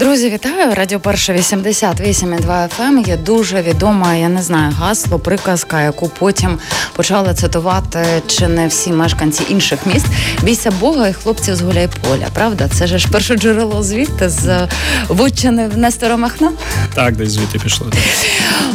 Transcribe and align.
Друзі, 0.00 0.30
вітаю! 0.30 0.74
Радіо 0.74 1.00
Перша 1.00 1.32
88,2 1.32 2.68
FM 2.78 3.08
Є 3.08 3.16
дуже 3.16 3.62
відома, 3.62 4.14
я 4.14 4.28
не 4.28 4.42
знаю, 4.42 4.72
гасло, 4.78 5.18
приказка, 5.18 5.82
яку 5.82 6.10
потім 6.18 6.58
почали 6.96 7.34
цитувати 7.34 8.04
чи 8.26 8.48
не 8.48 8.66
всі 8.66 8.90
мешканці 8.90 9.42
інших 9.48 9.78
міст. 9.86 10.06
Бійся 10.42 10.70
Бога 10.70 11.08
і 11.08 11.12
хлопців 11.12 11.56
з 11.56 11.60
Гуляйполя. 11.60 12.26
Правда, 12.32 12.68
це 12.72 12.86
ж 12.86 13.08
перше 13.10 13.36
джерело 13.36 13.82
звідти 13.82 14.28
з 14.28 14.68
Вотчини 15.08 15.68
в 15.68 15.78
Нестора 15.78 16.16
Махна. 16.16 16.52
Так, 16.94 17.16
десь 17.16 17.30
звідти 17.30 17.58
пішло. 17.58 17.86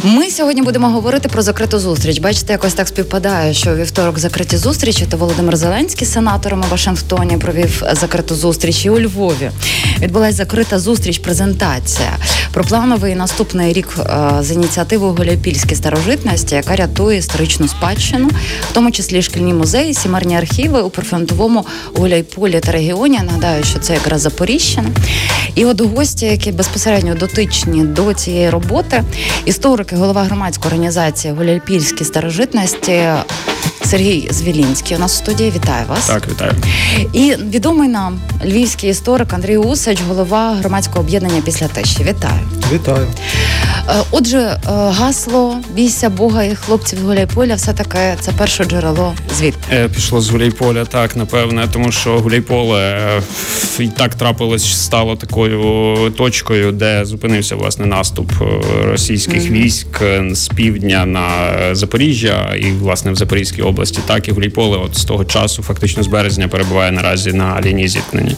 Ми 0.03 0.29
сьогодні 0.31 0.61
будемо 0.61 0.89
говорити 0.89 1.29
про 1.29 1.41
закриту 1.41 1.79
зустріч. 1.79 2.19
Бачите, 2.19 2.53
якось 2.53 2.73
так 2.73 2.87
співпадає, 2.87 3.53
що 3.53 3.75
вівторок 3.75 4.19
закриті 4.19 4.57
зустрічі. 4.57 5.05
То 5.09 5.17
Володимир 5.17 5.57
Зеленський, 5.57 6.07
сенатором 6.07 6.63
у 6.67 6.71
Вашингтоні, 6.71 7.37
провів 7.37 7.83
закриту 7.91 8.35
зустріч 8.35 8.85
і 8.85 8.89
у 8.89 8.99
Львові. 8.99 9.51
Відбулася 9.99 10.37
закрита 10.37 10.79
зустріч, 10.79 11.14
презентація 11.17 12.17
про 12.53 12.63
плановий 12.63 13.15
наступний 13.15 13.73
рік 13.73 13.87
е, 13.99 14.29
з 14.41 14.51
ініціативою 14.51 15.13
Гуляйпільські 15.13 15.75
старожитності, 15.75 16.55
яка 16.55 16.75
рятує 16.75 17.17
історичну 17.17 17.67
спадщину, 17.67 18.27
в 18.69 18.73
тому 18.73 18.91
числі 18.91 19.21
шкільні 19.21 19.53
музеї, 19.53 19.93
сімерні 19.93 20.37
архіви 20.37 20.81
у 20.81 20.89
прифронтовому 20.89 21.65
Гуляйполі 21.95 22.59
та 22.59 22.71
регіоні. 22.71 23.19
Нагадаю, 23.25 23.63
що 23.63 23.79
це 23.79 23.93
якраз 23.93 24.21
Запоріжжя. 24.21 24.83
І 25.55 25.65
от 25.65 25.81
гості, 25.81 26.25
які 26.25 26.51
безпосередньо 26.51 27.15
дотичні 27.15 27.83
до 27.83 28.13
цієї 28.13 28.49
роботи, 28.49 29.03
історики, 29.45 29.95
голова 29.95 30.23
громадської 30.23 30.67
організації 30.67 31.33
Гуляйпільські 31.33 32.03
старожитності. 32.03 33.03
Сергій 33.85 34.27
Звілінський 34.31 34.97
у 34.97 34.99
нас 34.99 35.13
в 35.13 35.17
студії 35.17 35.51
вітаю 35.55 35.85
вас. 35.87 36.07
Так, 36.07 36.23
вітаю. 36.29 36.53
І 37.13 37.35
відомий 37.49 37.89
нам 37.89 38.19
львівський 38.45 38.89
історик 38.89 39.33
Андрій 39.33 39.57
Усач, 39.57 40.01
голова 40.07 40.55
громадського 40.55 40.99
об'єднання 40.99 41.41
після 41.45 41.67
тещі. 41.67 42.03
Вітаю. 42.03 42.39
Вітаю. 42.73 43.07
Е, 43.89 43.93
отже, 44.11 44.37
е, 44.37 44.59
гасло 44.71 45.57
бійся 45.73 46.09
Бога 46.09 46.43
і 46.43 46.55
хлопців 46.55 46.99
з 46.99 47.01
Гуляйполя 47.01 47.55
все 47.55 47.73
таки 47.73 47.99
це 48.19 48.31
перше 48.31 48.63
джерело 48.63 49.13
звідки? 49.37 49.61
Е, 49.71 49.89
Пішло 49.89 50.21
з 50.21 50.29
Гуляйполя, 50.29 50.85
так 50.85 51.15
напевне, 51.15 51.67
тому 51.73 51.91
що 51.91 52.19
Гуляйполе 52.19 53.21
і 53.79 53.87
так 53.87 54.15
трапилось, 54.15 54.83
стало 54.83 55.15
такою 55.15 56.09
точкою, 56.17 56.71
де 56.71 57.05
зупинився 57.05 57.55
власне 57.55 57.85
наступ 57.85 58.31
російських 58.83 59.43
mm-hmm. 59.43 59.51
військ 59.51 59.87
з 60.31 60.47
півдня 60.47 61.05
на 61.05 61.25
Запоріжжя 61.75 62.55
і 62.59 62.71
власне 62.71 63.11
в 63.11 63.15
Запорізькій 63.15 63.61
області. 63.61 63.74
Так 64.05 64.27
і 64.27 64.31
Гуляйполе, 64.31 64.77
от 64.77 64.97
з 64.97 65.05
того 65.05 65.25
часу, 65.25 65.63
фактично 65.63 66.03
з 66.03 66.07
березня, 66.07 66.47
перебуває 66.47 66.91
наразі 66.91 67.33
на 67.33 67.61
лінії 67.61 67.87
зіткнення. 67.87 68.35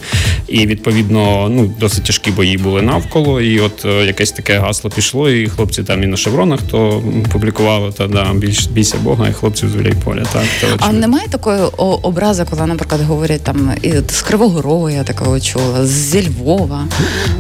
І 0.48 0.68
відповідно, 0.68 1.50
ну 1.50 1.74
досить 1.80 2.04
тяжкі 2.04 2.32
бої 2.32 2.58
були 2.58 2.82
навколо, 2.82 3.42
і 3.42 3.60
от 3.60 3.86
якесь 3.86 4.32
таке 4.32 4.60
гасло 4.60 4.92
пішло 4.92 5.30
і 5.30 5.48
хлопці 5.48 5.84
там 5.84 6.04
і 6.04 6.08
на 6.08 6.18
шевронах, 6.18 6.60
то 6.62 7.04
публікували 7.32 7.92
та 7.92 8.08
да 8.08 8.34
більш 8.34 8.68
бійся 8.68 8.98
Бога 8.98 9.30
і 9.30 9.34
хлопців 9.34 9.70
з 9.70 9.76
Віляйполя. 9.76 10.24
Так 10.34 10.44
то 10.62 10.68
а 10.80 10.92
немає 10.92 11.28
такої 11.28 11.62
образи, 11.78 12.46
коли, 12.50 12.66
наприклад, 12.66 13.02
говорять 13.02 13.44
там 13.44 13.72
і 13.82 13.94
з 14.10 14.22
Кривого 14.22 14.62
Рогу 14.62 14.90
я 14.90 15.04
такого 15.04 15.40
чула, 15.40 15.86
зі 15.86 16.30
Львова. 16.30 16.88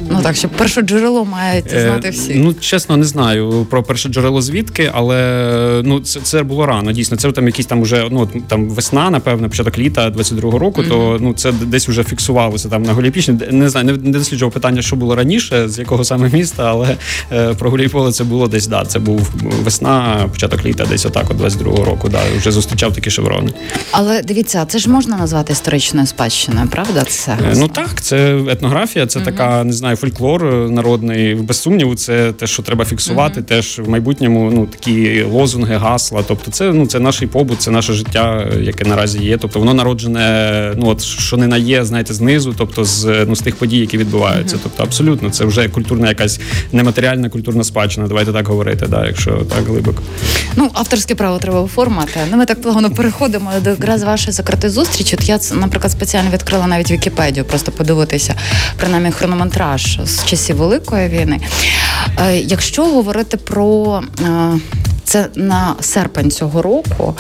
Ну 0.09 0.20
так, 0.23 0.36
щоб 0.36 0.52
перше 0.52 0.81
джерело 0.81 1.25
мають 1.25 1.73
е, 1.73 1.81
знати 1.81 2.09
всі. 2.09 2.31
Е, 2.31 2.36
ну 2.36 2.53
чесно, 2.53 2.98
не 2.98 3.06
знаю 3.06 3.68
про 3.70 3.84
перше 3.84 4.09
джерело 4.09 4.42
звідки, 4.42 4.92
але 4.94 5.81
ну 5.86 6.00
це 6.00 6.20
це 6.20 6.44
було 6.44 6.66
рано. 6.66 6.92
Дійсно, 6.92 7.18
це 7.18 7.31
там 7.31 7.48
якісь 7.48 7.66
там 7.66 7.81
уже 7.88 8.07
ну 8.11 8.30
там 8.47 8.69
весна, 8.69 9.09
напевно, 9.09 9.49
початок 9.49 9.77
літа 9.77 10.09
22-го 10.09 10.59
року. 10.59 10.81
Mm-hmm. 10.81 10.89
То 10.89 11.17
ну 11.21 11.33
це 11.33 11.52
десь 11.52 11.89
вже 11.89 12.03
фіксувалося 12.03 12.69
там 12.69 12.83
на 12.83 12.94
Голіпічні. 12.94 13.39
Не 13.52 13.69
знаю, 13.69 13.85
не, 13.85 13.94
не 13.94 14.11
досліджував 14.11 14.53
питання, 14.53 14.81
що 14.81 14.95
було 14.95 15.16
раніше, 15.16 15.69
з 15.69 15.79
якого 15.79 16.03
саме 16.03 16.29
міста, 16.29 16.69
але 16.69 16.97
е, 17.31 17.53
про 17.53 17.69
Гуляйполе 17.69 18.11
це 18.11 18.23
було 18.23 18.47
десь. 18.47 18.67
Да, 18.67 18.85
це 18.85 18.99
був 18.99 19.29
весна, 19.63 20.25
початок 20.31 20.66
літа, 20.66 20.85
десь 20.85 21.06
отак, 21.06 21.25
от 21.29 21.38
22-го 21.38 21.85
року. 21.85 22.09
Да, 22.09 22.19
вже 22.38 22.51
зустрічав 22.51 22.94
такі 22.94 23.09
шеврони. 23.09 23.51
Але 23.91 24.22
дивіться, 24.22 24.66
це 24.66 24.79
ж 24.79 24.89
можна 24.89 25.17
назвати 25.17 25.53
історичною 25.53 26.07
спадщиною, 26.07 26.67
правда? 26.67 27.03
Це 27.03 27.31
е, 27.31 27.53
ну 27.56 27.67
так, 27.67 28.01
це 28.01 28.38
етнографія, 28.50 29.07
це 29.07 29.19
mm-hmm. 29.19 29.25
така, 29.25 29.63
не 29.63 29.73
знаю, 29.73 29.95
фольклор 29.95 30.44
народний. 30.69 31.35
Без 31.35 31.62
сумніву, 31.62 31.95
це 31.95 32.31
те, 32.31 32.47
що 32.47 32.63
треба 32.63 32.85
фіксувати. 32.85 33.39
Mm-hmm. 33.39 33.44
Теж 33.44 33.79
в 33.79 33.89
майбутньому 33.89 34.51
ну 34.51 34.66
такі 34.66 35.23
лозунги, 35.23 35.75
гасла. 35.75 36.23
Тобто, 36.28 36.51
це 36.51 36.73
ну 36.73 36.88
це 36.88 37.00
наш 37.00 37.23
побут, 37.31 37.62
це 37.62 37.72
наше 37.77 37.93
життя, 37.93 38.47
яке 38.61 38.85
наразі 38.85 39.19
є. 39.19 39.38
Тобто 39.38 39.59
воно 39.59 39.73
народжене, 39.73 40.73
ну 40.77 40.88
от 40.88 41.01
що 41.01 41.38
не 41.38 41.47
на 41.47 41.57
є, 41.57 41.85
знаєте, 41.85 42.13
знизу, 42.13 42.55
тобто 42.57 42.85
з 42.85 43.25
ну 43.27 43.35
з 43.35 43.41
тих 43.41 43.55
подій, 43.55 43.77
які 43.77 43.97
відбуваються. 43.97 44.57
Тобто, 44.63 44.83
абсолютно, 44.83 45.29
це 45.29 45.45
вже 45.45 45.69
культурна 45.69 46.07
якась 46.07 46.39
нематеріальна 46.71 47.29
культурна 47.29 47.63
спадщина. 47.63 48.07
Давайте 48.07 48.33
так 48.33 48.47
говорити, 48.47 48.85
да, 48.89 49.05
якщо 49.05 49.31
так 49.31 49.65
глибоко. 49.65 50.01
Ну, 50.55 50.69
авторське 50.73 51.15
право 51.15 51.38
треба 51.38 51.61
оформити. 51.61 52.19
Ну, 52.31 52.38
ми 52.38 52.45
так 52.45 52.61
плавно 52.61 52.91
переходимо 52.91 53.51
до 53.63 53.69
якраз 53.69 54.03
вашої 54.03 54.31
закритої 54.31 54.73
зустрічі. 54.73 55.15
От 55.19 55.29
я, 55.29 55.39
наприклад, 55.55 55.91
спеціально 55.91 56.29
відкрила 56.31 56.67
навіть 56.67 56.91
Вікіпедію, 56.91 57.45
просто 57.45 57.71
подивитися 57.71 58.35
принаймні 58.77 59.11
хрономонтраж 59.11 59.99
з 60.05 60.25
часів 60.25 60.55
Великої 60.55 61.09
війни. 61.09 61.39
Е, 62.19 62.38
якщо 62.38 62.85
говорити 62.85 63.38
про 63.38 64.01
е, 64.21 64.59
це 65.07 65.27
на 65.35 65.75
серпень 65.79 66.31
цього 66.31 66.61
року, 66.61 67.15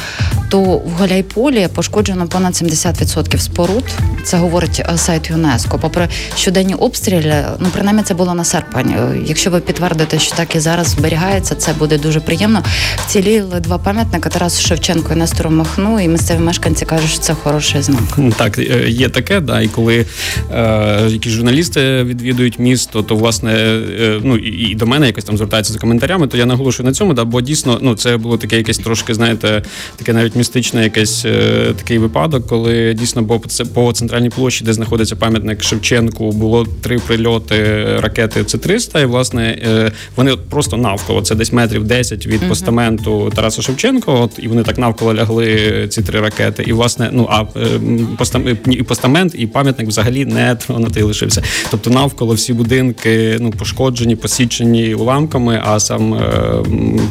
то 0.49 0.61
в 0.61 0.93
Галяйполі 0.99 1.67
пошкоджено 1.75 2.27
понад 2.27 2.53
70% 2.53 3.37
споруд. 3.37 3.83
Це 4.23 4.37
говорить 4.37 4.81
е, 4.93 4.97
сайт 4.97 5.29
ЮНЕСКО. 5.29 5.79
Попри 5.79 6.07
щоденні 6.35 6.73
обстріли, 6.73 7.45
ну 7.59 7.67
принаймні 7.73 8.03
це 8.03 8.13
було 8.13 8.33
на 8.33 8.43
серпень. 8.43 8.89
Е, 8.89 9.17
якщо 9.25 9.49
ви 9.51 9.59
підтвердите, 9.59 10.19
що 10.19 10.35
так 10.35 10.55
і 10.55 10.59
зараз 10.59 10.87
зберігається, 10.87 11.55
це 11.55 11.73
буде 11.73 11.97
дуже 11.97 12.19
приємно. 12.19 12.63
Вціліли 12.95 13.59
два 13.59 13.77
пам'ятника 13.77 14.29
Тарасу 14.29 14.67
Шевченко 14.67 15.13
і 15.13 15.15
Нестору 15.15 15.49
Махну, 15.49 15.99
і 15.99 16.07
місцеві 16.07 16.39
мешканці 16.39 16.85
кажуть, 16.85 17.09
що 17.09 17.19
це 17.19 17.33
хороший 17.33 17.81
знак. 17.81 18.19
Так, 18.37 18.59
е, 18.59 18.89
є 18.89 19.09
таке, 19.09 19.39
да, 19.39 19.61
і 19.61 19.67
коли 19.67 20.05
е, 20.53 21.07
якісь 21.09 21.31
журналісти 21.31 22.03
відвідують 22.03 22.59
місто, 22.59 23.03
то 23.03 23.15
власне 23.15 23.53
е, 23.53 24.19
ну 24.23 24.37
і, 24.37 24.49
і 24.49 24.75
до 24.75 24.85
мене 24.85 25.07
якось 25.07 25.23
там 25.23 25.37
звертаються 25.37 25.73
за 25.73 25.79
коментарями, 25.79 26.27
то 26.27 26.37
я 26.37 26.45
наголошую 26.45 26.87
на 26.87 26.93
цьому, 26.93 27.13
да, 27.13 27.25
бо 27.25 27.41
дійсно 27.41 27.79
ну 27.81 27.95
це 27.95 28.17
було 28.17 28.37
таке 28.37 28.57
якесь 28.57 28.77
трошки, 28.77 29.13
знаєте, 29.13 29.63
таке 29.95 30.13
навіть 30.13 30.35
містичне 30.37 30.83
якесь 30.83 31.25
е, 31.25 31.73
такий 31.77 31.97
випадок, 31.97 32.47
коли 32.47 32.93
дійсно 32.93 33.21
бо 33.21 33.41
це 33.47 33.65
по 33.65 33.93
центральній 33.93 34.29
площі, 34.29 34.65
де 34.65 34.73
знаходиться 34.73 35.15
пам'ятник 35.15 35.63
Шевченку, 35.63 36.31
було 36.31 36.67
три 36.81 36.99
прильоти 36.99 37.85
ракети 37.99 38.39
С-300, 38.39 39.01
і 39.01 39.05
власне 39.05 39.59
е, 39.67 39.91
вони 40.15 40.31
от 40.31 40.49
просто 40.49 40.77
навколо 40.77 41.21
це 41.21 41.35
десь 41.35 41.53
метрів 41.53 41.83
10 41.83 42.27
від 42.27 42.49
постаменту 42.49 43.31
Тараса 43.35 43.61
Шевченка. 43.61 44.11
От 44.11 44.31
і 44.37 44.47
вони 44.47 44.63
так 44.63 44.77
навколо 44.77 45.13
лягли 45.13 45.87
ці 45.89 46.01
три 46.01 46.21
ракети. 46.21 46.63
І 46.67 46.73
власне, 46.73 47.09
ну 47.13 47.27
а 47.31 47.41
е, 47.41 48.55
і 48.71 48.83
постамент, 48.83 49.35
і 49.37 49.47
пам'ятник 49.47 49.87
взагалі 49.87 50.25
не 50.25 50.55
тронутий 50.67 51.03
лишився. 51.03 51.43
Тобто 51.71 51.89
навколо 51.89 52.33
всі 52.33 52.53
будинки 52.53 53.37
ну 53.39 53.51
пошкоджені, 53.51 54.15
посічені 54.15 54.95
уламками, 54.95 55.61
а 55.65 55.79
сам 55.79 56.21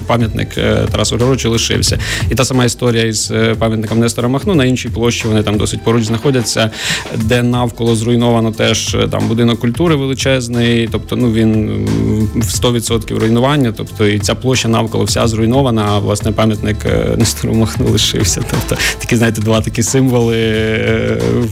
пам'ятник 0.07 0.55
Тарасу 0.91 1.17
Григоровичу 1.17 1.51
лишився. 1.51 1.99
І 2.31 2.35
та 2.35 2.45
сама 2.45 2.65
історія 2.65 3.07
із 3.17 3.31
е, 3.31 3.55
пам'ятником 3.59 3.99
Нестора 3.99 4.29
Махну 4.29 4.55
на 4.55 4.65
іншій 4.65 4.89
площі. 4.89 5.29
Вони 5.29 5.43
там 5.43 5.59
досить 5.59 5.83
поруч 5.85 6.05
знаходяться, 6.05 6.71
де 7.15 7.43
навколо 7.43 7.97
зруйновано 7.97 8.53
теж 8.53 8.95
е, 8.95 9.09
там 9.09 9.29
будинок 9.29 9.61
культури 9.61 9.95
величезний, 9.95 10.89
тобто 10.93 11.17
ну 11.17 11.33
він 11.33 11.71
в 12.35 12.65
100% 12.65 13.19
руйнування. 13.19 13.73
Тобто 13.77 14.07
і 14.07 14.19
ця 14.19 14.35
площа 14.35 14.69
навколо 14.69 15.05
вся 15.05 15.29
зруйнована. 15.29 15.87
А 15.89 15.99
власне 15.99 16.33
пам'ятник 16.33 16.77
е, 16.87 17.15
Нестору 17.19 17.55
Махну 17.55 17.89
лишився. 17.89 18.43
Тобто 18.51 18.83
такі, 18.99 19.17
знаєте, 19.17 19.41
два 19.41 19.61
такі 19.61 19.83
символи 19.83 20.37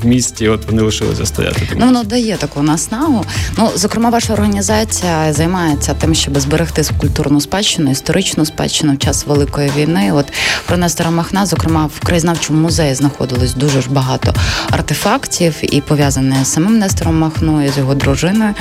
в 0.02 0.06
місті. 0.06 0.48
От 0.48 0.66
вони 0.66 0.82
лишилися 0.82 1.26
стояти. 1.26 1.60
Ну 1.76 1.86
воно 1.86 2.04
дає 2.04 2.36
таку 2.36 2.62
наснагу. 2.62 3.24
Ну 3.58 3.70
зокрема, 3.74 4.10
ваша 4.10 4.32
організація 4.32 5.32
займається 5.32 5.94
тим, 5.94 6.14
щоб 6.14 6.38
зберегти 6.40 6.82
культурну 6.98 7.40
спадщину, 7.40 7.90
історичну 7.90 8.44
спадщину 8.44 8.94
в 8.94 8.98
час 8.98 9.26
великої 9.26 9.70
війни. 9.76 10.12
От 10.12 10.26
про 10.66 10.76
Нестора 10.76 11.10
Махна, 11.10 11.46
зокрема, 11.54 11.90
в 11.96 12.00
краєзнавчому 12.00 12.60
музеї 12.60 12.94
знаходилось 12.94 13.54
дуже 13.54 13.82
ж 13.82 13.90
багато 13.90 14.34
артефактів 14.70 15.54
і 15.62 15.80
пов'язане 15.80 16.44
з 16.44 16.52
самим 16.52 16.78
Нестором 16.78 17.18
Махною, 17.18 17.72
з 17.72 17.78
його 17.78 17.94
дружиною 17.94 18.54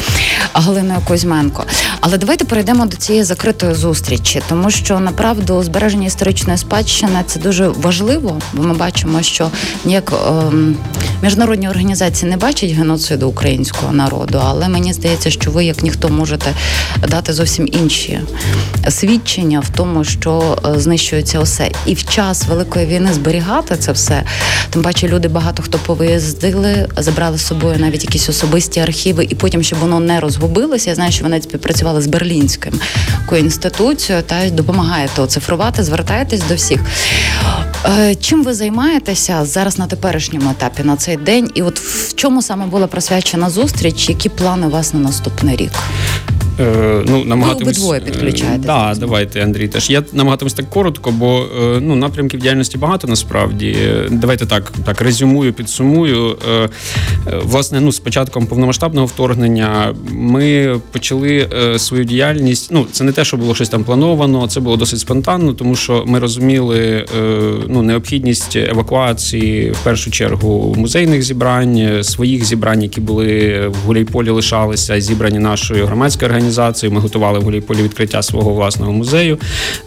Галиною 0.54 1.00
Кузьменко. 1.07 1.66
Але 2.01 2.18
давайте 2.18 2.45
перейдемо 2.45 2.86
до 2.86 2.98
цієї 2.98 3.24
закритої 3.24 3.75
зустрічі, 3.75 4.42
тому 4.50 4.72
що 4.72 5.00
направду 5.00 5.63
збереження 5.63 6.07
історичної 6.07 6.57
спадщини 6.57 7.24
це 7.25 7.40
дуже 7.40 7.68
важливо, 7.68 8.40
бо 8.54 8.63
ми 8.63 8.74
бачимо, 8.74 9.22
що 9.22 9.50
ніяк 9.86 10.13
ем, 10.28 10.75
міжнародні 11.22 11.69
організації 11.69 12.31
не 12.31 12.38
бачать 12.38 12.72
геноциду 12.72 13.28
українського 13.28 13.94
народу, 13.94 14.42
але 14.44 14.69
мені 14.69 14.94
здається, 14.94 15.30
що 15.31 15.51
ви, 15.51 15.66
як 15.66 15.84
ніхто, 15.84 16.10
можете 16.10 16.54
дати 17.07 17.34
зовсім 17.34 17.68
інші 17.72 18.19
свідчення 18.89 19.60
в 19.60 19.69
тому, 19.69 20.04
що 20.04 20.34
що 20.34 20.57
е, 20.66 20.80
знищується 20.80 21.39
усе. 21.39 21.72
І 21.86 21.94
в 21.94 22.04
час 22.04 22.46
великої 22.48 22.82
війни 22.85 23.13
зберігати 23.13 23.77
це 23.77 23.91
все. 23.91 24.24
Тим 24.69 24.81
паче 24.81 25.07
люди 25.07 25.27
багато 25.27 25.63
хто 25.63 25.77
повиїздили, 25.77 26.89
забрали 26.97 27.38
з 27.38 27.45
собою 27.45 27.75
навіть 27.80 28.03
якісь 28.03 28.30
особисті 28.30 28.80
архіви, 28.80 29.27
і 29.30 29.35
потім, 29.35 29.63
щоб 29.63 29.80
воно 29.80 30.00
не 30.00 30.19
розгубилося. 30.19 30.89
Я 30.89 30.95
знаю, 30.95 31.12
що 31.12 31.24
вони 31.24 31.41
співпрацювали 31.41 32.01
з 32.01 32.07
Берлінським 32.07 32.74
інституцією 33.39 34.24
та 34.24 34.50
допомагаєте 34.50 35.21
оцифрувати, 35.21 35.83
звертаєтесь 35.83 36.41
до 36.50 36.56
всіх. 36.56 36.80
Е, 37.85 38.15
чим 38.15 38.44
ви 38.44 38.53
займаєтеся 38.53 39.45
зараз 39.45 39.79
на 39.79 39.88
теперішньому 39.88 40.51
етапі 40.51 40.83
на 40.83 40.95
цей 40.95 41.18
день? 41.18 41.51
І 41.53 41.62
от 41.62 41.79
в 41.79 42.13
чому 42.15 42.41
саме 42.41 42.65
була 42.65 42.88
присвячена 42.88 43.50
зустріч? 43.50 44.09
Які 44.09 44.29
плани 44.29 44.68
у 44.68 44.69
вас 44.69 44.94
на 44.94 45.00
наступний 45.00 45.56
рік? 45.56 45.71
Е, 46.59 47.03
ну, 47.07 47.25
намагатимусь... 47.25 47.79
Ви 47.79 47.85
обидвоє 47.85 48.01
підключаєте. 48.01 48.67
Так, 48.67 48.95
да, 48.95 49.00
давайте, 49.00 49.44
Андрій. 49.44 49.67
Теж 49.67 49.89
я 49.89 50.03
намагатимусь 50.13 50.53
так 50.53 50.69
коротко, 50.69 51.11
бо 51.11 51.45
е, 51.61 51.79
ну, 51.81 51.95
напрямків 51.95 52.39
діяльності 52.39 52.77
багато 52.77 53.07
насправді. 53.07 53.75
Давайте 54.11 54.45
так 54.45 54.73
так 54.85 55.01
резюмую, 55.01 55.53
підсумую. 55.53 56.38
Е, 56.50 56.69
власне, 57.44 57.81
ну, 57.81 57.91
з 57.91 58.00
початком 58.00 58.47
повномасштабного 58.47 59.07
вторгнення 59.07 59.95
ми 60.11 60.79
почали 60.91 61.50
свою 61.77 62.03
діяльність. 62.03 62.69
Ну, 62.71 62.85
це 62.91 63.03
не 63.03 63.11
те, 63.11 63.25
що 63.25 63.38
було 63.38 63.55
щось 63.55 63.69
там 63.69 63.83
плановано, 63.83 64.47
це 64.47 64.59
було 64.59 64.77
досить 64.77 65.00
спонтанно, 65.00 65.53
тому 65.53 65.75
що 65.75 66.03
ми 66.07 66.19
розуміли 66.19 67.05
ну, 67.67 67.81
необхідність 67.81 68.55
евакуації 68.55 69.71
в 69.71 69.79
першу 69.83 70.11
чергу 70.11 70.75
музейних 70.77 71.23
зібрань, 71.23 72.03
своїх 72.03 72.45
зібрань, 72.45 72.83
які 72.83 73.01
були 73.01 73.67
в 73.67 73.75
Гуляйполі, 73.85 74.29
лишалися, 74.29 75.01
зібрані 75.01 75.39
нашою 75.39 75.85
громадською 75.85 76.27
організацією 76.27 76.43
організацією. 76.44 76.95
Ми 76.95 77.01
готували 77.01 77.40
в 77.40 77.42
Гулійполі 77.42 77.84
відкриття 77.84 78.22
свого 78.22 78.54
власного 78.54 78.92
музею 78.92 79.38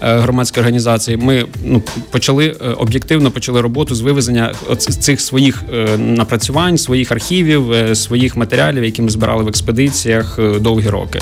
е, 0.02 0.18
громадської 0.18 0.62
організації. 0.62 1.16
Ми 1.16 1.44
ну 1.64 1.82
почали 2.10 2.46
е, 2.46 2.68
об'єктивно 2.68 3.30
почали 3.30 3.60
роботу 3.60 3.94
з 3.94 4.00
вивезення 4.00 4.54
цих 4.78 5.20
своїх 5.20 5.62
е, 5.74 5.98
напрацювань, 5.98 6.78
своїх 6.78 7.12
архівів, 7.12 7.96
своїх 7.96 8.36
матеріалів, 8.36 8.84
які 8.84 9.02
ми 9.02 9.10
збирали 9.10 9.44
в 9.44 9.48
експедиціях 9.48 10.38
довгі 10.60 10.88
роки. 10.88 11.20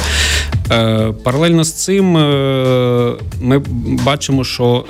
Паралельно 1.22 1.64
з 1.64 1.72
цим 1.72 2.12
ми 3.40 3.62
бачимо, 4.04 4.44
що 4.44 4.84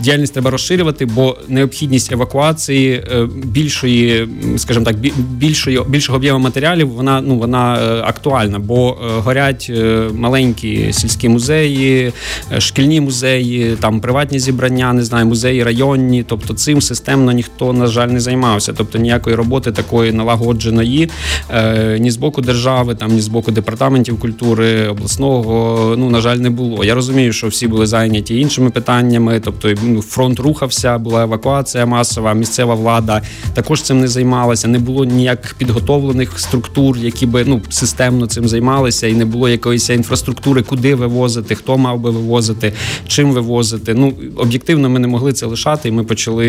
діяльність 0.00 0.32
треба 0.32 0.50
розширювати, 0.50 1.06
бо 1.06 1.36
необхідність 1.48 2.12
евакуації 2.12 3.04
більшої, 3.44 4.28
скажімо 4.56 4.84
так, 4.84 4.96
більшої 5.18 5.80
більшого 5.88 6.16
об'єму 6.16 6.38
матеріалів 6.38 6.88
вона 6.88 7.20
ну 7.20 7.38
вона 7.38 7.74
актуальна, 8.04 8.58
бо 8.58 8.96
горять 9.24 9.70
Е, 9.88 10.08
маленькі 10.14 10.92
сільські 10.92 11.28
музеї, 11.28 12.12
е, 12.52 12.60
шкільні 12.60 13.00
музеї, 13.00 13.76
там 13.80 14.00
приватні 14.00 14.38
зібрання, 14.38 14.92
не 14.92 15.02
знаю, 15.02 15.26
музеї 15.26 15.64
районні. 15.64 16.22
Тобто 16.22 16.54
цим 16.54 16.80
системно 16.80 17.32
ніхто, 17.32 17.72
на 17.72 17.86
жаль, 17.86 18.08
не 18.08 18.20
займався. 18.20 18.72
Тобто 18.76 18.98
ніякої 18.98 19.36
роботи 19.36 19.72
такої 19.72 20.12
налагодженої 20.12 21.10
е, 21.50 21.98
ні 22.00 22.10
з 22.10 22.16
боку 22.16 22.42
держави, 22.42 22.94
там 22.94 23.12
ні 23.12 23.20
з 23.20 23.28
боку 23.28 23.50
департаментів 23.52 24.20
культури 24.20 24.94
обласного, 24.98 25.94
ну 25.96 26.10
на 26.10 26.20
жаль, 26.20 26.36
не 26.36 26.50
було. 26.50 26.84
Я 26.84 26.94
розумію, 26.94 27.32
що 27.32 27.48
всі 27.48 27.68
були 27.68 27.86
зайняті 27.86 28.40
іншими 28.40 28.70
питаннями. 28.70 29.40
Тобто, 29.44 29.74
ну, 29.82 30.02
фронт 30.02 30.40
рухався, 30.40 30.98
була 30.98 31.22
евакуація 31.22 31.86
масова, 31.86 32.34
місцева 32.34 32.74
влада 32.74 33.22
також 33.54 33.82
цим 33.82 34.00
не 34.00 34.08
займалася. 34.08 34.68
Не 34.68 34.78
було 34.78 35.04
ніяк 35.04 35.54
підготовлених 35.58 36.38
структур, 36.38 36.98
які 36.98 37.26
би 37.26 37.44
ну 37.46 37.60
системно 37.68 38.26
цим 38.26 38.48
займалися, 38.48 39.06
і 39.06 39.14
не 39.14 39.24
було 39.24 39.48
якоїсь 39.48 39.90
інфраструктури, 39.90 40.62
куди 40.62 40.94
вивозити, 40.94 41.54
хто 41.54 41.78
мав 41.78 42.00
би 42.00 42.10
вивозити, 42.10 42.72
чим 43.06 43.32
вивозити. 43.32 43.94
Ну 43.94 44.12
об'єктивно, 44.36 44.90
ми 44.90 44.98
не 44.98 45.08
могли 45.08 45.32
це 45.32 45.46
лишати. 45.46 45.88
і 45.88 45.92
Ми 45.92 46.04
почали 46.04 46.46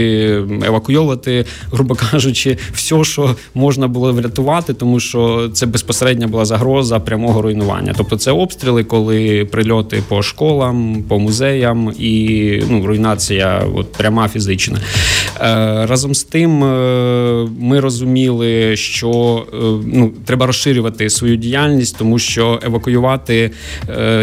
евакуйовувати, 0.66 1.46
грубо 1.72 1.96
кажучи, 1.96 2.57
все, 2.74 3.04
що 3.04 3.36
можна 3.54 3.88
було 3.88 4.13
врятувати, 4.13 4.74
тому 4.74 5.00
що 5.00 5.50
це 5.54 5.66
безпосередня 5.66 6.28
була 6.28 6.46
загроза 6.46 7.00
прямого 7.00 7.42
руйнування. 7.42 7.94
Тобто, 7.98 8.18
це 8.18 8.31
обстріли, 8.39 8.83
коли 8.83 9.45
прильоти 9.45 10.03
по 10.07 10.24
школам, 10.24 11.03
по 11.07 11.19
музеям 11.19 11.94
і 12.00 12.63
ну, 12.69 12.88
руйнація, 12.88 13.63
от 13.75 13.91
пряма 13.91 14.27
фізична. 14.27 14.80
Е, 15.42 15.86
разом 15.86 16.16
з 16.16 16.24
тим, 16.24 16.64
е, 16.64 17.48
ми 17.60 17.80
розуміли, 17.80 18.76
що 18.76 19.44
е, 19.54 19.58
ну 19.94 20.12
треба 20.26 20.46
розширювати 20.46 21.10
свою 21.10 21.36
діяльність, 21.36 21.98
тому 21.98 22.20
що 22.20 22.60
евакуювати 22.64 23.52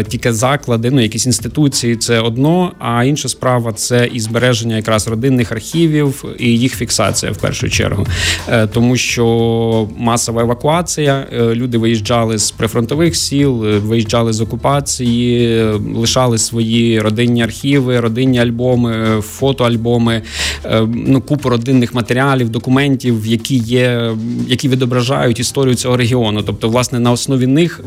тільки 0.07 0.33
заклади, 0.33 0.91
ну 0.91 1.01
якісь 1.01 1.25
інституції, 1.25 1.95
це 1.95 2.19
одно. 2.19 2.71
А 2.79 3.03
інша 3.03 3.29
справа 3.29 3.73
це 3.73 4.09
і 4.13 4.19
збереження 4.19 4.75
якраз 4.75 5.07
родинних 5.07 5.51
архівів 5.51 6.25
і 6.39 6.59
їх 6.59 6.75
фіксація 6.75 7.31
в 7.31 7.37
першу 7.37 7.69
чергу, 7.69 8.07
тому 8.73 8.97
що 8.97 9.87
масова 9.97 10.41
евакуація, 10.41 11.27
люди 11.31 11.77
виїжджали 11.77 12.37
з 12.37 12.51
прифронтових 12.51 13.15
сіл, 13.15 13.65
виїжджали 13.65 14.33
з 14.33 14.41
окупації, 14.41 15.63
лишали 15.95 16.37
свої 16.37 16.99
родинні 16.99 17.43
архіви, 17.43 17.99
родинні 17.99 18.39
альбоми, 18.39 19.21
фотоальбоми, 19.21 20.21
ну 21.05 21.21
купу 21.21 21.49
родинних 21.49 21.93
матеріалів, 21.93 22.49
документів, 22.49 23.25
які 23.25 23.55
є, 23.55 24.11
які 24.47 24.69
відображають 24.69 25.39
історію 25.39 25.75
цього 25.75 25.97
регіону. 25.97 26.43
Тобто, 26.43 26.69
власне, 26.69 26.99
на 26.99 27.11
основі 27.11 27.47
них 27.47 27.81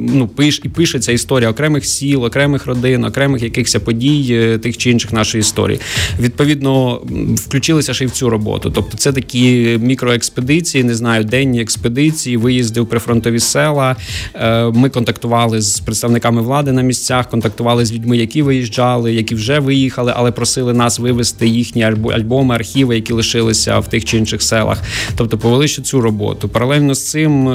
ну 0.00 0.28
пиш 0.28 0.60
і 0.64 0.68
пишеться 0.68 1.12
історія 1.12 1.50
окремих 1.50 1.84
сіл, 1.84 2.24
окремих 2.24 2.66
родин, 2.66 3.04
окремих 3.04 3.42
якихось 3.42 3.76
подій 3.84 4.28
е, 4.30 4.58
тих 4.58 4.76
чи 4.76 4.90
інших 4.90 5.12
нашої 5.12 5.40
історії. 5.40 5.80
Відповідно, 6.20 7.00
включилися 7.34 7.94
ще 7.94 8.04
й 8.04 8.06
в 8.06 8.10
цю 8.10 8.30
роботу. 8.30 8.72
Тобто, 8.74 8.96
це 8.96 9.12
такі 9.12 9.78
мікроекспедиції, 9.82 10.84
не 10.84 10.94
знаю, 10.94 11.24
денні 11.24 11.60
експедиції, 11.60 12.36
виїзди 12.36 12.80
в 12.80 12.86
прифронтові 12.86 13.40
села. 13.40 13.96
Е, 14.34 14.64
ми 14.64 14.88
контактували 14.88 15.60
з 15.60 15.80
представниками 15.80 16.42
влади 16.42 16.72
на 16.72 16.82
місцях, 16.82 17.30
контактували 17.30 17.84
з 17.84 17.92
людьми, 17.92 18.16
які 18.16 18.42
виїжджали, 18.42 19.14
які 19.14 19.34
вже 19.34 19.58
виїхали, 19.58 20.12
але 20.16 20.32
просили 20.32 20.74
нас 20.74 20.98
вивезти 20.98 21.48
їхні 21.48 21.82
альбоми, 21.82 22.55
архіви, 22.56 22.94
які 22.94 23.12
лишилися 23.12 23.78
в 23.78 23.88
тих 23.88 24.04
чи 24.04 24.18
інших 24.18 24.42
селах. 24.42 24.82
Тобто, 25.16 25.38
повели 25.38 25.68
ще 25.68 25.82
цю 25.82 26.00
роботу. 26.00 26.48
Паралельно 26.48 26.94
з 26.94 27.10
цим 27.10 27.48
е, 27.48 27.52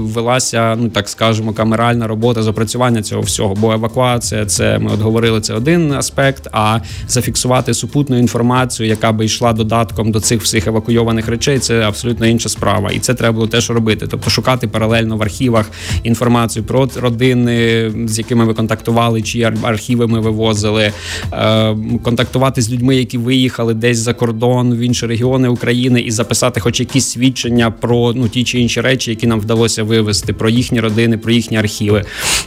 велася, 0.00 0.76
ну 0.80 0.88
так 0.88 1.08
скажемо, 1.08 1.52
камеральна 1.52 2.06
робота 2.06 2.42
з 2.42 2.48
опрацювання 2.48 3.02
цього 3.02 3.22
всього. 3.22 3.54
Бо 3.54 3.72
евакуація 3.72 4.46
це 4.46 4.78
ми 4.78 4.90
от 4.94 5.00
говорили, 5.00 5.40
це 5.40 5.54
один 5.54 5.92
аспект. 5.92 6.48
А 6.52 6.78
зафіксувати 7.08 7.74
супутну 7.74 8.18
інформацію, 8.18 8.88
яка 8.88 9.12
би 9.12 9.24
йшла 9.24 9.52
додатком 9.52 10.12
до 10.12 10.20
цих 10.20 10.42
всіх 10.42 10.66
евакуйованих 10.66 11.28
речей, 11.28 11.58
це 11.58 11.80
абсолютно 11.80 12.26
інша 12.26 12.48
справа, 12.48 12.90
і 12.90 12.98
це 12.98 13.14
треба 13.14 13.34
було 13.34 13.46
теж 13.46 13.70
робити. 13.70 14.06
Тобто 14.10 14.30
шукати 14.30 14.68
паралельно 14.68 15.16
в 15.16 15.22
архівах 15.22 15.70
інформацію 16.02 16.64
про 16.64 16.88
родини, 16.96 17.90
з 18.06 18.18
якими 18.18 18.44
ви 18.44 18.54
контактували, 18.54 19.22
чи 19.22 19.52
архіви 19.62 20.06
ми 20.06 20.20
вивозили, 20.20 20.92
е, 21.32 21.76
контактувати 22.02 22.62
з 22.62 22.72
людьми, 22.72 22.96
які 22.96 23.18
виїхали 23.18 23.74
десь 23.74 23.93
за 23.98 24.14
кордон 24.14 24.74
в 24.74 24.78
інші 24.78 25.06
регіони 25.06 25.48
України, 25.48 26.00
і 26.00 26.10
записати, 26.10 26.60
хоч 26.60 26.80
якісь 26.80 27.08
свідчення 27.08 27.70
про 27.70 28.12
ну 28.16 28.28
ті 28.28 28.44
чи 28.44 28.60
інші 28.60 28.80
речі, 28.80 29.10
які 29.10 29.26
нам 29.26 29.40
вдалося 29.40 29.82
вивезти, 29.82 30.32
про 30.32 30.48
їхні 30.48 30.80
родини, 30.80 31.18
про 31.18 31.32
їхні 31.32 31.56
архіви. 31.56 32.04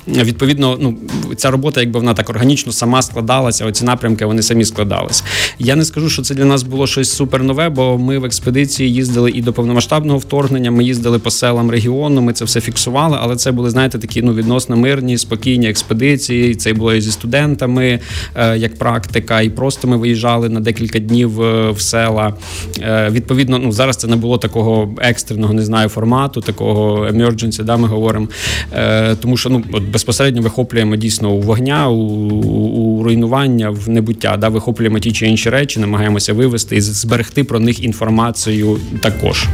Відповідно, 0.08 0.78
ну 0.82 0.98
ця 1.36 1.52
робота, 1.52 1.82
якби 1.82 2.00
вона 2.00 2.14
так 2.14 2.30
органічно 2.30 2.72
сама 2.72 3.02
складалася, 3.02 3.66
оці 3.66 3.86
напрямки 3.86 4.26
вони 4.26 4.42
самі 4.42 4.66
складалися. 4.66 5.24
Я 5.60 5.76
не 5.76 5.86
скажу, 5.86 6.10
що 6.10 6.22
це 6.22 6.36
для 6.36 6.46
нас 6.46 6.64
було 6.64 6.88
щось 6.88 7.12
супер 7.12 7.44
нове, 7.44 7.70
бо 7.70 7.98
ми 7.98 8.20
в 8.20 8.26
експедиції 8.26 8.94
їздили 8.94 9.32
і 9.32 9.42
до 9.42 9.54
повномасштабного 9.54 10.20
вторгнення. 10.20 10.72
Ми 10.72 10.84
їздили 10.84 11.20
по 11.20 11.32
селам 11.32 11.72
регіону. 11.72 12.22
Ми 12.22 12.34
це 12.34 12.46
все 12.46 12.62
фіксували, 12.62 13.18
але 13.22 13.36
це 13.36 13.52
були, 13.52 13.70
знаєте, 13.70 14.00
такі 14.00 14.22
ну 14.22 14.34
відносно 14.34 14.78
мирні, 14.78 15.18
спокійні 15.18 15.70
експедиції. 15.70 16.56
Це 16.56 16.74
було 16.74 16.94
і 16.94 17.02
зі 17.02 17.12
студентами, 17.12 18.00
е, 18.36 18.58
як 18.58 18.76
практика, 18.76 19.42
і 19.42 19.50
просто 19.50 19.88
ми 19.88 19.98
виїжджали 19.98 20.50
на 20.50 20.60
декілька 20.60 21.00
днів 21.00 21.37
е, 21.44 21.72
в 21.72 21.82
села. 21.82 22.34
Е, 22.82 23.10
відповідно, 23.10 23.60
ну 23.60 23.72
зараз 23.72 23.98
це 23.98 24.08
не 24.08 24.16
було 24.16 24.38
такого 24.38 24.90
екстреного, 24.98 25.54
не 25.54 25.66
знаю, 25.66 25.90
формату, 25.90 26.42
такого 26.42 27.08
emergency, 27.08 27.64
да, 27.64 27.78
ми 27.78 27.88
говоримо. 27.88 28.28
Е, 28.74 29.16
тому 29.16 29.38
що 29.38 29.50
ну 29.50 29.64
от 29.72 29.84
безпосередньо 29.84 30.42
вихоплюємо 30.42 30.96
дійсно 30.96 31.32
у 31.32 31.42
вогня, 31.42 31.90
у, 31.90 31.96
у 31.96 33.04
руйнування, 33.04 33.70
в 33.70 33.90
небуття. 33.90 34.38
Да, 34.38 34.50
Вихоплюємо 34.50 35.00
ті 35.00 35.12
чи 35.12 35.28
інші 35.28 35.50
речі, 35.50 35.80
намагаємося 35.80 36.34
вивести 36.34 36.76
і 36.76 36.82
зберегти 36.82 37.44
про 37.44 37.60
них 37.60 37.84
інформацію 37.84 38.80
також. 39.02 39.48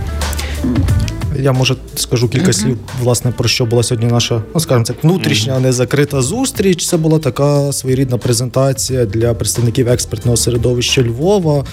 Я 1.40 1.52
може 1.52 1.76
скажу 1.96 2.30
кілька 2.30 2.48
uh-huh. 2.48 2.54
слів, 2.54 2.78
власне, 3.02 3.32
про 3.32 3.50
що 3.50 3.66
була 3.66 3.84
сьогодні 3.84 4.12
наша, 4.12 4.42
ну 4.54 4.60
скажімо 4.60 4.86
так, 4.86 5.04
внутрішня 5.04 5.54
uh-huh. 5.54 5.62
незакрита 5.62 6.22
зустріч. 6.22 6.88
Це 6.88 6.98
була 6.98 7.20
така 7.20 7.72
своєрідна 7.72 8.18
презентація 8.18 9.06
для 9.06 9.34
представників 9.34 9.90
експертного 9.90 10.38
середовища 10.38 11.04
Львова, 11.04 11.66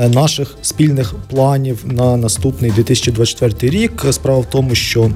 е, 0.00 0.08
наших 0.08 0.56
спільних 0.62 1.14
планів 1.30 1.78
на 1.84 2.16
наступний 2.16 2.70
2024 2.70 3.70
рік. 3.70 4.04
Справа 4.10 4.40
в 4.40 4.50
тому, 4.50 4.74
що 4.74 5.10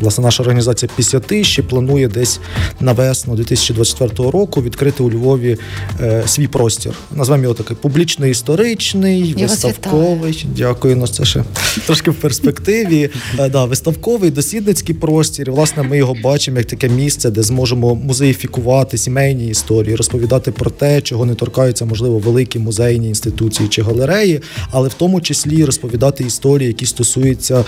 власне 0.00 0.24
наша 0.24 0.42
організація 0.42 0.90
50 0.96 1.44
ще 1.46 1.62
планує 1.62 2.08
десь 2.08 2.40
на 2.80 2.92
весну 2.92 3.34
2024 3.36 4.30
року 4.30 4.62
відкрити 4.62 5.02
у 5.02 5.10
Львові 5.10 5.58
е, 6.00 6.22
свій 6.26 6.46
простір. 6.46 6.92
Назвемо 7.12 7.42
його 7.42 7.54
такий 7.54 7.76
публічно-історичний, 7.76 9.34
Я 9.36 9.46
виставковий. 9.46 10.46
Дякую, 10.56 10.96
ну 10.96 11.06
це 11.06 11.24
ще 11.24 11.44
трошки 11.86 12.10
в 12.10 12.14
перспективі. 12.14 13.10
Е, 13.38 13.48
да, 13.48 13.64
виставковий 13.64 14.30
дослідницький 14.30 14.94
простір. 14.94 15.52
Власне, 15.52 15.82
ми 15.82 15.98
його 15.98 16.16
бачимо 16.22 16.58
як 16.58 16.66
таке 16.66 16.88
місце, 16.88 17.30
де 17.30 17.42
зможемо 17.42 17.94
музеїфікувати 17.94 18.98
сімейні 18.98 19.48
історії, 19.48 19.96
розповідати 19.96 20.52
про 20.52 20.70
те, 20.70 21.00
чого 21.00 21.26
не 21.26 21.34
торкаються, 21.34 21.84
можливо, 21.84 22.18
великі 22.18 22.58
музейні 22.58 23.08
інституції 23.08 23.68
чи 23.68 23.82
галереї, 23.82 24.40
але 24.70 24.88
в 24.88 24.94
тому 24.94 25.20
числі 25.20 25.64
розповідати 25.64 26.24
історії, 26.24 26.68
які 26.68 26.86
стосуються 26.86 27.64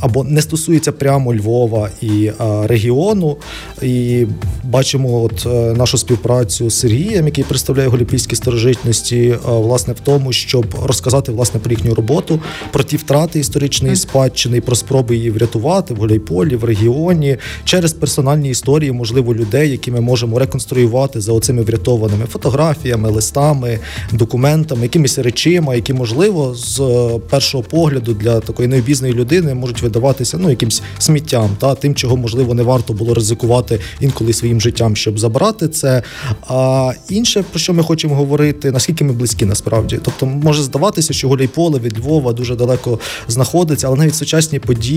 або 0.00 0.24
не 0.24 0.42
стосуються 0.42 0.92
прямо 0.92 1.34
Львова 1.34 1.90
і 2.00 2.30
а, 2.38 2.66
регіону. 2.66 3.36
І 3.82 4.26
бачимо, 4.64 5.22
от 5.22 5.46
е, 5.46 5.74
нашу 5.74 5.98
співпрацю 5.98 6.70
з 6.70 6.74
Сергієм, 6.74 7.26
який 7.26 7.44
представляє 7.44 7.88
голіпільські 7.88 8.36
старожитності, 8.36 9.34
а, 9.46 9.50
власне, 9.52 9.92
в 9.92 10.00
тому, 10.00 10.32
щоб 10.32 10.74
розказати 10.82 11.32
власне 11.32 11.60
про 11.60 11.70
їхню 11.70 11.94
роботу, 11.94 12.40
про 12.72 12.84
ті 12.84 12.96
втрати 12.96 13.38
історичної 13.40 13.96
спадщини, 13.96 14.56
і 14.56 14.60
про 14.60 14.76
спроби 15.00 15.16
її 15.16 15.30
врятувати 15.30 15.94
в 15.94 15.96
Гуляйполі, 15.96 16.56
в 16.56 16.64
регіоні 16.64 17.36
через 17.64 17.92
персональні 17.92 18.50
історії, 18.50 18.92
можливо, 18.92 19.34
людей, 19.34 19.70
які 19.70 19.90
ми 19.90 20.00
можемо 20.00 20.38
реконструювати 20.38 21.20
за 21.20 21.32
оцими 21.32 21.62
врятованими 21.62 22.24
фотографіями, 22.26 23.10
листами, 23.10 23.78
документами, 24.12 24.82
якимись 24.82 25.18
речима, 25.18 25.74
які 25.74 25.94
можливо 25.94 26.54
з 26.54 26.80
е, 26.80 27.18
першого 27.30 27.64
погляду 27.64 28.14
для 28.14 28.40
такої 28.40 28.68
необізної 28.68 29.14
людини 29.14 29.54
можуть 29.54 29.82
видаватися 29.82 30.38
ну 30.38 30.50
якимсь 30.50 30.82
сміттям, 30.98 31.50
та 31.58 31.74
тим, 31.74 31.94
чого 31.94 32.16
можливо 32.16 32.54
не 32.54 32.62
варто 32.62 32.92
було 32.92 33.14
ризикувати 33.14 33.80
інколи 34.00 34.32
своїм 34.32 34.60
життям, 34.60 34.96
щоб 34.96 35.18
забрати 35.18 35.68
це. 35.68 36.02
А 36.48 36.92
інше 37.08 37.44
про 37.50 37.58
що 37.58 37.74
ми 37.74 37.82
хочемо 37.82 38.14
говорити, 38.14 38.70
наскільки 38.70 39.04
ми 39.04 39.12
близькі 39.12 39.46
насправді, 39.46 39.98
тобто 40.04 40.26
може 40.26 40.62
здаватися, 40.62 41.12
що 41.12 41.28
Гуляйполе 41.28 41.78
від 41.78 41.98
Львова 41.98 42.32
дуже 42.32 42.56
далеко 42.56 42.98
знаходиться, 43.28 43.86
але 43.86 43.96
навіть 43.96 44.14
сучасні 44.14 44.58
події 44.58 44.89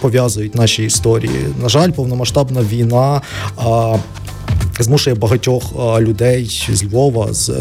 пов'язують 0.00 0.54
наші 0.54 0.84
історії. 0.84 1.46
На 1.62 1.68
жаль, 1.68 1.90
повномасштабна 1.90 2.60
війна. 2.60 3.20
Змушує 4.80 5.16
багатьох 5.16 5.62
людей 6.00 6.68
з 6.72 6.84
Львова, 6.84 7.32
з 7.32 7.48
е, 7.48 7.54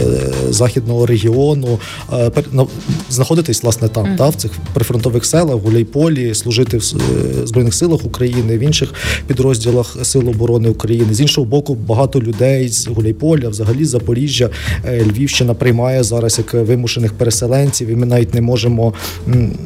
західного 0.49 1.05
регіону 1.05 1.79
е, 2.13 2.31
знаходитись 3.09 3.63
власне 3.63 3.87
там, 3.87 4.15
та 4.15 4.29
в 4.29 4.35
цих 4.35 4.51
прифронтових 4.73 5.25
селах, 5.25 5.55
в 5.55 5.59
Гуляйполі, 5.59 6.35
служити 6.35 6.77
в 6.77 6.81
е, 6.81 7.47
збройних 7.47 7.73
силах 7.73 8.05
України, 8.05 8.57
в 8.57 8.59
інших 8.59 8.93
підрозділах 9.27 9.97
Сил 10.03 10.29
оборони 10.29 10.69
України. 10.69 11.13
З 11.13 11.21
іншого 11.21 11.47
боку, 11.47 11.75
багато 11.75 12.21
людей 12.21 12.69
з 12.69 12.87
Гуляйполя, 12.87 13.49
взагалі 13.49 13.85
з 13.85 13.89
Запоріжжя, 13.89 14.49
Львівщина 14.85 15.53
приймає 15.53 16.03
зараз 16.03 16.37
як 16.37 16.53
вимушених 16.53 17.13
переселенців, 17.13 17.87
і 17.89 17.95
ми 17.95 18.05
навіть 18.05 18.33
не 18.33 18.41
можемо 18.41 18.93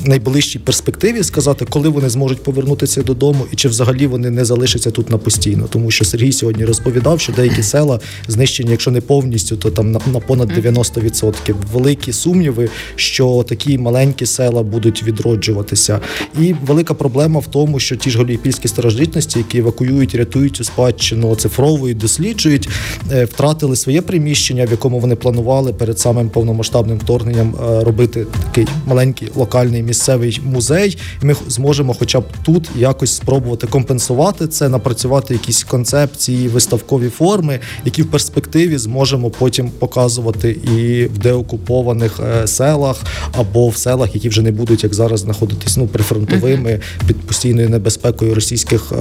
найближчій 0.05 0.60
перспективі 0.60 1.24
сказати, 1.24 1.65
коли 1.70 1.89
вони 1.89 2.10
зможуть 2.10 2.44
повернутися 2.44 3.01
додому, 3.03 3.46
і 3.51 3.55
чи 3.55 3.67
взагалі 3.67 4.08
вони 4.08 4.29
не 4.29 4.46
залишаться 4.46 4.91
тут 4.91 5.10
на 5.10 5.17
постійно. 5.17 5.67
Тому 5.70 5.91
що 5.91 6.05
Сергій 6.05 6.32
сьогодні 6.32 6.65
розповідав, 6.65 7.14
що 7.19 7.34
деякі 7.34 7.63
села 7.63 8.00
знищені, 8.27 8.72
якщо 8.72 8.91
не 8.91 9.01
повністю, 9.01 9.57
то 9.57 9.72
там 9.72 9.91
на, 9.91 10.00
на 10.13 10.19
понад 10.19 10.51
90%. 10.51 11.55
Великі 11.74 12.13
сумніви, 12.13 12.69
що 12.95 13.45
такі 13.48 13.77
маленькі 13.77 14.25
села 14.25 14.63
будуть 14.63 15.03
відроджуватися. 15.03 16.00
І 16.41 16.53
велика 16.65 16.93
проблема 16.93 17.39
в 17.39 17.48
тому, 17.48 17.79
що 17.79 17.95
ті 17.95 18.10
ж 18.10 18.17
голіпільські 18.17 18.67
старожитності, 18.67 19.39
які 19.39 19.57
евакуюють, 19.57 20.15
рятують 20.15 20.55
цю 20.55 20.63
спадщину, 20.63 21.29
оцифровують, 21.29 21.98
досліджують, 21.98 22.69
е, 23.12 23.25
втратили 23.25 23.75
своє 23.75 24.01
приміщення, 24.01 24.65
в 24.65 24.72
якому 24.72 25.00
вони 25.00 25.15
планували 25.15 25.74
перед 25.74 26.00
самим 26.00 26.29
повномасштабним 26.29 26.98
вторгненням 26.98 27.55
е, 27.55 27.84
робити 27.84 28.25
такий 28.43 28.67
маленький 28.86 29.27
локальний 29.36 29.84
місцевий 29.84 30.41
музей. 30.43 30.98
І 31.24 31.25
ми 31.25 31.36
зможемо, 31.48 31.95
хоча 32.00 32.19
б 32.19 32.24
тут 32.43 32.69
якось 32.75 33.15
спробувати 33.15 33.67
компенсувати 33.67 34.48
це, 34.48 34.69
напрацювати 34.69 35.34
якісь 35.34 35.63
концепції, 35.63 36.48
виставкові 36.48 37.04
форми, 37.09 37.59
які 37.85 38.01
в 38.01 38.05
перспективі 38.05 38.77
зможемо 38.77 39.29
потім 39.29 39.69
показувати 39.69 40.50
і 40.50 41.05
в 41.05 41.17
деокупованих 41.17 42.19
е, 42.19 42.47
селах 42.47 43.03
або 43.31 43.69
в 43.69 43.77
селах, 43.77 44.15
які 44.15 44.29
вже 44.29 44.41
не 44.41 44.51
будуть 44.51 44.83
як 44.83 44.93
зараз 44.93 45.19
знаходитись 45.19 45.77
ну 45.77 45.88
прифронтовими 45.88 46.79
під 47.07 47.17
постійною 47.21 47.69
небезпекою 47.69 48.35
російських 48.35 48.91
е, 48.91 48.95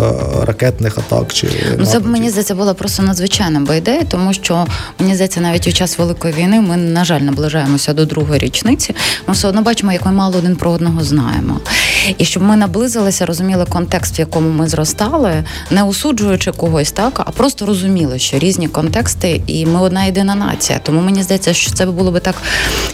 ракетних 0.45 0.99
атак 0.99 1.33
чи 1.33 1.49
Ну, 1.79 1.87
це 1.87 2.01
мені 2.01 2.31
здається 2.31 2.55
була 2.55 2.75
просто 2.75 3.03
надзвичайна 3.03 3.61
би 3.61 3.77
ідея, 3.77 4.03
тому 4.09 4.33
що 4.33 4.67
мені 4.99 5.15
здається, 5.15 5.41
навіть 5.41 5.67
у 5.67 5.73
час 5.73 5.99
великої 5.99 6.35
війни 6.35 6.61
ми, 6.61 6.77
на 6.77 7.05
жаль, 7.05 7.21
наближаємося 7.21 7.93
до 7.93 8.05
другої 8.05 8.39
річниці. 8.39 8.95
Ми 9.27 9.35
все 9.35 9.49
одно 9.49 9.63
бачимо, 9.63 9.93
як 9.93 10.07
ми 10.07 10.13
мало 10.13 10.39
один 10.39 10.57
про 10.57 10.71
одного 10.71 11.05
знаємо. 11.05 11.61
І 12.19 12.25
щоб 12.25 12.43
ми 12.43 12.57
наблизилися, 12.57 13.27
розуміли 13.27 13.67
контекст, 13.69 14.19
в 14.19 14.21
якому 14.21 14.49
ми 14.51 14.69
зростали, 14.69 15.45
не 15.71 15.83
осуджуючи 15.83 16.53
когось, 16.53 16.93
так 16.93 17.23
а 17.27 17.31
просто 17.31 17.67
розуміли, 17.67 17.94
що 18.17 18.39
різні 18.39 18.69
контексти, 18.69 19.41
і 19.47 19.67
ми 19.67 19.81
одна 19.81 20.05
єдина 20.05 20.35
нація. 20.35 20.79
Тому 20.83 21.01
мені 21.01 21.23
здається, 21.23 21.55
що 21.55 21.71
це 21.71 21.87
було 21.87 22.11
би 22.11 22.21
так, 22.21 22.35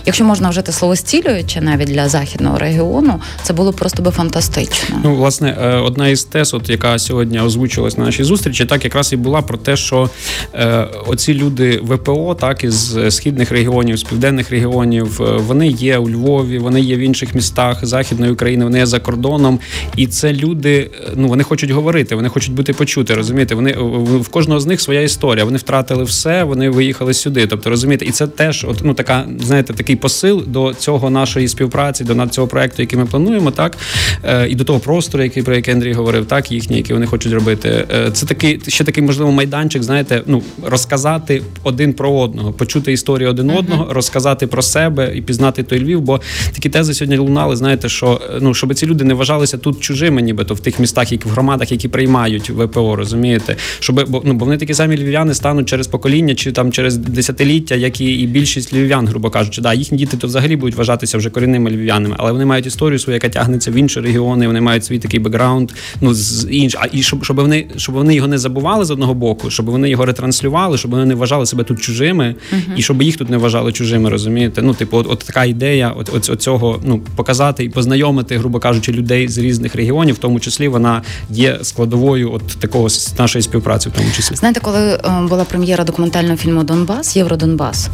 якщо 0.06 0.24
можна 0.24 0.50
вжити 0.50 0.72
слово 0.72 0.96
стілююче 0.96 1.60
навіть 1.60 1.88
для 1.88 2.08
західного 2.08 2.58
регіону, 2.58 3.20
це 3.42 3.52
було 3.52 3.72
просто 3.72 4.02
би 4.02 4.10
фантастично. 4.10 5.00
Ну, 5.04 5.14
власне, 5.14 5.56
е, 5.62 5.76
одна 5.76 6.08
із 6.08 6.24
тез, 6.24 6.54
от 6.54 6.70
яка 6.70 6.98
сьогодні 6.98 7.40
озвучилась 7.40 7.98
на 7.98 8.04
нашій 8.04 8.24
зустрічі, 8.24 8.64
так 8.64 8.84
якраз 8.84 9.12
і 9.12 9.16
була 9.16 9.42
про 9.42 9.58
те, 9.58 9.76
що 9.76 10.10
е, 10.54 10.88
оці 11.06 11.34
люди 11.34 11.80
ВПО, 11.82 12.36
так 12.40 12.64
із 12.64 12.98
східних 13.08 13.50
регіонів, 13.50 13.96
з 13.96 14.02
південних 14.02 14.50
регіонів, 14.50 15.22
е, 15.22 15.24
вони 15.24 15.68
є 15.68 15.98
у 15.98 16.10
Львові, 16.10 16.58
вони 16.58 16.80
є 16.80 16.96
в 16.96 16.98
інших 16.98 17.34
містах 17.34 17.86
Західної 17.86 18.32
України, 18.32 18.64
вони 18.64 18.78
є 18.78 18.86
за 18.86 19.00
кордоном. 19.00 19.58
І 19.96 20.06
це 20.06 20.32
люди, 20.32 20.90
е, 20.94 21.12
ну 21.16 21.28
вони 21.28 21.42
хочуть 21.42 21.70
говорити, 21.70 22.14
вони 22.14 22.28
хочуть 22.28 22.54
бути 22.54 22.72
почути. 22.72 23.14
Розумієте, 23.14 23.54
вони 23.54 23.72
в 24.20 24.28
кожного 24.28 24.60
з 24.60 24.66
них 24.66 24.80
своя 24.90 25.02
історія. 25.02 25.44
Вони 25.44 25.58
втратили 25.58 26.04
все, 26.04 26.44
вони 26.44 26.70
виїхали 26.70 27.14
сюди. 27.14 27.46
Тобто, 27.46 27.70
розумієте, 27.70 28.04
і 28.04 28.10
це 28.10 28.26
теж, 28.26 28.66
от 28.68 28.80
ну 28.84 28.94
така, 28.94 29.26
знаєте, 29.40 29.72
такий 29.72 29.96
посил 29.96 30.44
до 30.46 30.74
цього 30.74 31.10
нашої 31.10 31.48
співпраці, 31.48 32.04
до 32.04 32.14
на- 32.14 32.28
цього 32.28 32.46
проекту, 32.46 32.82
який 32.82 32.98
ми 32.98 33.06
плануємо, 33.06 33.50
так 33.50 33.76
е, 34.24 34.48
і 34.48 34.54
до 34.54 34.64
того 34.64 34.78
простору, 34.80 35.22
який 35.24 35.42
про 35.42 35.54
який 35.54 35.74
Андрій 35.74 35.92
говорив, 35.92 36.26
так 36.26 36.52
їхній, 36.52 36.76
який 36.76 36.94
вони 36.94 37.06
хочуть 37.06 37.32
робити. 37.32 37.86
Е, 37.94 38.10
Це 38.10 38.26
такий 38.26 38.60
ще 38.68 38.84
такий 38.84 39.04
можливо 39.04 39.32
майданчик, 39.32 39.82
знаєте, 39.82 40.22
ну 40.26 40.42
розказати 40.66 41.42
один 41.62 41.92
про 41.92 42.12
одного, 42.12 42.52
почути 42.52 42.92
історію 42.92 43.30
один 43.30 43.50
одного, 43.50 43.86
розказати 43.92 44.46
про 44.46 44.62
себе 44.62 45.12
і 45.16 45.22
пізнати 45.22 45.62
той 45.62 45.84
Львів. 45.84 46.00
Бо 46.00 46.20
такі 46.52 46.68
тези 46.68 46.94
сьогодні 46.94 47.18
лунали. 47.18 47.56
Знаєте, 47.56 47.88
що 47.88 48.20
е, 48.30 48.38
ну 48.40 48.54
щоб 48.54 48.74
ці 48.74 48.86
люди 48.86 49.04
не 49.04 49.14
вважалися 49.14 49.58
тут 49.58 49.80
чужими, 49.80 50.22
нібито 50.22 50.54
в 50.54 50.60
тих 50.60 50.78
містах, 50.78 51.12
які 51.12 51.28
в 51.28 51.30
громадах, 51.30 51.72
які 51.72 51.88
приймають 51.88 52.50
ВПО, 52.50 52.96
розумієте, 52.96 53.56
щоб 53.80 54.10
бо 54.10 54.22
ну 54.24 54.34
бо 54.34 54.44
вони 54.44 54.56
такі 54.58 54.69
самі 54.74 54.96
львів'яни 54.96 55.34
стануть 55.34 55.68
через 55.68 55.86
покоління 55.86 56.34
чи 56.34 56.52
там 56.52 56.72
через 56.72 56.96
десятиліття, 56.96 57.74
як 57.74 58.00
і, 58.00 58.14
і 58.14 58.26
більшість 58.26 58.74
львів'ян, 58.74 59.08
грубо 59.08 59.30
кажучи, 59.30 59.62
да, 59.62 59.74
їхні 59.74 59.98
діти 59.98 60.16
то 60.16 60.26
взагалі 60.26 60.56
будуть 60.56 60.74
вважатися 60.74 61.18
вже 61.18 61.30
корінними 61.30 61.70
львів'янами, 61.70 62.16
але 62.18 62.32
вони 62.32 62.44
мають 62.44 62.66
історію 62.66 62.98
свою, 62.98 63.14
яка 63.14 63.28
тягнеться 63.28 63.70
в 63.70 63.74
інші 63.74 64.00
регіони. 64.00 64.46
Вони 64.46 64.60
мають 64.60 64.84
свій 64.84 64.98
такий 64.98 65.20
бекграунд. 65.20 65.70
Ну 66.00 66.14
з 66.14 66.48
інш, 66.50 66.76
а 66.80 66.86
і 66.92 67.02
щоб, 67.02 67.24
щоб 67.24 67.36
вони 67.36 67.66
щоб 67.76 67.94
вони 67.94 68.14
його 68.14 68.28
не 68.28 68.38
забували 68.38 68.84
з 68.84 68.90
одного 68.90 69.14
боку, 69.14 69.50
щоб 69.50 69.66
вони 69.66 69.90
його 69.90 70.06
ретранслювали, 70.06 70.78
щоб 70.78 70.90
вони 70.90 71.04
не 71.04 71.14
вважали 71.14 71.46
себе 71.46 71.64
тут 71.64 71.80
чужими, 71.80 72.34
і 72.76 72.82
щоб 72.82 73.02
їх 73.02 73.16
тут 73.16 73.30
не 73.30 73.36
вважали 73.36 73.72
чужими, 73.72 74.10
розумієте? 74.10 74.62
Ну, 74.62 74.74
типу, 74.74 74.96
от, 74.96 75.06
от 75.10 75.18
така 75.18 75.44
ідея, 75.44 75.94
от, 75.96 76.10
от, 76.14 76.30
от 76.30 76.42
цього 76.42 76.80
ну 76.84 77.00
показати 77.16 77.64
і 77.64 77.68
познайомити, 77.68 78.38
грубо 78.38 78.58
кажучи, 78.58 78.92
людей 78.92 79.28
з 79.28 79.38
різних 79.38 79.74
регіонів, 79.74 80.14
в 80.14 80.18
тому 80.18 80.40
числі 80.40 80.68
вона 80.68 81.02
є 81.30 81.58
складовою 81.62 82.32
от 82.32 82.46
такого 82.46 82.88
нашої 83.18 83.42
співпраці, 83.42 83.88
в 83.88 83.92
тому 83.92 84.10
числі. 84.16 84.36
Знаєте, 84.36 84.59
коли 84.62 84.92
е, 84.92 84.98
була 85.28 85.44
прем'єра 85.44 85.84
документального 85.84 86.36
фільму 86.36 86.64
Донбас, 86.64 87.16
Євродонбас, 87.16 87.88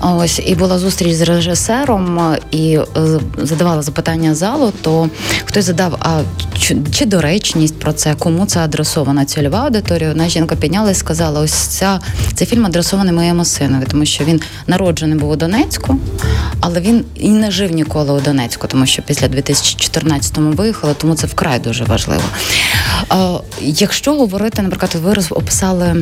ось 0.00 0.40
і 0.46 0.54
була 0.54 0.78
зустріч 0.78 1.14
з 1.14 1.20
режисером, 1.20 2.18
е, 2.18 2.38
і 2.50 2.72
е, 2.74 2.84
задавала 3.42 3.82
запитання 3.82 4.34
залу, 4.34 4.72
то 4.80 5.08
хтось 5.44 5.64
задав: 5.64 5.96
а 6.00 6.20
чи, 6.58 6.76
чи 6.92 7.06
доречність 7.06 7.78
про 7.78 7.92
це, 7.92 8.14
кому 8.18 8.46
це 8.46 8.60
адресована 8.60 9.24
цільова 9.24 9.58
аудиторія? 9.58 10.10
Одна 10.10 10.28
жінка 10.28 10.56
підняла 10.56 10.90
і 10.90 10.94
сказала: 10.94 11.40
ось 11.40 11.52
ця 11.52 12.00
цей 12.34 12.46
фільм 12.46 12.66
адресований 12.66 13.12
моєму 13.12 13.44
синові, 13.44 13.84
тому 13.90 14.06
що 14.06 14.24
він 14.24 14.40
народжений 14.66 15.18
був 15.18 15.30
у 15.30 15.36
Донецьку, 15.36 15.96
але 16.60 16.80
він 16.80 17.04
і 17.14 17.28
не 17.28 17.50
жив 17.50 17.72
ніколи 17.72 18.12
у 18.12 18.20
Донецьку, 18.20 18.66
тому 18.66 18.86
що 18.86 19.02
після 19.02 19.26
2014-му 19.26 20.52
виїхали, 20.52 20.94
тому 20.98 21.14
це 21.14 21.26
вкрай 21.26 21.58
дуже 21.58 21.84
важливо. 21.84 22.22
Якщо 23.60 24.14
говорити, 24.14 24.62
наприклад, 24.62 24.94
ви 24.94 25.14
описали, 25.30 25.95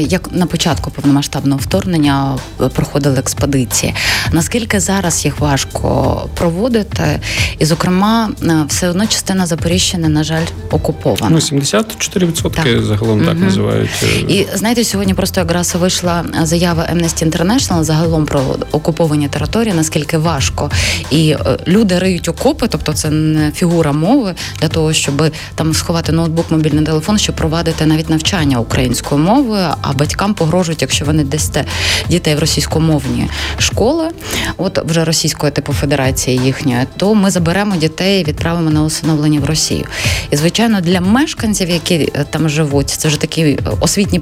як 0.00 0.32
на 0.32 0.46
початку 0.46 0.90
повномасштабного 0.90 1.60
вторгнення 1.60 2.38
проходили 2.74 3.18
експедиції. 3.18 3.94
Наскільки 4.32 4.80
зараз 4.80 5.24
їх 5.24 5.40
важко 5.40 6.28
проводити? 6.34 7.20
І, 7.58 7.64
зокрема, 7.64 8.30
все 8.68 8.88
одно 8.88 9.06
частина 9.06 9.46
Запоріжжя, 9.46 9.98
на 9.98 10.24
жаль, 10.24 10.44
окупована. 10.70 11.30
Ну, 11.30 11.36
74% 11.36 12.50
так. 12.50 12.84
загалом 12.84 13.24
так 13.24 13.34
угу. 13.34 13.44
називають. 13.44 13.90
Е, 14.02 14.20
і 14.20 14.46
знаєте, 14.54 14.84
сьогодні 14.84 15.14
просто 15.14 15.40
якраз 15.40 15.74
вийшла 15.74 16.24
заява 16.42 16.88
Amnesty 16.94 17.30
International 17.30 17.82
загалом 17.82 18.26
про 18.26 18.42
окуповані 18.72 19.28
території, 19.28 19.74
наскільки 19.74 20.18
важко. 20.18 20.70
І 21.10 21.30
е, 21.30 21.58
люди 21.66 21.98
риють 21.98 22.28
окопи, 22.28 22.66
тобто 22.68 22.92
це 22.92 23.10
не 23.10 23.52
фігура 23.52 23.92
мови 23.92 24.34
для 24.60 24.68
того, 24.68 24.92
щоб 24.92 25.30
там 25.54 25.74
сховати 25.74 26.12
ноутбук, 26.12 26.50
мобільний 26.50 26.84
телефон, 26.84 27.18
щоб 27.18 27.36
провадити 27.36 27.86
навіть 27.86 28.10
навчання 28.10 28.60
українською 28.60 29.20
мовою, 29.20 29.37
а 29.82 29.92
батькам 29.92 30.34
погрожують, 30.34 30.82
якщо 30.82 31.04
вони 31.04 31.24
дасте 31.24 31.64
дітей 32.08 32.34
в 32.34 32.38
російськомовні 32.38 33.28
школи, 33.58 34.10
от 34.56 34.78
вже 34.84 35.04
російської 35.04 35.52
типу 35.52 35.72
федерації 35.72 36.40
їхньої, 36.44 36.86
то 36.96 37.14
ми 37.14 37.30
заберемо 37.30 37.76
дітей 37.76 38.20
і 38.20 38.24
відправимо 38.24 38.70
на 38.70 38.82
усиновлення 38.82 39.40
в 39.40 39.44
Росію. 39.44 39.84
І 40.30 40.36
звичайно, 40.36 40.80
для 40.80 41.00
мешканців, 41.00 41.70
які 41.70 41.94
е, 41.94 42.24
там 42.30 42.48
живуть, 42.48 42.90
це 42.90 43.08
вже 43.08 43.20
такі 43.20 43.42
е, 43.42 43.58
освітні 43.80 44.20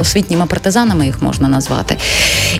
освітніми 0.00 0.46
партизанами 0.46 1.06
їх 1.06 1.22
можна 1.22 1.48
назвати. 1.48 1.96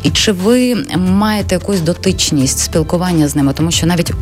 І 0.03 0.11
чи 0.11 0.33
ви 0.33 0.75
маєте 0.97 1.55
якусь 1.55 1.81
дотичність 1.81 2.59
спілкування 2.59 3.29
з 3.29 3.37
ними? 3.37 3.53
Тому 3.53 3.71
що 3.71 3.87
навіть 3.87 4.13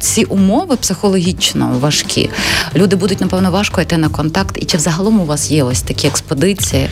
ці 0.00 0.24
умови 0.24 0.76
психологічно 0.76 1.76
важкі. 1.80 2.30
Люди 2.74 2.96
будуть 2.96 3.20
напевно 3.20 3.50
важко 3.50 3.80
йти 3.80 3.96
на 3.96 4.08
контакт. 4.08 4.56
І 4.58 4.64
чи 4.64 4.76
взагалом 4.76 5.20
у 5.20 5.24
вас 5.24 5.50
є 5.50 5.62
ось 5.62 5.82
такі 5.82 6.06
експедиції? 6.28 6.88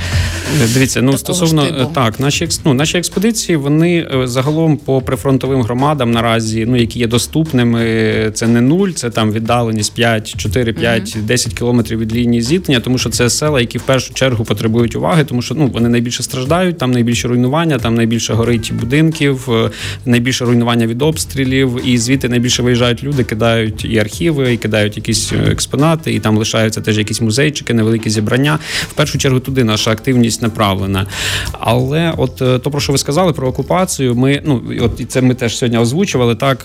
Дивіться, 0.74 1.02
ну 1.02 1.18
стосовно 1.18 1.66
штибу? 1.66 1.90
так, 1.94 2.20
наші 2.20 2.48
ну, 2.64 2.74
наші 2.74 2.98
експедиції, 2.98 3.56
вони 3.56 4.08
е, 4.14 4.26
загалом 4.26 4.76
по 4.76 5.00
прифронтовим 5.00 5.62
громадам 5.62 6.10
наразі, 6.10 6.66
ну 6.66 6.76
які 6.76 6.98
є 6.98 7.06
доступними, 7.06 8.30
це 8.34 8.46
не 8.46 8.60
нуль, 8.60 8.90
це 8.90 9.10
там 9.10 9.32
віддаленість 9.32 9.94
5, 9.94 10.36
4, 10.36 10.72
5, 10.72 11.02
mm-hmm. 11.02 11.22
10 11.22 11.54
кілометрів 11.54 11.98
від 11.98 12.14
лінії 12.14 12.42
зіткнення, 12.42 12.80
тому 12.80 12.98
що 12.98 13.10
це 13.10 13.30
села, 13.30 13.60
які 13.60 13.78
в 13.78 13.82
першу 13.82 14.14
чергу 14.14 14.44
потребують 14.44 14.96
уваги, 14.96 15.24
тому 15.24 15.42
що 15.42 15.54
ну 15.54 15.66
вони 15.66 15.88
найбільше 15.88 16.22
страждають, 16.22 16.78
там 16.78 16.90
найбільше 16.90 17.28
руйнування, 17.28 17.78
там 17.78 17.94
найбільше 17.94 18.34
горить 18.34 18.72
будинків, 18.74 19.48
е, 19.50 19.70
найбільше 20.04 20.44
руйнування 20.44 20.86
від 20.86 21.02
обстрілів, 21.02 21.80
і 21.84 21.98
звідти 21.98 22.28
найбільше 22.28 22.62
виїжджають 22.62 23.04
люди, 23.04 23.24
кидають 23.24 23.84
і 23.84 23.98
архіви, 23.98 24.52
і 24.52 24.56
кидають 24.56 24.96
якісь 24.96 25.32
е, 25.32 25.50
експонати, 25.50 26.14
і 26.14 26.20
там 26.20 26.38
лишаються 26.38 26.80
теж 26.80 26.98
якісь 26.98 27.20
музейчики, 27.20 27.74
невеликі 27.74 28.10
зібрання. 28.10 28.58
В 28.88 28.92
першу 28.92 29.18
чергу 29.18 29.25
туди 29.30 29.64
наша 29.64 29.90
активність 29.90 30.42
направлена. 30.42 31.06
Але 31.52 32.12
от 32.16 32.42
е, 32.42 32.58
то, 32.58 32.70
про 32.70 32.80
що 32.80 32.92
ви 32.92 32.98
сказали 32.98 33.32
про 33.32 33.48
окупацію, 33.48 34.14
ми 34.14 34.42
ну 34.44 34.62
от 34.80 35.00
і 35.00 35.04
це 35.04 35.22
ми 35.22 35.34
теж 35.34 35.58
сьогодні 35.58 35.78
озвучували. 35.78 36.34
Так 36.34 36.58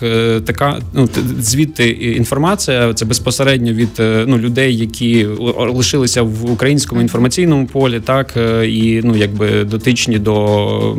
така 0.46 0.80
ну 0.94 1.10
звідти 1.40 1.90
інформація 1.90 2.94
це 2.94 3.06
безпосередньо 3.06 3.74
від 3.74 3.90
ну 4.00 4.38
людей, 4.38 4.78
які 4.78 5.26
лишилися 5.58 6.22
в 6.22 6.52
українському 6.52 7.02
інформаційному 7.02 7.68
полі, 7.68 8.00
так 8.00 8.34
і 8.64 9.02
ну 9.04 9.16
якби 9.16 9.64
дотичні 9.64 10.20
до 10.20 10.96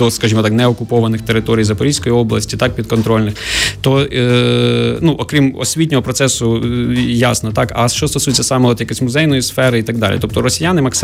до, 0.00 0.10
скажімо 0.10 0.42
так, 0.42 0.52
неокупованих 0.52 1.20
територій 1.20 1.64
Запорізької 1.64 2.14
області, 2.14 2.56
так 2.56 2.74
підконтрольних, 2.74 3.34
то 3.80 4.00
е, 4.00 4.96
ну 5.00 5.12
окрім 5.12 5.54
освітнього 5.58 6.02
процесу, 6.02 6.62
е, 6.64 6.94
ясно, 7.02 7.52
так. 7.52 7.72
А 7.76 7.88
що 7.88 8.08
стосується 8.08 8.42
саме 8.42 8.68
от 8.68 8.80
якоїсь 8.80 9.02
музейної 9.02 9.42
сфери 9.42 9.78
і 9.78 9.82
так 9.82 9.98
далі, 9.98 10.16
тобто 10.20 10.42
росіяни 10.42 10.82
максимально 10.82 10.99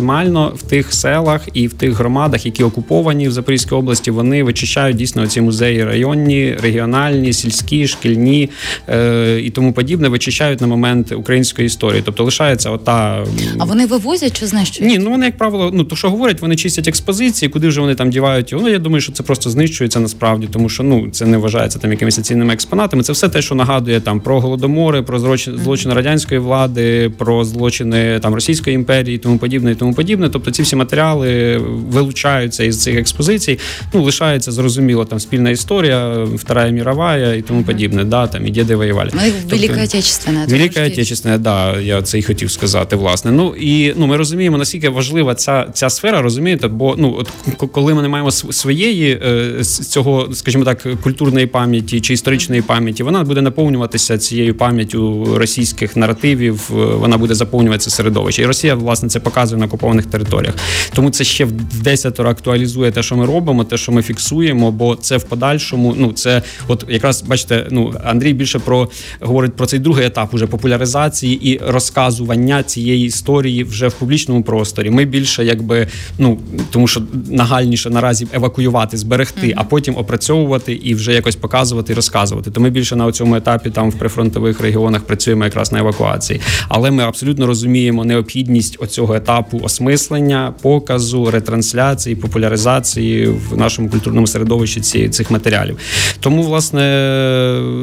в 0.54 0.62
тих 0.62 0.94
селах 0.94 1.40
і 1.52 1.66
в 1.66 1.72
тих 1.72 1.92
громадах, 1.92 2.46
які 2.46 2.64
окуповані 2.64 3.28
в 3.28 3.32
Запорізькій 3.32 3.74
області, 3.74 4.10
вони 4.10 4.42
вичищають 4.42 4.96
дійсно 4.96 5.26
ці 5.26 5.40
музеї 5.40 5.84
районні, 5.84 6.56
регіональні, 6.62 7.32
сільські, 7.32 7.86
шкільні 7.86 8.50
е, 8.88 9.40
і 9.40 9.50
тому 9.50 9.72
подібне, 9.72 10.08
вичищають 10.08 10.60
на 10.60 10.66
момент 10.66 11.12
української 11.12 11.66
історії. 11.66 12.02
Тобто 12.04 12.24
лишається 12.24 12.70
ота. 12.70 13.24
А 13.58 13.64
вони 13.64 13.86
вивозять 13.86 14.40
чи 14.40 14.46
знищують? 14.46 14.92
Ні, 14.92 14.98
ну 14.98 15.10
вони 15.10 15.26
як 15.26 15.38
правило, 15.38 15.70
ну 15.74 15.84
то 15.84 15.96
що 15.96 16.10
говорять, 16.10 16.40
вони 16.40 16.56
чистять 16.56 16.88
експозиції, 16.88 17.48
куди 17.48 17.68
вже 17.68 17.80
вони 17.80 17.94
там 17.94 18.10
дівають 18.10 18.52
його. 18.52 18.64
Ну 18.64 18.70
я 18.70 18.78
думаю, 18.78 19.00
що 19.00 19.12
це 19.12 19.22
просто 19.22 19.50
знищується 19.50 20.00
насправді, 20.00 20.48
тому 20.52 20.68
що 20.68 20.82
ну 20.82 21.08
це 21.10 21.26
не 21.26 21.36
вважається 21.36 21.78
там 21.78 21.90
якимись 21.90 22.20
цінними 22.20 22.54
експонатами. 22.54 23.02
Це 23.02 23.12
все 23.12 23.28
те, 23.28 23.42
що 23.42 23.54
нагадує 23.54 24.00
там 24.00 24.20
про 24.20 24.40
голодомори, 24.40 25.02
про 25.02 25.36
злочини 25.36 25.94
радянської 25.94 26.40
влади, 26.40 27.10
про 27.18 27.44
злочини 27.44 28.18
там 28.20 28.34
Російської 28.34 28.74
імперії, 28.74 29.18
тому 29.18 29.38
подібне, 29.38 29.72
і 29.72 29.74
тому 29.74 29.85
подібне. 29.94 30.28
Тобто 30.28 30.50
ці 30.50 30.62
всі 30.62 30.76
матеріали 30.76 31.56
вилучаються 31.90 32.64
із 32.64 32.82
цих 32.82 32.96
експозицій. 32.96 33.58
Ну 33.92 34.02
лишається 34.02 34.52
зрозуміло 34.52 35.04
там 35.04 35.20
спільна 35.20 35.50
історія, 35.50 36.24
Вторая 36.34 36.70
мірова 36.70 37.16
і 37.16 37.42
тому 37.42 37.62
подібне. 37.62 38.04
Да, 38.04 38.26
там 38.26 38.46
і 38.46 38.50
діди 38.50 38.76
воювали. 38.76 39.10
Ну, 39.14 39.20
тобто, 39.24 39.56
Велика 39.56 39.84
Отечественна. 39.84 40.46
Велика 40.48 40.86
Отечественна, 40.86 41.38
да, 41.38 41.80
я 41.80 42.02
це 42.02 42.18
і 42.18 42.22
хотів 42.22 42.50
сказати, 42.50 42.96
власне. 42.96 43.32
Ну 43.32 43.54
і 43.60 43.94
ну 43.96 44.06
ми 44.06 44.16
розуміємо, 44.16 44.58
наскільки 44.58 44.88
важлива 44.88 45.34
ця 45.34 45.66
ця 45.72 45.90
сфера, 45.90 46.22
розумієте, 46.22 46.68
бо 46.68 46.94
ну 46.98 47.16
от 47.18 47.30
коли 47.72 47.94
ми 47.94 48.02
не 48.02 48.08
маємо 48.08 48.30
своєї 48.30 49.20
е, 49.26 49.64
цього, 49.64 50.28
скажімо 50.32 50.64
так, 50.64 50.86
культурної 51.02 51.46
пам'яті 51.46 52.00
чи 52.00 52.14
історичної 52.14 52.62
пам'яті, 52.62 53.02
вона 53.02 53.24
буде 53.24 53.42
наповнюватися 53.42 54.18
цією 54.18 54.54
пам'яттю 54.54 55.34
російських 55.38 55.96
наративів. 55.96 56.70
Е, 56.70 56.74
вона 56.74 57.18
буде 57.18 57.34
заповнюватися 57.34 57.90
середовище. 57.90 58.42
І 58.42 58.46
Росія 58.46 58.74
власне 58.74 59.08
це 59.08 59.20
показує 59.20 59.60
на 59.60 59.65
окупованих 59.66 60.06
територіях. 60.06 60.54
Тому 60.94 61.10
це 61.10 61.24
ще 61.24 61.44
в 61.44 61.52
десятеро 61.82 62.30
актуалізує 62.30 62.90
те, 62.90 63.02
що 63.02 63.16
ми 63.16 63.26
робимо, 63.26 63.64
те, 63.64 63.76
що 63.76 63.92
ми 63.92 64.02
фіксуємо, 64.02 64.72
бо 64.72 64.96
це 64.96 65.16
в 65.16 65.24
подальшому. 65.24 65.94
Ну 65.98 66.12
це, 66.12 66.42
от 66.68 66.84
якраз 66.88 67.22
бачите, 67.22 67.66
ну 67.70 67.94
Андрій 68.04 68.32
більше 68.32 68.58
про 68.58 68.88
говорить 69.20 69.56
про 69.56 69.66
цей 69.66 69.78
другий 69.78 70.06
етап 70.06 70.34
уже 70.34 70.46
популяризації 70.46 71.50
і 71.52 71.60
розказування 71.66 72.62
цієї 72.62 73.06
історії 73.06 73.64
вже 73.64 73.88
в 73.88 73.92
публічному 73.92 74.42
просторі. 74.42 74.90
Ми 74.90 75.04
більше 75.04 75.44
якби 75.44 75.86
ну 76.18 76.38
тому, 76.70 76.88
що 76.88 77.02
нагальніше 77.30 77.90
наразі 77.90 78.26
евакуювати, 78.32 78.96
зберегти, 78.96 79.46
mm-hmm. 79.46 79.54
а 79.56 79.64
потім 79.64 79.96
опрацьовувати 79.96 80.72
і 80.72 80.94
вже 80.94 81.12
якось 81.12 81.36
показувати 81.36 81.92
і 81.92 81.96
розказувати. 81.96 82.50
То 82.50 82.60
ми 82.60 82.70
більше 82.70 82.96
на 82.96 83.12
цьому 83.12 83.36
етапі 83.36 83.70
там 83.70 83.90
в 83.90 83.94
прифронтових 83.98 84.60
регіонах 84.60 85.02
працюємо 85.02 85.44
якраз 85.44 85.72
на 85.72 85.78
евакуації. 85.78 86.40
Але 86.68 86.90
ми 86.90 87.02
абсолютно 87.02 87.46
розуміємо 87.46 88.04
необхідність 88.04 88.76
оцього 88.80 89.14
етапу 89.14 89.55
осмислення, 89.62 90.54
показу, 90.62 91.30
ретрансляції, 91.30 92.16
популяризації 92.16 93.26
в 93.26 93.56
нашому 93.56 93.88
культурному 93.88 94.26
середовищі 94.26 94.80
ці, 94.80 95.08
цих 95.08 95.30
матеріалів. 95.30 95.78
Тому, 96.20 96.42
власне, 96.42 96.82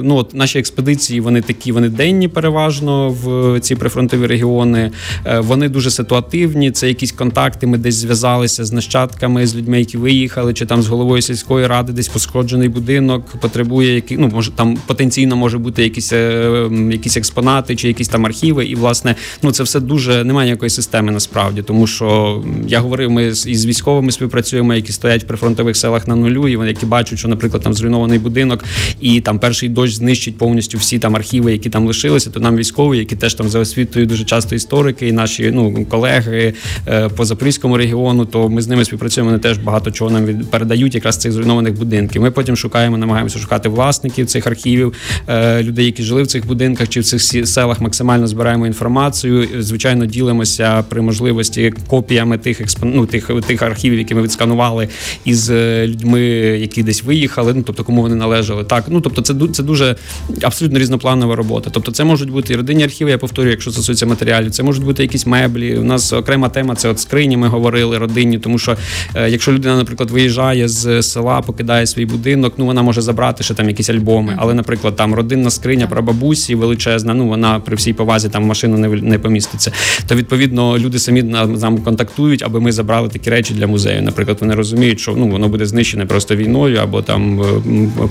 ну 0.04 0.16
от 0.16 0.34
наші 0.34 0.60
експедиції 0.60 1.20
вони 1.20 1.42
такі, 1.42 1.72
вони 1.72 1.90
денні, 1.90 2.28
переважно 2.28 3.10
в 3.10 3.60
ці 3.60 3.76
прифронтові 3.76 4.28
регіони. 4.28 4.92
Е, 5.26 5.40
вони 5.40 5.70
дуже 5.70 5.92
ситуативні. 5.92 6.72
Це 6.72 6.88
якісь 6.88 7.12
контакти. 7.12 7.68
Ми 7.68 7.78
десь 7.78 7.96
зв'язалися 7.96 8.66
з 8.66 8.72
нащадками, 8.72 9.48
з 9.48 9.56
людьми, 9.56 9.80
які 9.80 9.98
виїхали, 9.98 10.54
чи 10.54 10.66
там 10.66 10.82
з 10.82 10.88
головою 10.88 11.22
сільської 11.22 11.68
ради, 11.68 11.94
десь 11.94 12.08
пошкоджений 12.08 12.70
будинок, 12.70 13.26
потребує 13.26 13.96
які 13.96 14.18
ну 14.18 14.28
може 14.28 14.52
там 14.52 14.78
потенційно 14.88 15.36
може 15.36 15.58
бути 15.58 15.84
якісь 15.84 16.14
е, 16.14 16.70
якісь 16.92 17.18
експонати 17.18 17.76
чи 17.76 17.88
якісь 17.88 18.08
там 18.08 18.26
архіви. 18.26 18.66
І 18.66 18.76
власне, 18.76 19.16
ну 19.42 19.52
це 19.52 19.64
все 19.64 19.80
дуже 19.80 20.24
немає 20.24 20.48
ніякої 20.48 20.70
системи 20.70 21.12
насправді, 21.12 21.62
тому 21.64 21.88
що 21.88 22.42
я 22.68 22.80
говорив, 22.80 23.12
ми 23.12 23.26
із 23.26 23.66
військовими 23.66 24.12
співпрацюємо, 24.12 24.74
які 24.74 24.92
стоять 24.92 25.24
в 25.24 25.28
прифронтових 25.28 25.78
селах 25.78 26.08
на 26.08 26.16
нулю, 26.16 26.48
і 26.48 26.56
вони 26.56 26.70
які 26.70 26.86
бачать, 26.86 27.20
що, 27.20 27.28
наприклад, 27.28 27.64
там 27.64 27.74
зруйнований 27.74 28.20
будинок, 28.20 28.64
і 29.02 29.22
там 29.22 29.40
перший 29.40 29.70
дощ 29.70 29.96
знищить 29.96 30.38
повністю 30.38 30.78
всі 30.78 31.00
там 31.00 31.16
архіви, 31.16 31.52
які 31.52 31.70
там 31.70 31.88
лишилися. 31.88 32.30
То 32.30 32.40
нам 32.40 32.58
військові, 32.58 32.98
які 32.98 33.16
теж 33.16 33.34
там 33.34 33.50
за 33.50 33.60
освітою 33.60 34.06
дуже 34.06 34.24
часто 34.24 34.56
історики, 34.56 35.08
і 35.08 35.12
наші 35.12 35.52
ну 35.54 35.86
колеги 35.86 36.54
е, 36.88 37.10
по 37.10 37.26
запорізькому 37.26 37.78
регіону, 37.78 38.26
то 38.26 38.50
ми 38.50 38.62
з 38.62 38.68
ними 38.68 38.86
співпрацюємо. 38.86 39.30
Вони 39.30 39.40
теж 39.40 39.58
багато 39.58 39.92
чого 39.92 40.12
нам 40.12 40.26
від 40.26 40.52
передають 40.52 40.96
якраз 40.96 41.18
цих 41.18 41.32
зруйнованих 41.32 41.74
будинків. 41.74 42.22
Ми 42.22 42.32
потім 42.32 42.56
шукаємо, 42.56 42.98
намагаємося 42.98 43.40
шукати 43.40 43.70
власників 43.70 44.26
цих 44.26 44.48
архівів, 44.48 44.94
е, 45.28 45.64
людей, 45.64 45.86
які 45.86 46.04
жили 46.04 46.24
в 46.24 46.28
цих 46.28 46.48
будинках 46.48 46.90
чи 46.90 47.00
в 47.00 47.04
цих 47.04 47.48
селах. 47.48 47.82
Максимально 47.82 48.28
збираємо 48.28 48.68
інформацію. 48.68 49.48
Звичайно, 49.60 50.06
ділимося 50.06 50.84
при 50.90 51.02
можливості 51.02 51.53
копіями 51.88 52.38
тих 52.38 52.62
експон... 52.62 52.92
ну, 52.96 53.06
тих, 53.06 53.32
тих 53.48 53.62
архівів, 53.62 54.00
які 54.00 54.16
ми 54.16 54.22
відсканували 54.22 54.90
із 55.26 55.50
е, 55.50 55.88
людьми, 55.88 56.22
які 56.60 56.84
десь 56.84 57.04
виїхали. 57.04 57.54
Ну 57.54 57.64
тобто, 57.66 57.84
кому 57.84 58.02
вони 58.02 58.16
належали. 58.16 58.64
Так, 58.64 58.86
ну 58.88 59.02
тобто, 59.02 59.22
це 59.22 59.34
це 59.54 59.64
дуже 59.64 59.96
абсолютно 60.42 60.80
різнопланова 60.80 61.36
робота. 61.36 61.70
Тобто, 61.74 61.92
це 61.92 62.04
можуть 62.04 62.30
бути 62.30 62.54
і 62.54 62.56
родинні 62.56 62.84
архіви. 62.84 63.12
Я 63.12 63.18
повторюю, 63.18 63.52
якщо 63.52 63.72
стосується 63.72 64.06
матеріалів, 64.06 64.52
це 64.52 64.64
можуть 64.64 64.84
бути 64.84 65.04
якісь 65.04 65.26
меблі. 65.26 65.78
У 65.78 65.84
нас 65.84 66.14
окрема 66.14 66.50
тема 66.50 66.76
це 66.76 66.94
наприклад, 66.94 67.00
скрині 67.00 67.38
ми 67.38 67.48
говорили 67.48 67.98
родинні, 67.98 68.40
тому 68.40 68.60
що 68.60 68.78
е, 69.16 69.30
якщо 69.30 69.52
людина, 69.52 69.78
наприклад, 69.78 70.12
виїжджає 70.12 70.68
з 70.68 71.02
села, 71.02 71.42
покидає 71.42 71.88
свій 71.88 72.06
будинок, 72.06 72.54
ну 72.58 72.66
вона 72.66 72.82
може 72.82 73.02
забрати 73.02 73.44
ще 73.44 73.54
там 73.54 73.68
якісь 73.68 73.90
альбоми, 73.90 74.36
але, 74.38 74.54
наприклад, 74.54 74.96
там 74.96 75.14
родинна 75.14 75.50
скриня 75.50 75.88
про 75.88 76.02
бабусі 76.02 76.56
величезна, 76.56 77.14
ну 77.14 77.28
вона 77.28 77.60
при 77.60 77.76
всій 77.76 77.94
повазі 77.94 78.30
там 78.30 78.44
машину 78.44 78.78
не, 78.78 78.88
не 78.88 79.20
поміститься. 79.20 79.72
То 80.08 80.16
відповідно 80.16 80.78
люди 80.78 81.00
самі 81.00 81.24
нам, 81.48 81.78
контактують, 81.78 82.44
аби 82.44 82.60
ми 82.60 82.72
забрали 82.72 83.10
такі 83.10 83.30
речі 83.30 83.54
для 83.54 83.68
музею. 83.68 84.02
Наприклад, 84.02 84.38
вони 84.42 84.56
розуміють, 84.56 85.00
що 85.00 85.14
ну 85.18 85.28
воно 85.28 85.50
буде 85.50 85.66
знищене 85.66 86.06
просто 86.06 86.36
війною 86.36 86.78
або 86.78 87.02
там 87.02 87.42
е, 87.42 87.46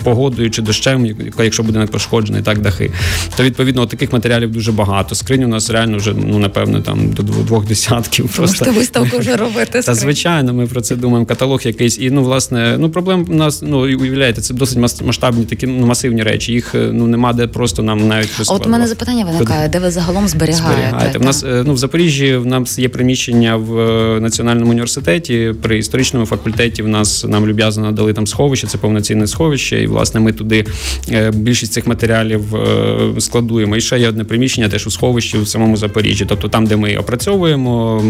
погодою 0.04 0.50
чи 0.50 0.62
дощем, 0.62 1.06
якщо 1.38 1.62
будинок 1.62 1.90
пошкоджений, 1.90 2.42
так 2.42 2.58
дахи. 2.60 2.90
То 3.36 3.42
відповідно 3.42 3.86
таких 3.86 4.12
матеріалів 4.12 4.52
дуже 4.52 4.72
багато. 4.72 5.14
Скринь 5.14 5.44
у 5.44 5.48
нас 5.48 5.70
реально 5.70 5.96
вже 5.96 6.14
ну 6.26 6.38
напевно 6.38 6.80
там 6.80 7.12
до 7.12 7.22
двох 7.22 7.66
десятків. 7.66 8.28
Просто 8.36 8.64
Можете 8.64 8.80
виставку 8.80 9.18
вже 9.18 9.36
робити. 9.42 9.82
та 9.82 9.94
звичайно, 9.94 10.54
ми 10.54 10.66
про 10.66 10.80
це 10.80 10.96
думаємо. 10.96 11.26
Каталог 11.26 11.60
якийсь. 11.64 11.98
І 11.98 12.10
ну, 12.10 12.24
власне, 12.24 12.76
ну 12.78 12.90
проблем 12.90 13.26
у 13.30 13.34
нас 13.34 13.62
ну 13.62 13.88
і 13.88 13.94
уявляєте, 13.94 14.40
це 14.40 14.54
досить 14.54 14.78
масштабні 14.78 15.44
такі 15.44 15.66
ну, 15.66 15.86
масивні 15.86 16.22
речі. 16.22 16.52
Їх 16.52 16.74
е, 16.74 16.90
ну 16.92 17.06
нема 17.06 17.32
де 17.32 17.46
просто 17.46 17.82
нам 17.82 18.08
навіть 18.08 18.30
А 18.48 18.52
от 18.52 18.66
у 18.66 18.70
мене 18.70 18.86
запитання 18.86 19.24
виникає, 19.24 19.68
де 19.68 19.78
ви 19.78 19.90
загалом 19.90 20.28
зберігаєте? 20.28 20.88
Зберігаєте. 20.88 21.18
В 21.18 21.24
нас 21.24 21.44
е, 21.44 21.62
ну 21.66 21.74
в 21.74 21.76
Запоріжжі 21.76 22.36
в 22.36 22.46
нас 22.46 22.78
є 22.78 22.88
приміщення 22.88 23.21
в 23.30 23.78
е, 23.78 24.20
національному 24.20 24.70
університеті. 24.70 25.54
При 25.62 25.78
історичному 25.78 26.26
факультеті 26.26 26.82
в 26.82 26.88
нас 26.88 27.24
нам 27.28 27.46
люб'язно 27.46 27.82
надали 27.82 28.12
там 28.12 28.26
сховище, 28.26 28.66
це 28.66 28.78
повноцінне 28.78 29.26
сховище. 29.26 29.82
І 29.82 29.86
власне 29.86 30.20
ми 30.20 30.32
туди 30.32 30.64
е, 31.10 31.30
більшість 31.30 31.72
цих 31.72 31.86
матеріалів 31.86 32.56
е, 32.56 33.20
складуємо. 33.20 33.76
І 33.76 33.80
ще 33.80 33.98
є 33.98 34.08
одне 34.08 34.24
приміщення, 34.24 34.68
теж 34.68 34.86
у 34.86 34.90
сховищі 34.90 35.38
в 35.38 35.48
самому 35.48 35.76
Запоріжжі. 35.76 36.24
Тобто 36.28 36.48
там, 36.48 36.66
де 36.66 36.76
ми 36.76 36.96
опрацьовуємо. 36.96 38.02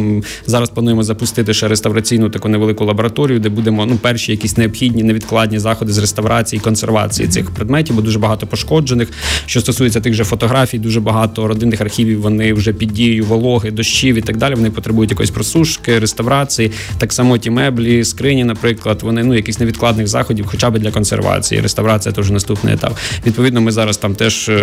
Зараз 0.47 0.71
плануємо 0.71 1.03
запустити 1.03 1.55
ще 1.55 1.69
реставраційну 1.69 2.31
таку 2.31 2.49
невелику 2.49 2.85
лабораторію, 2.85 3.39
де 3.39 3.49
будемо 3.49 3.87
ну 3.87 3.97
перші 3.97 4.33
якісь 4.33 4.57
необхідні 4.57 5.03
невідкладні 5.03 5.59
заходи 5.59 5.93
з 5.93 5.99
реставрації 5.99 6.61
і 6.61 6.63
консервації 6.63 7.29
цих 7.29 7.51
предметів, 7.51 7.97
бо 7.97 8.03
дуже 8.03 8.19
багато 8.19 8.47
пошкоджених. 8.47 9.09
Що 9.47 9.61
стосується 9.61 10.01
тих 10.01 10.15
же 10.15 10.25
фотографій, 10.25 10.79
дуже 10.79 11.01
багато 11.01 11.49
родинних 11.49 11.81
архівів. 11.81 12.21
Вони 12.21 12.53
вже 12.53 12.73
під 12.73 12.89
дією 12.89 13.25
вологи, 13.25 13.71
дощів 13.71 14.17
і 14.17 14.21
так 14.21 14.37
далі. 14.37 14.55
Вони 14.55 14.71
потребують 14.71 15.02
якоїсь 15.11 15.31
просушки, 15.31 15.99
реставрації. 15.99 16.73
Так 16.99 17.13
само 17.13 17.39
ті 17.39 17.51
меблі, 17.51 18.05
скрині, 18.05 18.45
наприклад, 18.45 19.03
вони 19.03 19.25
ну 19.25 19.35
якісь 19.35 19.61
невідкладних 19.61 20.09
заходів, 20.09 20.47
хоча 20.47 20.71
б 20.71 20.79
для 20.79 20.91
консервації. 20.91 21.61
Реставрація 21.61 22.13
теж 22.13 22.31
наступний 22.31 22.75
етап. 22.75 22.97
Відповідно, 23.27 23.61
ми 23.61 23.73
зараз 23.73 23.97
там 23.97 24.15
теж 24.15 24.49
е, 24.49 24.63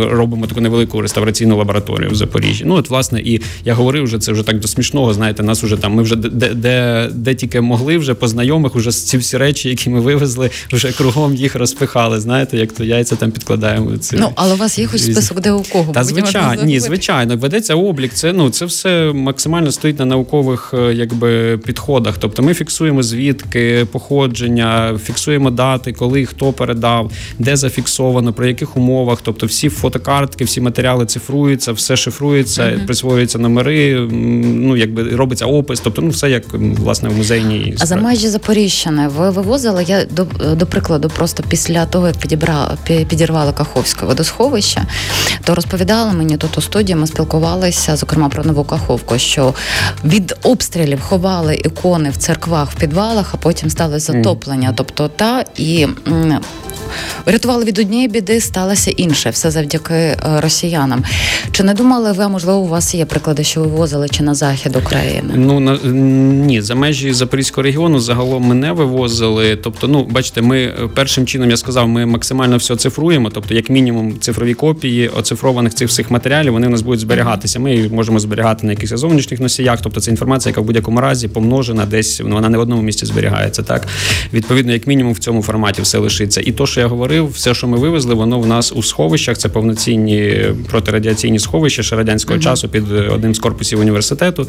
робимо 0.00 0.46
таку 0.46 0.60
невелику 0.60 1.00
реставраційну 1.00 1.56
лабораторію 1.56 2.10
в 2.10 2.14
Запоріжжі. 2.14 2.64
Ну 2.66 2.74
от 2.74 2.90
власне, 2.90 3.20
і 3.20 3.40
я 3.64 3.74
говорив 3.74 4.04
вже 4.04 4.18
це 4.18 4.32
вже 4.32 4.42
так 4.42 4.60
до 4.60 4.68
смішного. 4.68 5.14
Знаєте, 5.14 5.42
нас 5.42 5.64
уже 5.64 5.76
там. 5.76 5.92
Ми 5.92 6.02
вже 6.02 6.16
де, 6.16 6.48
де, 6.54 7.08
де 7.12 7.34
тільки 7.34 7.60
могли, 7.60 7.98
вже 7.98 8.14
по 8.14 8.28
знайомих, 8.28 8.76
уже 8.76 8.90
ці 8.90 9.18
всі 9.18 9.36
речі, 9.36 9.68
які 9.68 9.90
ми 9.90 10.00
вивезли, 10.00 10.50
вже 10.72 10.92
кругом 10.92 11.34
їх 11.34 11.54
розпихали. 11.54 12.20
Знаєте, 12.20 12.58
як 12.58 12.72
то 12.72 12.84
яйця 12.84 13.16
там 13.16 13.30
підкладаємо. 13.30 13.96
Ці 13.96 14.16
Ну, 14.16 14.32
але 14.34 14.54
у 14.54 14.56
вас 14.56 14.78
є 14.78 14.86
хоч 14.86 15.00
список, 15.00 15.40
де 15.40 15.52
у 15.52 15.62
кого? 15.62 15.92
Та 15.92 16.04
звичайно, 16.04 16.64
ні, 16.64 16.80
звичайно, 16.80 17.36
ведеться 17.36 17.74
облік. 17.74 18.12
Це 18.12 18.32
ну 18.32 18.50
це 18.50 18.64
все 18.64 19.12
максимально 19.14 19.45
стоїть 19.70 19.98
на 19.98 20.04
наукових 20.04 20.74
е, 20.78 20.94
якби 20.94 21.58
підходах. 21.58 22.16
Тобто 22.18 22.42
ми 22.42 22.54
фіксуємо 22.54 23.02
звідки, 23.02 23.86
походження, 23.92 24.98
фіксуємо 25.04 25.50
дати, 25.50 25.92
коли 25.92 26.26
хто 26.26 26.52
передав, 26.52 27.10
де 27.38 27.56
зафіксовано, 27.56 28.32
при 28.32 28.48
яких 28.48 28.76
умовах. 28.76 29.18
Тобто 29.22 29.46
всі 29.46 29.68
фотокартки, 29.68 30.44
всі 30.44 30.60
матеріали 30.60 31.06
цифруються, 31.06 31.72
все 31.72 31.96
шифрується, 31.96 32.80
присвоюються 32.86 33.38
номери. 33.38 34.00
Ну 34.10 34.76
якби 34.76 35.02
робиться 35.16 35.46
опис. 35.46 35.80
Тобто, 35.80 36.02
ну 36.02 36.08
все 36.08 36.30
як 36.30 36.44
власне 36.54 37.08
в 37.08 37.16
музейній 37.16 37.72
А 37.74 37.78
за 37.78 37.86
справі. 37.86 38.02
межі 38.04 38.28
Запоріжжяни 38.28 39.08
ви 39.08 39.30
вивозили, 39.30 39.84
я 39.88 40.04
до, 40.04 40.24
до 40.54 40.66
прикладу, 40.66 41.08
просто 41.08 41.42
після 41.48 41.86
того, 41.86 42.06
як 42.06 42.16
підібра, 42.16 42.76
пі- 42.88 43.06
підірвали 43.06 43.52
Каховське 43.52 44.06
водосховище, 44.06 44.82
то 45.44 45.54
розповідали 45.54 46.12
мені 46.12 46.36
тут 46.36 46.58
у 46.58 46.60
студії, 46.60 46.96
ми 46.96 47.06
спілкувалися, 47.06 47.96
зокрема 47.96 48.28
про 48.28 48.44
нову 48.44 48.64
Каховку, 48.64 49.18
що 49.26 49.54
від 50.04 50.36
обстрілів 50.42 51.00
ховали 51.00 51.54
ікони 51.54 52.10
в 52.10 52.16
церквах, 52.16 52.72
в 52.72 52.74
підвалах, 52.74 53.34
а 53.34 53.36
потім 53.36 53.70
стали 53.70 53.98
затоплення. 53.98 54.72
Тобто 54.76 55.08
та 55.08 55.44
і. 55.56 55.86
Рятували 57.26 57.64
від 57.64 57.78
однієї 57.78 58.08
біди, 58.08 58.40
сталося 58.40 58.90
інше, 58.90 59.30
все 59.30 59.50
завдяки 59.50 59.94
е, 59.94 60.18
росіянам. 60.40 61.04
Чи 61.52 61.62
не 61.62 61.74
думали 61.74 62.12
ви, 62.12 62.28
можливо, 62.28 62.58
у 62.58 62.68
вас 62.68 62.94
є 62.94 63.04
приклади, 63.04 63.44
що 63.44 63.60
вивозили 63.60 64.08
чи 64.08 64.22
на 64.22 64.34
захід 64.34 64.76
України? 64.76 65.34
Ну 65.36 65.60
на 65.60 65.78
ні, 66.46 66.62
за 66.62 66.74
межі 66.74 67.12
Запорізького 67.12 67.62
регіону 67.62 68.00
загалом 68.00 68.42
ми 68.42 68.54
не 68.54 68.72
вивозили. 68.72 69.56
Тобто, 69.56 69.88
ну 69.88 70.04
бачите, 70.10 70.42
ми 70.42 70.62
е, 70.62 70.72
першим 70.94 71.26
чином 71.26 71.50
я 71.50 71.56
сказав, 71.56 71.88
ми 71.88 72.06
максимально 72.06 72.56
все 72.56 72.76
цифруємо. 72.76 73.30
Тобто, 73.30 73.54
як 73.54 73.70
мінімум, 73.70 74.18
цифрові 74.20 74.54
копії 74.54 75.08
оцифрованих 75.08 75.74
цих 75.74 75.88
всіх 75.88 76.10
матеріалів 76.10 76.52
вони 76.52 76.66
у 76.66 76.70
нас 76.70 76.82
будуть 76.82 77.00
зберігатися. 77.00 77.60
Ми 77.60 77.76
їх 77.76 77.92
можемо 77.92 78.18
зберігати 78.18 78.66
на 78.66 78.72
якихось 78.72 79.00
зовнішніх 79.00 79.40
носіях. 79.40 79.80
Тобто, 79.82 80.00
це 80.00 80.10
інформація, 80.10 80.50
яка 80.50 80.60
в 80.60 80.64
будь-якому 80.64 81.00
разі 81.00 81.28
помножена, 81.28 81.84
десь 81.84 82.20
вона 82.20 82.48
не 82.48 82.58
в 82.58 82.60
одному 82.60 82.82
місці 82.82 83.06
зберігається. 83.06 83.62
Так 83.62 83.86
відповідно, 84.32 84.72
як 84.72 84.86
мінімум, 84.86 85.12
в 85.12 85.18
цьому 85.18 85.42
форматі 85.42 85.82
все 85.82 85.98
лишиться. 85.98 86.40
І 86.40 86.52
то, 86.52 86.66
що 86.66 86.80
я 86.80 86.85
говорив, 86.86 87.28
все, 87.28 87.54
що 87.54 87.66
ми 87.66 87.78
вивезли, 87.78 88.14
воно 88.14 88.40
в 88.40 88.46
нас 88.46 88.72
у 88.72 88.82
сховищах. 88.82 89.38
Це 89.38 89.48
повноцінні 89.48 90.44
протирадіаційні 90.70 91.38
сховища 91.38 91.82
ще 91.82 91.96
радянського 91.96 92.38
часу 92.38 92.68
під 92.68 92.92
е, 92.92 93.08
одним 93.14 93.34
з 93.34 93.38
корпусів 93.38 93.80
університету. 93.80 94.48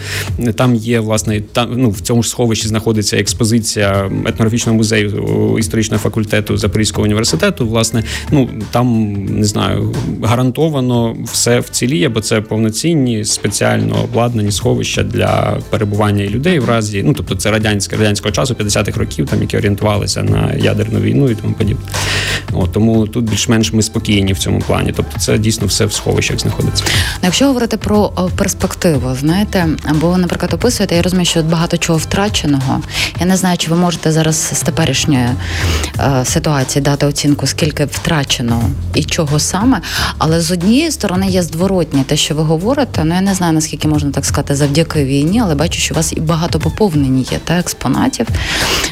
Там 0.56 0.76
є 0.76 1.00
власне 1.00 1.42
там 1.42 1.70
ну 1.76 1.90
в 1.90 2.02
цьому 2.02 2.24
ж 2.24 2.30
сховищі 2.30 2.68
знаходиться 2.68 3.18
експозиція 3.18 4.12
етнографічного 4.26 4.78
музею 4.78 5.56
історичного 5.60 6.04
факультету 6.04 6.58
Запорізького 6.58 7.04
університету. 7.04 7.68
Власне, 7.68 8.04
ну 8.32 8.50
там 8.72 9.14
не 9.14 9.44
знаю, 9.44 9.96
гарантовано 10.24 11.18
все 11.24 11.60
вціліє, 11.60 12.10
бо 12.10 12.22
це 12.22 12.42
повноцінні 12.42 13.26
спеціально 13.26 14.04
обладнані 14.04 14.52
сховища 14.52 15.04
для 15.04 15.58
перебування 15.70 16.26
людей 16.26 16.60
в 16.60 16.66
разі. 16.66 17.04
Ну 17.04 17.14
тобто 17.14 17.36
це 17.36 17.52
радянське 17.52 17.96
радянського 17.96 18.32
часу, 18.32 18.54
50-х 18.54 19.00
років, 19.00 19.26
там 19.26 19.42
які 19.42 19.58
орієнтувалися 19.58 20.24
на 20.24 20.54
ядерну 20.54 21.00
війну 21.00 21.30
і 21.30 21.36
тому 21.36 21.54
подібне. 21.54 21.86
От, 22.54 22.72
тому 22.72 23.08
тут 23.08 23.26
більш-менш 23.26 23.74
ми 23.74 23.84
спокійні 23.84 24.34
в 24.34 24.38
цьому 24.38 24.60
плані. 24.60 24.94
Тобто, 24.96 25.20
це 25.20 25.38
дійсно 25.38 25.68
все 25.68 25.86
в 25.86 25.94
сховищах 25.94 26.40
знаходиться. 26.40 26.84
Ну, 26.88 27.20
Якщо 27.24 27.48
говорити 27.48 27.78
про 27.78 28.10
перспективу, 28.36 29.16
знаєте, 29.20 29.68
бо 29.94 30.10
ви, 30.10 30.18
наприклад, 30.18 30.54
описуєте, 30.54 30.96
я 30.96 31.02
розумію, 31.02 31.26
що 31.26 31.44
багато 31.44 31.78
чого 31.78 32.00
втраченого. 32.00 32.82
Я 33.20 33.26
не 33.26 33.38
знаю, 33.38 33.58
чи 33.58 33.70
ви 33.70 33.78
можете 33.78 34.12
зараз 34.12 34.36
з 34.54 34.62
теперішньої 34.62 35.28
е, 36.00 36.26
ситуації 36.26 36.84
дати 36.84 37.06
оцінку, 37.06 37.48
скільки 37.48 37.86
втрачено 37.86 38.62
і 38.96 39.04
чого 39.04 39.40
саме. 39.40 39.82
Але 40.18 40.42
з 40.42 40.52
однієї 40.52 40.92
сторони 40.92 41.28
є 41.28 41.44
зворотні, 41.44 42.04
те, 42.04 42.18
що 42.18 42.36
ви 42.36 42.44
говорите. 42.44 43.04
Ну 43.04 43.16
я 43.16 43.22
не 43.22 43.34
знаю 43.34 43.54
наскільки 43.54 43.88
можна 43.88 44.12
так 44.12 44.26
сказати 44.26 44.56
завдяки 44.56 45.06
війні, 45.06 45.42
але 45.44 45.56
бачу, 45.56 45.80
що 45.80 45.94
у 45.94 45.98
вас 45.98 46.14
і 46.14 46.20
багато 46.20 46.60
поповнені 46.60 47.26
є 47.32 47.40
та 47.44 47.60
експонатів 47.60 48.28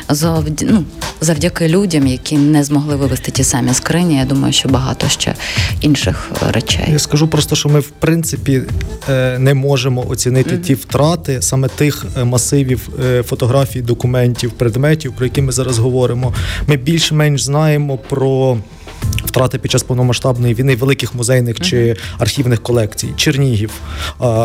завдя, 0.10 0.66
ну, 0.70 0.84
завдяки 1.22 1.68
людям, 1.68 2.08
які 2.08 2.38
не 2.38 2.64
змогли 2.64 2.96
вивести 3.16 3.32
ті 3.32 3.44
самі 3.44 3.74
скрині. 3.74 4.18
Я 4.18 4.26
думаю, 4.26 4.54
що 4.54 4.70
багато 4.70 5.08
ще 5.10 5.36
інших 5.82 6.32
е, 6.48 6.52
речей. 6.52 6.86
Я 6.92 7.00
скажу 7.00 7.28
просто, 7.28 7.56
що 7.56 7.70
ми 7.70 7.80
в 7.80 7.90
принципі 7.90 8.62
е, 9.10 9.40
не 9.40 9.54
можемо 9.54 10.08
оцінити 10.10 10.58
ті 10.58 10.74
втрати 10.74 11.42
саме 11.42 11.68
тих 11.68 12.06
е, 12.18 12.24
масивів 12.24 12.90
фотографій, 13.26 13.82
документів, 13.82 14.52
предметів, 14.52 15.14
про 15.14 15.26
які 15.26 15.42
ми 15.42 15.52
зараз 15.52 15.78
говоримо. 15.78 16.34
Ми 16.68 16.78
більш-менш 16.78 17.44
знаємо 17.44 17.98
про. 17.98 18.58
Втрати 19.36 19.60
під 19.60 19.72
час 19.72 19.84
повномасштабної 19.84 20.54
війни 20.54 20.76
великих 20.76 21.16
музейних 21.16 21.60
чи 21.60 21.96
архівних 22.18 22.64
колекцій: 22.64 23.10
Чернігів, 23.16 23.72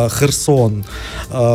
Херсон, 0.08 0.84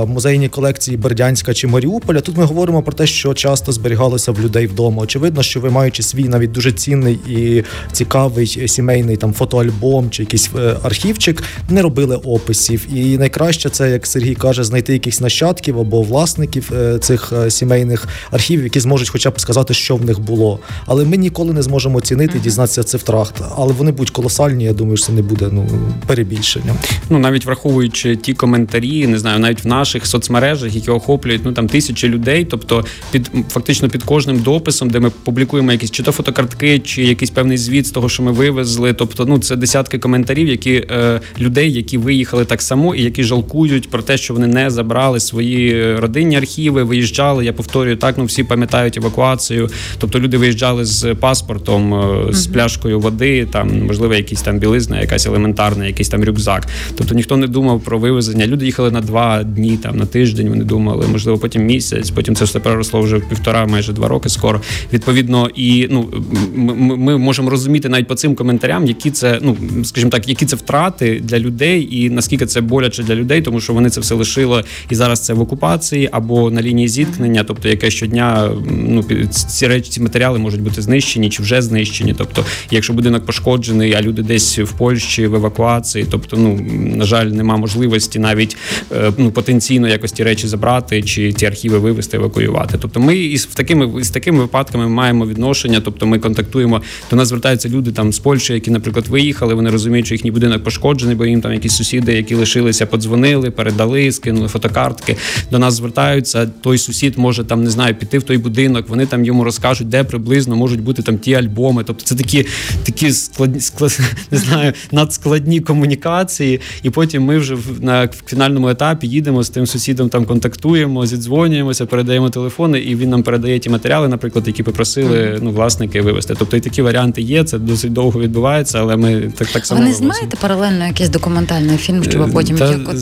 музейні 0.08 0.50
колекції 0.50 0.98
Бердянська 0.98 1.54
чи 1.54 1.68
Маріуполя. 1.68 2.22
Тут 2.22 2.38
ми 2.38 2.44
говоримо 2.44 2.84
про 2.84 2.94
те, 2.94 3.08
що 3.08 3.34
часто 3.34 3.72
зберігалося 3.72 4.32
в 4.32 4.40
людей 4.40 4.68
вдома. 4.68 5.04
Очевидно, 5.04 5.44
що 5.44 5.60
ви 5.60 5.70
маючи 5.70 6.04
свій 6.04 6.24
навіть 6.24 6.52
дуже 6.52 6.72
цінний 6.72 7.14
і 7.14 7.64
цікавий 7.92 8.68
сімейний 8.68 9.18
там 9.18 9.34
фотоальбом 9.34 10.10
чи 10.10 10.24
якийсь 10.24 10.50
е, 10.60 10.76
архівчик, 10.84 11.44
не 11.70 11.82
робили 11.82 12.16
описів. 12.16 12.88
І 12.94 13.18
найкраще 13.18 13.70
це, 13.70 13.92
як 13.92 14.08
Сергій 14.08 14.36
каже, 14.36 14.64
знайти 14.64 14.94
якихось 14.94 15.22
нащадків 15.22 15.80
або 15.80 16.02
власників 16.02 16.72
е, 16.76 17.00
цих 17.00 17.34
е, 17.46 17.52
сімейних 17.52 18.08
архівів, 18.32 18.64
які 18.64 18.80
зможуть 18.80 19.10
хоча 19.10 19.30
б 19.30 19.40
сказати, 19.40 19.74
що 19.74 19.96
в 19.96 20.06
них 20.06 20.20
було. 20.20 20.60
Але 20.86 21.06
ми 21.06 21.18
ніколи 21.18 21.54
не 21.54 21.62
зможемо 21.62 21.98
оцінити 21.98 22.38
і 22.38 22.42
дізнатися 22.42 22.84
цифрах. 22.84 23.25
Факт. 23.26 23.54
Але 23.58 23.74
вони 23.74 23.92
будуть 23.92 24.10
колосальні. 24.10 24.64
Я 24.64 24.74
думаю, 24.74 24.98
що 24.98 25.06
це 25.06 25.12
не 25.12 25.22
буде 25.22 25.50
ну 25.52 25.68
перебільшенням. 26.06 26.76
Ну 27.10 27.20
навіть 27.20 27.46
враховуючи 27.46 28.16
ті 28.16 28.34
коментарі, 28.34 29.08
не 29.08 29.20
знаю, 29.20 29.40
навіть 29.40 29.64
в 29.64 29.68
наших 29.68 30.08
соцмережах, 30.08 30.76
які 30.76 30.92
охоплюють 30.92 31.42
ну 31.46 31.52
там 31.52 31.68
тисячі 31.68 32.10
людей. 32.10 32.46
Тобто, 32.46 32.86
під 33.12 33.32
фактично 33.50 33.90
під 33.90 34.04
кожним 34.04 34.40
дописом, 34.40 34.90
де 34.90 35.00
ми 35.00 35.10
публікуємо 35.10 35.72
якісь 35.72 35.92
чи 35.92 36.04
то 36.04 36.12
фотокартки, 36.12 36.80
чи 36.80 37.04
якийсь 37.04 37.32
певний 37.32 37.58
звіт 37.58 37.88
з 37.88 37.92
того, 37.92 38.10
що 38.10 38.24
ми 38.24 38.32
вивезли. 38.32 38.94
Тобто, 38.94 39.26
ну 39.26 39.40
це 39.40 39.56
десятки 39.56 40.00
коментарів, 40.00 40.48
які 40.48 40.74
е, 40.74 41.22
людей, 41.40 41.74
які 41.74 41.98
виїхали 41.98 42.46
так 42.46 42.62
само, 42.62 42.96
і 42.96 43.04
які 43.04 43.24
жалкують 43.24 43.90
про 43.90 44.02
те, 44.02 44.18
що 44.18 44.34
вони 44.34 44.48
не 44.48 44.70
забрали 44.70 45.20
свої 45.20 45.96
родинні 45.96 46.36
архіви, 46.36 46.84
виїжджали. 46.84 47.46
Я 47.46 47.54
повторюю 47.54 47.98
так. 47.98 48.18
Ну 48.18 48.26
всі 48.26 48.44
пам'ятають 48.44 48.98
евакуацію. 48.98 49.70
Тобто 49.98 50.20
люди 50.20 50.38
виїжджали 50.38 50.86
з 50.86 51.16
паспортом, 51.16 51.94
е, 51.94 52.34
з 52.34 52.48
пляшкою 52.48 53.00
води, 53.00 53.15
там 53.52 53.86
можливо, 53.86 54.14
якісь 54.16 54.42
там 54.42 54.60
білизна, 54.60 55.02
якась 55.02 55.26
елементарна, 55.26 55.86
якийсь 55.88 56.10
там 56.10 56.24
рюкзак. 56.24 56.68
Тобто 56.98 57.16
ніхто 57.16 57.38
не 57.38 57.48
думав 57.48 57.82
про 57.82 58.00
вивезення. 58.00 58.48
Люди 58.48 58.66
їхали 58.66 58.92
на 58.92 59.02
два 59.02 59.44
дні, 59.44 59.78
там 59.78 59.98
на 59.98 60.06
тиждень. 60.06 60.50
Вони 60.50 60.64
думали, 60.64 61.08
можливо, 61.12 61.38
потім 61.38 61.66
місяць. 61.66 62.10
Потім 62.10 62.36
це 62.36 62.46
все 62.46 62.60
переросло 62.60 63.02
вже 63.02 63.18
в 63.18 63.30
півтора, 63.30 63.66
майже 63.66 63.94
два 63.94 64.08
роки. 64.08 64.30
Скоро 64.30 64.62
відповідно, 64.94 65.50
і 65.56 65.88
ну 65.92 66.10
ми, 66.56 66.98
ми 66.98 67.18
можемо 67.18 67.50
розуміти 67.50 67.90
навіть 67.90 68.08
по 68.08 68.16
цим 68.16 68.36
коментарям, 68.36 68.86
які 68.86 69.12
це, 69.12 69.40
ну 69.42 69.58
скажімо 69.84 70.12
так, 70.12 70.30
які 70.30 70.46
це 70.46 70.56
втрати 70.56 71.22
для 71.24 71.40
людей, 71.40 71.88
і 71.92 72.10
наскільки 72.10 72.46
це 72.46 72.62
боляче 72.62 73.04
для 73.04 73.16
людей, 73.16 73.42
тому 73.42 73.62
що 73.62 73.74
вони 73.74 73.90
це 73.90 74.02
все 74.02 74.16
лишило 74.16 74.64
і 74.90 74.96
зараз 74.96 75.20
це 75.20 75.34
в 75.34 75.42
окупації 75.42 76.10
або 76.12 76.52
на 76.52 76.62
лінії 76.62 76.88
зіткнення, 76.88 77.44
тобто 77.44 77.70
яке 77.70 77.92
щодня 77.92 78.52
ну 78.72 79.04
ці 79.30 79.68
речі, 79.68 79.90
ці 79.90 80.02
матеріали 80.02 80.40
можуть 80.40 80.62
бути 80.62 80.82
знищені 80.82 81.30
чи 81.30 81.44
вже 81.44 81.62
знищені. 81.62 82.16
Тобто, 82.18 82.46
якщо 82.72 82.94
будинок 83.06 83.26
пошкоджений, 83.26 83.94
а 83.94 84.02
люди 84.02 84.22
десь 84.22 84.60
в 84.60 84.72
Польщі 84.72 85.28
в 85.28 85.36
евакуації, 85.36 86.06
тобто, 86.12 86.38
ну 86.38 86.60
на 86.98 87.06
жаль, 87.06 87.26
нема 87.26 87.58
можливості 87.58 88.20
навіть 88.20 88.58
е, 88.92 89.12
ну 89.18 89.32
потенційно 89.32 89.88
якось 89.88 90.12
ті 90.12 90.24
речі 90.24 90.48
забрати 90.48 91.02
чи 91.02 91.34
ті 91.34 91.46
архіви 91.46 91.80
вивезти, 91.80 92.18
евакуювати. 92.18 92.78
Тобто, 92.82 93.00
ми 93.00 93.18
із 93.18 93.46
такими 93.46 94.04
з 94.04 94.10
такими 94.10 94.40
випадками 94.40 94.88
маємо 94.88 95.26
відношення, 95.26 95.82
тобто 95.86 96.08
ми 96.08 96.20
контактуємо. 96.20 96.82
До 97.10 97.16
нас 97.16 97.28
звертаються 97.28 97.70
люди 97.70 97.92
там 97.92 98.14
з 98.14 98.20
Польщі, 98.20 98.54
які, 98.54 98.72
наприклад, 98.72 99.08
виїхали. 99.08 99.54
Вони 99.54 99.70
розуміють, 99.70 100.06
що 100.06 100.16
їхній 100.16 100.32
будинок 100.32 100.64
пошкоджений, 100.64 101.16
бо 101.16 101.26
їм 101.26 101.42
там 101.42 101.54
якісь 101.54 101.76
сусіди, 101.76 102.14
які 102.14 102.36
лишилися, 102.36 102.86
подзвонили, 102.86 103.52
передали, 103.52 104.12
скинули 104.12 104.48
фотокартки. 104.48 105.16
До 105.52 105.60
нас 105.60 105.74
звертаються. 105.74 106.48
Той 106.62 106.78
сусід 106.78 107.18
може 107.18 107.44
там 107.44 107.64
не 107.64 107.70
знаю, 107.70 107.96
піти 107.96 108.20
в 108.20 108.24
той 108.24 108.38
будинок. 108.38 108.90
Вони 108.90 109.06
там 109.06 109.26
йому 109.26 109.44
розкажуть, 109.44 109.90
де 109.90 110.04
приблизно 110.04 110.56
можуть 110.56 110.82
бути 110.82 111.02
там 111.02 111.18
ті 111.18 111.34
альбоми. 111.34 111.84
Тобто, 111.84 112.04
це 112.04 112.16
такі 112.16 112.46
такі 112.86 113.12
складні 113.12 113.60
склад, 113.62 114.00
не 114.32 114.38
знаю, 114.38 114.74
надскладні 114.92 115.60
комунікації. 115.62 116.62
І 116.84 116.90
потім 116.90 117.24
ми 117.24 117.38
вже 117.38 117.58
на 117.82 118.08
фінальному 118.26 118.70
етапі 118.70 119.08
їдемо 119.08 119.44
з 119.44 119.50
тим 119.50 119.68
сусідом, 119.68 120.10
там 120.10 120.26
контактуємо, 120.26 121.06
зідзвонюємося, 121.06 121.86
передаємо 121.86 122.30
телефони, 122.30 122.80
і 122.80 122.96
він 122.96 123.10
нам 123.10 123.24
передає 123.24 123.60
ті 123.60 123.70
матеріали, 123.70 124.08
наприклад, 124.08 124.48
які 124.48 124.64
попросили 124.64 125.40
ну 125.42 125.52
власники 125.52 126.02
вивезти. 126.02 126.36
Тобто 126.40 126.58
і 126.58 126.60
такі 126.60 126.82
варіанти 126.82 127.22
є. 127.22 127.44
Це 127.44 127.58
досить 127.60 127.94
довго 127.94 128.20
відбувається, 128.20 128.80
але 128.80 128.98
ми 128.98 129.32
так 129.38 129.48
так 129.48 129.66
само 129.66 129.82
ви 129.82 129.88
не 129.88 129.94
знімаєте 129.94 130.38
паралельно 130.42 130.86
якийсь 130.88 131.10
документальний 131.10 131.78
фільм, 131.78 132.04
щоб 132.04 132.22
Е, 132.22 132.28
потім 132.34 132.58
та, 132.58 132.72
як 132.72 132.90
от 132.90 132.98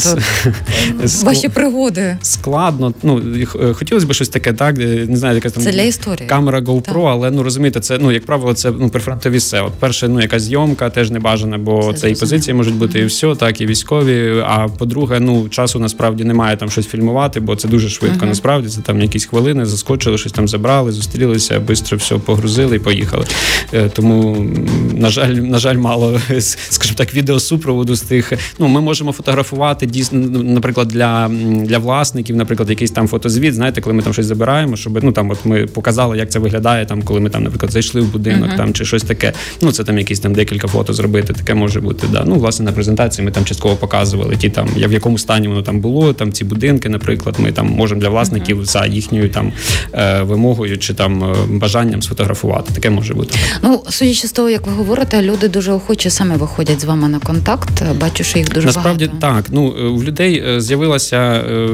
з- 1.04 1.24
ваші 1.24 1.50
пригоди. 1.50 2.17
складно. 2.22 2.93
Ну 3.04 3.22
х- 3.46 3.74
хотілося 3.74 4.08
б 4.08 4.13
щось 4.13 4.30
таке, 4.30 4.54
так 4.54 4.80
е, 4.80 5.06
не 5.10 5.17
знаю, 5.17 5.36
якась 5.36 5.54
там 5.54 5.63
Це 5.63 5.72
для 5.72 5.82
історії. 5.82 6.30
камера 6.30 6.60
GoPro, 6.60 6.82
Так. 6.82 6.96
але 6.96 7.32
ну 7.32 7.43
розумієте, 7.43 7.80
це 7.80 7.98
ну 8.02 8.12
як 8.12 8.26
правило, 8.26 8.54
це 8.54 8.72
ну 8.80 8.89
прифронтові 8.89 9.38
все. 9.38 9.63
Перше, 9.80 10.08
ну 10.08 10.22
якась 10.22 10.44
зйомка 10.44 10.90
теж 10.90 11.12
не 11.12 11.20
бажана, 11.20 11.58
бо 11.58 11.94
Це 11.94 12.12
і 12.12 12.16
позиції 12.16 12.54
можуть 12.54 12.76
бути, 12.76 13.00
і 13.00 13.06
все, 13.06 13.36
так 13.36 13.62
і 13.62 13.66
військові. 13.66 14.44
А 14.48 14.68
по-друге, 14.68 15.20
ну 15.20 15.50
часу 15.50 15.80
насправді 15.80 16.24
немає 16.24 16.58
там 16.58 16.70
щось 16.70 16.88
фільмувати, 16.88 17.40
бо 17.40 17.56
це 17.56 17.68
дуже 17.68 17.90
швидко. 17.90 18.26
Насправді 18.26 18.68
це 18.70 18.82
там 18.82 19.02
якісь 19.02 19.26
хвилини, 19.26 19.66
заскочили, 19.66 20.18
щось 20.18 20.32
там 20.32 20.48
забрали, 20.48 20.92
зустрілися, 20.92 21.60
швидко 21.60 21.96
все 21.96 22.18
погрузили 22.18 22.76
і 22.76 22.80
поїхали. 22.80 23.26
Е, 23.74 23.90
Тому 23.90 24.48
на 24.94 25.10
жаль, 25.10 25.30
на 25.30 25.58
жаль, 25.58 25.78
мало 25.78 26.22
скажімо 26.70 26.96
так, 26.98 27.14
відеосупроводу 27.14 27.96
з 27.96 28.02
тих. 28.02 28.34
Ну 28.60 28.68
ми 28.68 28.82
можемо 28.82 29.12
фотографувати 29.12 29.86
дійсно, 29.86 30.20
наприклад, 30.44 30.88
для, 30.88 31.30
для 31.66 31.78
власників, 31.78 32.36
наприклад, 32.36 32.70
якийсь 32.70 32.92
там 32.92 33.08
фотозвіт. 33.08 33.56
Знаєте, 33.56 33.82
коли 33.82 33.94
ми 33.94 34.04
там 34.04 34.14
щось 34.14 34.26
забираємо, 34.26 34.76
щоб 34.76 35.04
ну 35.04 35.12
там 35.12 35.30
от 35.30 35.46
ми 35.46 35.66
показали, 35.66 36.18
як 36.18 36.30
це 36.30 36.40
виглядає, 36.40 36.86
там 36.86 37.02
коли 37.02 37.20
ми 37.20 37.30
там, 37.30 37.44
наприклад, 37.44 37.72
зайшли 37.72 38.02
в 38.02 38.12
будинок, 38.12 38.56
там 38.58 38.74
чи 38.74 38.86
щось 38.86 39.04
таке. 39.04 39.34
Ну 39.63 39.71
це 39.71 39.84
там 39.84 39.97
якісь 39.97 40.19
там 40.19 40.34
декілька 40.34 40.67
фото 40.67 40.93
зробити. 40.93 41.34
Таке 41.34 41.54
може 41.54 41.82
бути. 41.82 42.08
Да. 42.12 42.23
Ну, 42.28 42.36
власне, 42.36 42.65
на 42.65 42.71
презентації 42.71 43.26
ми 43.26 43.32
там 43.32 43.45
частково 43.45 43.76
показували 43.76 44.36
ті 44.36 44.49
там, 44.49 44.69
я 44.78 44.88
в 44.88 44.91
якому 44.91 45.17
стані 45.17 45.47
воно 45.47 45.62
там 45.62 45.80
було. 45.80 46.13
Там 46.13 46.34
ці 46.34 46.45
будинки, 46.45 46.89
наприклад, 46.89 47.36
ми 47.39 47.52
там 47.52 47.67
можемо 47.67 48.02
для 48.02 48.10
власників 48.10 48.65
за 48.65 48.86
їхньою 48.86 49.30
там 49.30 49.52
е, 49.93 50.21
вимогою 50.21 50.78
чи 50.78 50.93
там 50.93 51.23
е, 51.23 51.36
бажанням 51.49 52.02
сфотографувати. 52.02 52.73
Таке 52.73 52.89
може 52.89 53.13
бути. 53.13 53.36
Ну, 53.62 53.84
судячи 53.89 54.28
з 54.28 54.32
того, 54.32 54.49
як 54.49 54.67
ви 54.67 54.73
говорите, 54.73 55.21
люди 55.21 55.47
дуже 55.47 55.71
охоче 55.71 56.10
самі 56.10 56.36
виходять 56.36 56.82
з 56.82 56.84
вами 56.84 57.08
на 57.10 57.19
контакт. 57.19 57.84
Бачу, 58.02 58.23
що 58.23 58.39
їх 58.39 58.54
дуже 58.54 58.67
Насправді 58.67 59.06
багато. 59.06 59.28
так. 59.28 59.45
Ну 59.52 59.76
е, 59.80 59.88
в 59.88 60.04
людей 60.04 60.43
з'явилося 60.58 61.17
е, 61.17 61.67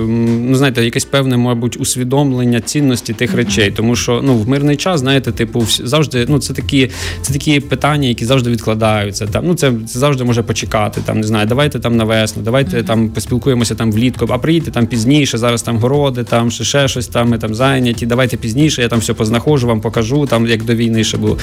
ну 0.50 0.56
знаєте, 0.56 0.86
якесь 0.86 1.06
певне, 1.06 1.38
мабуть, 1.38 1.82
усвідомлення 1.82 2.62
цінності 2.62 3.14
тих 3.14 3.34
речей, 3.34 3.72
тому 3.72 3.96
що 3.96 4.22
ну 4.24 4.38
в 4.38 4.50
мирний 4.50 4.76
час, 4.78 5.00
знаєте, 5.00 5.32
типу, 5.32 5.66
завжди 5.84 6.26
ну 6.30 6.40
це 6.40 6.54
такі, 6.54 6.90
це 7.22 7.34
такі 7.34 7.60
питання, 7.60 7.79
які 8.08 8.26
завжди 8.26 8.50
відкладаються. 8.50 9.28
Там 9.28 9.44
ну 9.48 9.56
це, 9.56 9.74
це 9.88 10.00
завжди 10.00 10.24
може 10.24 10.44
почекати. 10.44 11.02
Там 11.06 11.18
не 11.18 11.28
знаю, 11.28 11.48
давайте 11.48 11.80
там 11.80 11.98
на 11.98 12.04
весну, 12.04 12.44
давайте 12.44 12.84
там 12.84 13.10
поспілкуємося 13.10 13.76
там 13.76 13.92
влітку, 13.92 14.26
а 14.30 14.38
приїдьте 14.38 14.72
там 14.72 14.88
пізніше. 14.88 15.38
Зараз 15.38 15.62
там 15.62 15.78
городи, 15.78 16.24
там 16.24 16.52
ще, 16.52 16.64
ще 16.64 16.88
щось 16.88 17.08
там 17.08 17.30
ми 17.30 17.38
там 17.38 17.56
зайняті. 17.56 18.06
Давайте 18.06 18.38
пізніше. 18.38 18.82
Я 18.82 18.88
там 18.88 19.00
все 19.00 19.14
познаходжу, 19.14 19.68
вам 19.68 19.82
покажу. 19.82 20.26
Там 20.26 20.48
як 20.48 20.64
до 20.64 20.76
війни 20.76 21.04
ще 21.04 21.18
було 21.18 21.38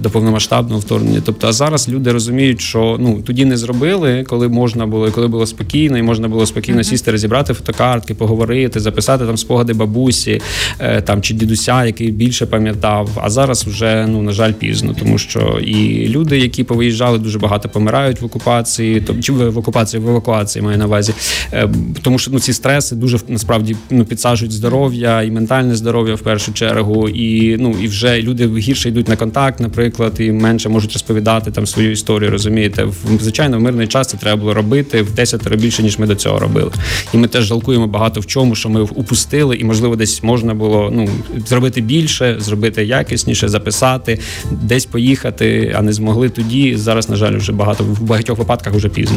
до 0.00 0.10
повномасштабного 0.10 0.80
вторгнення. 0.80 1.22
Тобто, 1.24 1.48
а 1.48 1.52
зараз 1.52 1.88
люди 1.88 2.12
розуміють, 2.12 2.60
що 2.60 2.96
ну 3.00 3.22
тоді 3.22 3.44
не 3.44 3.56
зробили, 3.56 4.24
коли 4.28 4.48
можна 4.48 4.86
було, 4.86 5.10
коли 5.10 5.28
було 5.28 5.46
спокійно, 5.46 5.98
і 5.98 6.02
можна 6.02 6.28
було 6.28 6.46
спокійно 6.46 6.84
сісти, 6.84 7.10
розібрати 7.10 7.54
фотокартки, 7.54 8.14
поговорити, 8.14 8.80
записати 8.80 9.26
там 9.26 9.36
спогади 9.36 9.72
бабусі 9.72 10.40
е, 10.78 11.00
там 11.00 11.22
чи 11.22 11.34
дідуся, 11.34 11.84
який 11.84 12.10
більше 12.10 12.46
пам'ятав. 12.46 13.10
А 13.22 13.30
зараз 13.30 13.64
вже 13.64 14.06
ну 14.08 14.22
на 14.22 14.32
жаль 14.32 14.52
пізно, 14.52 14.94
тому 14.98 15.18
що 15.18 15.60
і 15.62 15.81
люди, 16.08 16.38
які 16.38 16.64
повиїжджали, 16.64 17.18
дуже 17.18 17.38
багато 17.38 17.68
помирають 17.68 18.20
в 18.20 18.24
окупації, 18.24 19.00
то 19.00 19.14
чи 19.14 19.32
в 19.32 19.58
окупації 19.58 20.02
в 20.02 20.08
евакуації 20.08 20.62
маю 20.62 20.78
на 20.78 20.86
увазі. 20.86 21.14
Е, 21.52 21.68
Тому 22.02 22.18
що 22.18 22.30
ну 22.30 22.40
ці 22.40 22.52
стреси 22.52 22.96
дуже 22.96 23.18
насправді 23.28 23.76
ну 23.90 24.04
підсаджують 24.04 24.52
здоров'я 24.52 25.22
і 25.22 25.30
ментальне 25.30 25.74
здоров'я 25.74 26.14
в 26.14 26.20
першу 26.20 26.52
чергу. 26.52 27.08
І 27.08 27.56
ну 27.56 27.76
і 27.82 27.88
вже 27.88 28.22
люди 28.22 28.58
гірше 28.58 28.88
йдуть 28.88 29.08
на 29.08 29.16
контакт, 29.16 29.60
наприклад, 29.60 30.12
і 30.18 30.32
менше 30.32 30.68
можуть 30.68 30.92
розповідати 30.92 31.50
там 31.50 31.66
свою 31.66 31.90
історію. 31.90 32.30
Розумієте, 32.30 32.84
в 32.84 32.96
звичайно, 33.20 33.58
в 33.58 33.60
мирний 33.60 33.86
час 33.86 34.06
це 34.08 34.16
треба 34.16 34.40
було 34.40 34.54
робити 34.54 35.02
в 35.02 35.14
десятеро 35.14 35.56
більше 35.56 35.82
ніж 35.82 35.98
ми 35.98 36.06
до 36.06 36.14
цього 36.14 36.38
робили. 36.38 36.70
І 37.14 37.16
ми 37.16 37.28
теж 37.28 37.44
жалкуємо 37.44 37.86
багато 37.86 38.20
в 38.20 38.26
чому, 38.26 38.54
що 38.54 38.68
ми 38.68 38.80
упустили, 38.80 39.56
і 39.56 39.64
можливо 39.64 39.96
десь 39.96 40.22
можна 40.22 40.54
було 40.54 40.90
ну 40.92 41.08
зробити 41.46 41.80
більше, 41.80 42.36
зробити 42.40 42.84
якісніше, 42.84 43.48
записати, 43.48 44.18
десь 44.50 44.86
поїхати, 44.86 45.71
а 45.72 45.82
не 45.82 45.92
змогли 45.92 46.28
тоді. 46.28 46.76
Зараз, 46.76 47.08
на 47.08 47.16
жаль, 47.16 47.36
вже 47.36 47.52
багато 47.52 47.84
в 47.84 48.02
багатьох 48.02 48.38
випадках 48.38 48.74
вже 48.74 48.88
пізно. 48.88 49.16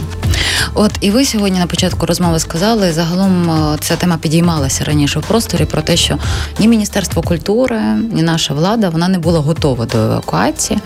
От 0.73 0.91
і 1.01 1.11
ви 1.11 1.25
сьогодні 1.25 1.59
на 1.59 1.67
початку 1.67 2.05
розмови 2.05 2.39
сказали, 2.39 2.93
загалом 2.93 3.49
е, 3.73 3.77
ця 3.81 3.95
тема 3.95 4.17
підіймалася 4.17 4.83
раніше 4.83 5.19
в 5.19 5.23
просторі 5.23 5.65
про 5.65 5.81
те, 5.81 5.97
що 5.97 6.17
ні 6.59 6.67
Міністерство 6.67 7.21
культури, 7.21 7.81
ні 8.11 8.21
наша 8.21 8.53
влада 8.53 8.89
вона 8.89 9.07
не 9.07 9.19
була 9.19 9.39
готова 9.39 9.85
до 9.85 9.97
евакуації. 9.97 10.79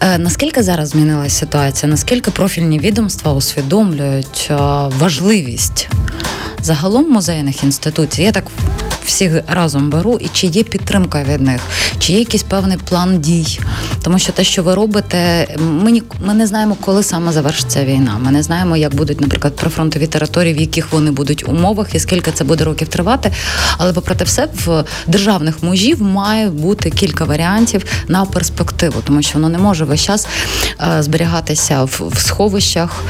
Е, 0.00 0.18
Наскільки 0.18 0.62
зараз 0.62 0.88
змінилася 0.88 1.36
ситуація? 1.38 1.90
Наскільки 1.90 2.30
профільні 2.30 2.78
відомства 2.78 3.32
усвідомлюють 3.32 4.48
е, 4.50 4.54
важливість 4.98 5.88
загалом 6.62 7.10
музейних 7.12 7.64
інституцій? 7.64 8.22
Я 8.22 8.32
так 8.32 8.44
всіх 9.04 9.32
разом 9.48 9.90
беру, 9.90 10.18
і 10.20 10.28
чи 10.32 10.46
є 10.46 10.62
підтримка 10.62 11.22
від 11.22 11.40
них, 11.40 11.60
чи 11.98 12.12
є 12.12 12.18
якийсь 12.18 12.42
певний 12.42 12.76
план 12.76 13.20
дій? 13.20 13.58
Тому 14.02 14.18
що 14.18 14.32
те, 14.32 14.44
що 14.44 14.62
ви 14.62 14.74
робите, 14.74 15.48
ми, 15.58 15.90
ні- 15.90 16.02
ми 16.26 16.34
не 16.34 16.46
знаємо, 16.46 16.76
коли 16.80 17.02
саме 17.02 17.32
завершиться 17.32 17.84
війна. 17.84 18.18
Ми 18.24 18.30
не 18.30 18.42
знаємо, 18.42 18.76
як 18.76 18.89
будуть, 18.94 19.20
наприклад, 19.20 19.56
прифронтові 19.56 20.06
території, 20.06 20.54
в 20.54 20.60
яких 20.60 20.92
вони 20.92 21.10
будуть 21.10 21.48
умовах, 21.48 21.94
і 21.94 21.98
скільки 21.98 22.32
це 22.32 22.44
буде 22.44 22.64
років 22.64 22.88
тривати. 22.88 23.32
Але 23.78 23.92
попри 23.92 24.14
те 24.14 24.24
все, 24.24 24.48
в 24.64 24.84
державних 25.06 25.62
мужів 25.62 26.02
має 26.02 26.50
бути 26.50 26.90
кілька 26.90 27.24
варіантів 27.24 27.84
на 28.08 28.24
перспективу, 28.24 29.02
тому 29.04 29.22
що 29.22 29.34
воно 29.34 29.48
не 29.48 29.58
може 29.58 29.84
весь 29.84 30.04
час 30.04 30.28
е, 30.80 31.02
зберігатися 31.02 31.84
в, 31.84 32.02
в 32.12 32.18
сховищах. 32.18 33.04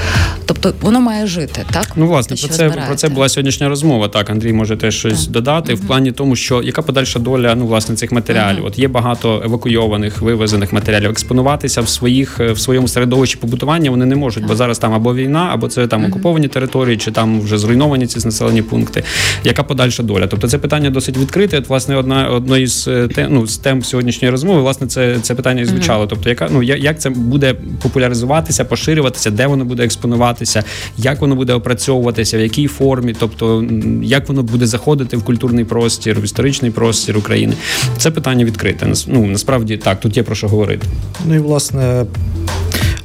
Тобто 0.46 0.74
воно 0.80 1.00
має 1.00 1.26
жити, 1.26 1.64
так? 1.70 1.86
Ну, 1.96 2.06
власне, 2.06 2.36
про 2.36 2.48
це 2.48 2.70
про 2.86 2.96
це 2.96 3.08
була 3.08 3.28
сьогоднішня 3.28 3.68
розмова. 3.68 4.08
Так, 4.08 4.30
Андрій 4.30 4.52
може 4.52 4.76
теж 4.76 4.94
щось 4.94 5.26
додати. 5.26 5.74
В 5.74 5.86
плані 5.86 6.12
тому, 6.12 6.36
що 6.36 6.62
яка 6.62 6.82
подальша 6.82 7.18
доля 7.18 7.54
ну 7.54 7.66
власне 7.66 7.96
цих 7.96 8.12
матеріалів? 8.12 8.64
От 8.64 8.78
є 8.78 8.88
багато 8.88 9.42
евакуйованих, 9.44 10.20
вивезених 10.20 10.72
матеріалів. 10.72 11.10
Експонуватися 11.10 11.80
в 11.80 11.88
своїх 11.88 12.38
в 12.38 12.58
своєму 12.58 12.88
середовищі 12.88 13.36
побутування 13.36 13.90
вони 13.90 14.06
не 14.06 14.16
можуть, 14.16 14.46
бо 14.46 14.56
зараз 14.56 14.78
там 14.78 14.94
або 14.94 15.14
війна, 15.14 15.50
або 15.52 15.68
це 15.70 15.86
там 15.86 16.04
окуповані 16.04 16.48
території, 16.48 16.96
чи 16.96 17.10
там 17.10 17.40
вже 17.40 17.58
зруйновані 17.58 18.06
ці 18.06 18.26
населені 18.26 18.62
пункти. 18.62 19.02
Яка 19.44 19.62
подальша 19.62 20.02
доля? 20.02 20.26
Тобто 20.26 20.48
це 20.48 20.58
питання 20.58 20.90
досить 20.90 21.18
відкрите. 21.18 21.58
От, 21.58 21.68
власне, 21.68 21.96
одна 21.96 22.28
одної 22.28 22.66
з 22.66 22.88
е, 22.88 23.08
тем, 23.08 23.26
ну, 23.30 23.46
з 23.46 23.58
тем 23.58 23.82
сьогоднішньої 23.82 24.30
розмови, 24.30 24.60
власне, 24.60 24.86
це 24.86 25.18
це 25.22 25.34
питання 25.34 25.62
і 25.62 25.64
звучало. 25.64 26.06
Тобто, 26.06 26.28
яка 26.28 26.48
ну 26.52 26.62
як 26.62 27.00
це 27.00 27.10
буде 27.10 27.54
популяризуватися, 27.82 28.64
поширюватися, 28.64 29.30
де 29.30 29.46
воно 29.46 29.64
буде 29.64 29.84
експонуватися, 29.84 30.64
як 30.98 31.20
воно 31.20 31.34
буде 31.34 31.52
опрацьовуватися, 31.52 32.38
в 32.38 32.40
якій 32.40 32.66
формі, 32.66 33.14
тобто 33.18 33.64
як 34.02 34.28
воно 34.28 34.42
буде 34.42 34.66
заходити 34.66 35.16
в 35.16 35.24
культурний 35.24 35.64
простір, 35.64 36.20
в 36.20 36.24
історичний 36.24 36.70
простір 36.70 37.18
України. 37.18 37.54
Це 37.98 38.10
питання 38.10 38.44
відкрите. 38.44 38.92
Ну 39.06 39.26
насправді 39.26 39.76
так, 39.76 40.00
тут 40.00 40.16
є 40.16 40.22
про 40.22 40.34
що 40.34 40.48
говорити. 40.48 40.86
Ну 41.26 41.34
і 41.34 41.38
власне 41.38 42.06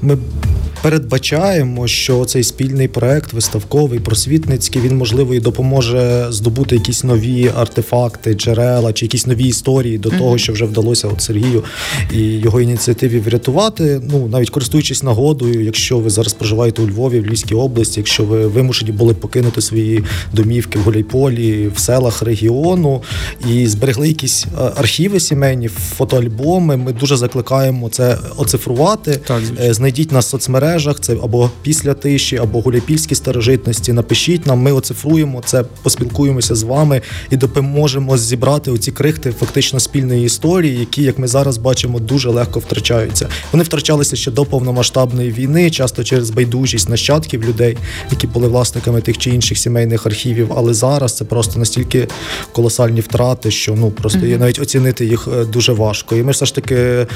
ми 0.01 0.17
передбачаємо, 0.85 1.87
що 1.87 2.25
цей 2.25 2.43
спільний 2.43 2.87
проект 2.87 3.33
виставковий, 3.33 3.99
просвітницький, 3.99 4.81
він 4.81 4.97
можливо 4.97 5.35
і 5.35 5.39
допоможе 5.39 6.27
здобути 6.29 6.75
якісь 6.75 7.03
нові 7.03 7.51
артефакти, 7.57 8.33
джерела 8.33 8.93
чи 8.93 9.05
якісь 9.05 9.27
нові 9.27 9.43
історії 9.43 9.97
до 9.97 10.09
того, 10.09 10.37
що 10.37 10.53
вже 10.53 10.65
вдалося 10.65 11.07
от 11.07 11.21
Сергію 11.21 11.63
і 12.13 12.19
його 12.19 12.61
ініціативі 12.61 13.19
врятувати. 13.19 14.01
Ну 14.11 14.27
навіть 14.27 14.49
користуючись 14.49 15.03
нагодою, 15.03 15.63
якщо 15.63 15.97
ви 15.97 16.09
зараз 16.09 16.33
проживаєте 16.33 16.81
у 16.81 16.87
Львові, 16.87 17.19
в 17.19 17.25
Львівській 17.25 17.55
області, 17.55 17.99
якщо 17.99 18.23
ви 18.23 18.47
вимушені 18.47 18.91
були 18.91 19.13
покинути 19.13 19.61
свої 19.61 20.03
домівки 20.33 20.79
в 20.79 20.81
Гуляйполі, 20.81 21.67
в 21.75 21.79
селах 21.79 22.21
регіону 22.21 23.01
і 23.49 23.67
зберегли 23.67 24.07
якісь 24.07 24.45
е, 24.45 24.71
архіви 24.75 25.19
сімейні, 25.19 25.67
фотоальбоми. 25.67 26.77
Ми 26.77 26.93
дуже 26.93 27.17
закликаємо 27.17 27.89
це 27.89 28.17
оцифрувати. 28.37 29.19
Так, 29.27 29.41
е, 29.59 29.73
Знайдіть 29.73 30.11
нас 30.11 30.25
в 30.25 30.29
соцмережах 30.29 30.74
мережах, 30.75 30.99
це 30.99 31.13
або 31.23 31.49
після 31.61 31.93
тиші, 31.93 32.37
або 32.37 32.61
гуляпільські 32.61 33.15
старожитності. 33.15 33.93
Напишіть 33.93 34.45
нам, 34.45 34.59
ми 34.59 34.71
оцифруємо 34.71 35.41
це, 35.45 35.63
поспілкуємося 35.83 36.55
з 36.55 36.63
вами 36.63 37.01
і 37.29 37.37
допоможемо 37.37 38.17
зібрати 38.17 38.71
оці 38.71 38.91
крихти 38.91 39.31
фактично 39.31 39.79
спільної 39.79 40.25
історії, 40.25 40.79
які, 40.79 41.03
як 41.03 41.19
ми 41.19 41.27
зараз 41.27 41.57
бачимо, 41.57 41.99
дуже 41.99 42.29
легко 42.29 42.59
втрачаються. 42.59 43.27
Вони 43.51 43.63
втрачалися 43.63 44.15
ще 44.15 44.31
до 44.31 44.45
повномасштабної 44.45 45.31
війни, 45.31 45.71
часто 45.71 46.03
через 46.03 46.29
байдужість 46.29 46.89
нащадків 46.89 47.43
людей, 47.43 47.77
які 48.11 48.27
були 48.27 48.47
власниками 48.47 49.01
тих 49.01 49.17
чи 49.17 49.29
інших 49.29 49.57
сімейних 49.57 50.05
архівів. 50.05 50.51
Але 50.55 50.73
зараз 50.73 51.17
це 51.17 51.25
просто 51.25 51.59
настільки 51.59 52.07
колосальні 52.51 53.01
втрати, 53.01 53.51
що 53.51 53.75
ну 53.75 53.91
просто 53.91 54.19
mm-hmm. 54.19 54.39
навіть 54.39 54.59
оцінити 54.59 55.05
їх 55.05 55.27
е, 55.27 55.45
дуже 55.45 55.73
важко. 55.73 56.15
І 56.15 56.23
ми 56.23 56.31
все 56.31 56.45
ж 56.45 56.55
таки 56.55 56.75
е, 56.75 57.07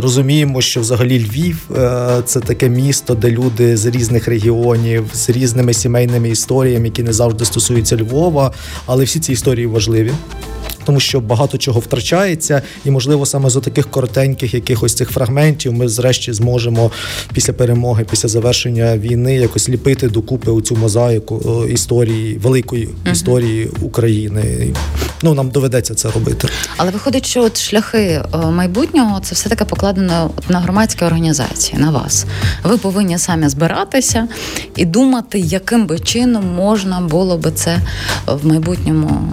розуміємо, 0.00 0.60
що 0.60 0.80
взагалі 0.80 1.18
Львів 1.18 1.70
е, 1.76 2.22
це 2.24 2.40
таке 2.40 2.63
таке 2.64 2.76
місто, 2.76 3.14
де 3.14 3.30
люди 3.30 3.76
з 3.76 3.86
різних 3.86 4.28
регіонів, 4.28 5.04
з 5.12 5.30
різними 5.30 5.74
сімейними 5.74 6.28
історіями, 6.28 6.86
які 6.86 7.02
не 7.02 7.12
завжди 7.12 7.44
стосуються 7.44 7.96
Львова, 7.96 8.52
але 8.86 9.04
всі 9.04 9.20
ці 9.20 9.32
історії 9.32 9.66
важливі 9.66 10.12
тому 10.84 11.00
що 11.00 11.20
багато 11.20 11.58
чого 11.58 11.80
втрачається, 11.80 12.62
і 12.84 12.90
можливо 12.90 13.26
саме 13.26 13.50
з 13.50 13.60
таких 13.60 13.90
коротеньких 13.90 14.54
якихось 14.54 14.94
цих 14.94 15.10
фрагментів 15.10 15.72
ми 15.72 15.88
зрешті 15.88 16.32
зможемо 16.32 16.90
після 17.32 17.52
перемоги, 17.52 18.06
після 18.10 18.28
завершення 18.28 18.98
війни 18.98 19.34
якось 19.34 19.68
ліпити 19.68 20.08
докупи 20.08 20.50
у 20.50 20.60
цю 20.60 20.76
мозаїку 20.76 21.64
історії 21.70 22.38
великої 22.38 22.88
історії 23.12 23.70
України. 23.82 24.74
Ну 25.22 25.34
нам 25.34 25.50
доведеться 25.50 25.94
це 25.94 26.10
робити. 26.10 26.48
Але 26.76 26.90
виходить, 26.90 27.26
що 27.26 27.42
от 27.42 27.60
шляхи 27.60 27.98
е, 27.98 28.38
майбутнього 28.50 29.20
це 29.20 29.34
все 29.34 29.48
таки 29.48 29.64
покладено 29.64 30.30
на 30.48 30.60
громадські 30.60 31.04
організації, 31.04 31.78
на 31.78 31.90
вас. 31.90 32.26
Ви 32.64 32.76
повинні 32.76 33.18
самі 33.18 33.48
збиратися 33.48 34.28
і 34.76 34.84
думати, 34.84 35.38
яким 35.38 35.86
би 35.86 35.98
чином 35.98 36.54
можна 36.56 37.00
було 37.00 37.38
би 37.38 37.50
це 37.50 37.78
в 38.26 38.46
майбутньому 38.46 39.28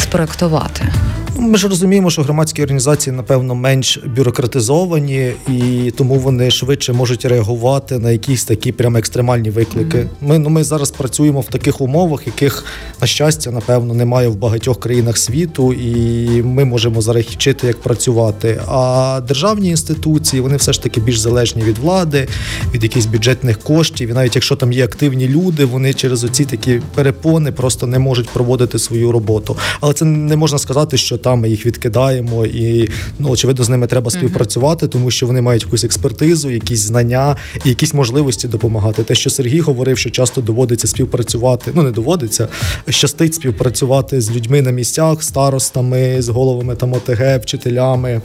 спроектувати. 0.00 0.92
Ми 1.38 1.58
ж 1.58 1.68
розуміємо, 1.68 2.10
що 2.10 2.22
громадські 2.22 2.62
організації, 2.62 3.16
напевно, 3.16 3.54
менш 3.54 3.98
бюрократизовані, 4.16 5.32
і 5.48 5.92
тому 5.96 6.14
вони 6.14 6.50
швидше 6.50 6.92
можуть 6.92 7.24
реагувати 7.24 7.98
на 7.98 8.10
якісь 8.10 8.44
такі 8.44 8.72
прямо 8.72 8.98
екстремальні 8.98 9.50
виклики. 9.50 10.08
Ми 10.20 10.38
ну 10.38 10.48
ми 10.48 10.64
зараз 10.64 10.90
працюємо 10.90 11.40
в 11.40 11.46
таких 11.46 11.80
умовах, 11.80 12.26
яких 12.26 12.64
на 13.00 13.06
щастя, 13.06 13.50
напевно, 13.50 13.94
немає 13.94 14.28
в 14.28 14.36
багатьох 14.36 14.80
країнах 14.80 15.18
світу, 15.18 15.72
і 15.72 16.42
ми 16.42 16.64
можемо 16.64 17.00
зараз 17.00 17.24
вчити, 17.24 17.66
як 17.66 17.80
працювати. 17.80 18.60
А 18.68 19.20
державні 19.28 19.68
інституції 19.68 20.42
вони 20.42 20.56
все 20.56 20.72
ж 20.72 20.82
таки 20.82 21.00
більш 21.00 21.18
залежні 21.18 21.62
від 21.62 21.78
влади, 21.78 22.28
від 22.74 22.82
якихось 22.82 23.06
бюджетних 23.06 23.58
коштів. 23.58 24.10
І 24.10 24.12
навіть 24.12 24.34
якщо 24.34 24.56
там 24.56 24.72
є 24.72 24.84
активні 24.84 25.28
люди, 25.28 25.64
вони 25.64 25.94
через 25.94 26.24
оці 26.24 26.44
такі 26.44 26.80
перепони 26.94 27.52
просто 27.52 27.86
не 27.86 27.98
можуть 27.98 28.28
проводити 28.28 28.78
свою 28.78 29.12
роботу. 29.12 29.56
Але 29.80 29.92
це 29.92 30.04
не 30.04 30.36
можна 30.36 30.58
сказати, 30.58 30.96
що 30.96 31.18
там 31.26 31.40
ми 31.40 31.48
їх 31.48 31.66
відкидаємо, 31.66 32.46
і 32.46 32.88
ну 33.18 33.30
очевидно 33.30 33.64
з 33.64 33.68
ними 33.68 33.86
треба 33.86 34.10
співпрацювати, 34.10 34.88
тому 34.88 35.10
що 35.10 35.26
вони 35.26 35.42
мають 35.42 35.62
якусь 35.62 35.84
експертизу, 35.84 36.50
якісь 36.50 36.80
знання 36.80 37.36
і 37.64 37.68
якісь 37.68 37.94
можливості 37.94 38.48
допомагати. 38.48 39.02
Те, 39.02 39.14
що 39.14 39.30
Сергій 39.30 39.60
говорив, 39.60 39.98
що 39.98 40.10
часто 40.10 40.40
доводиться 40.40 40.86
співпрацювати, 40.86 41.70
ну 41.74 41.82
не 41.82 41.90
доводиться, 41.90 42.48
щастить 42.88 43.34
співпрацювати 43.34 44.20
з 44.20 44.30
людьми 44.30 44.62
на 44.62 44.70
місцях, 44.70 45.22
старостами, 45.22 46.22
з 46.22 46.28
головами 46.28 46.74
там 46.76 46.92
ОТГ, 46.92 47.40
вчителями 47.42 48.20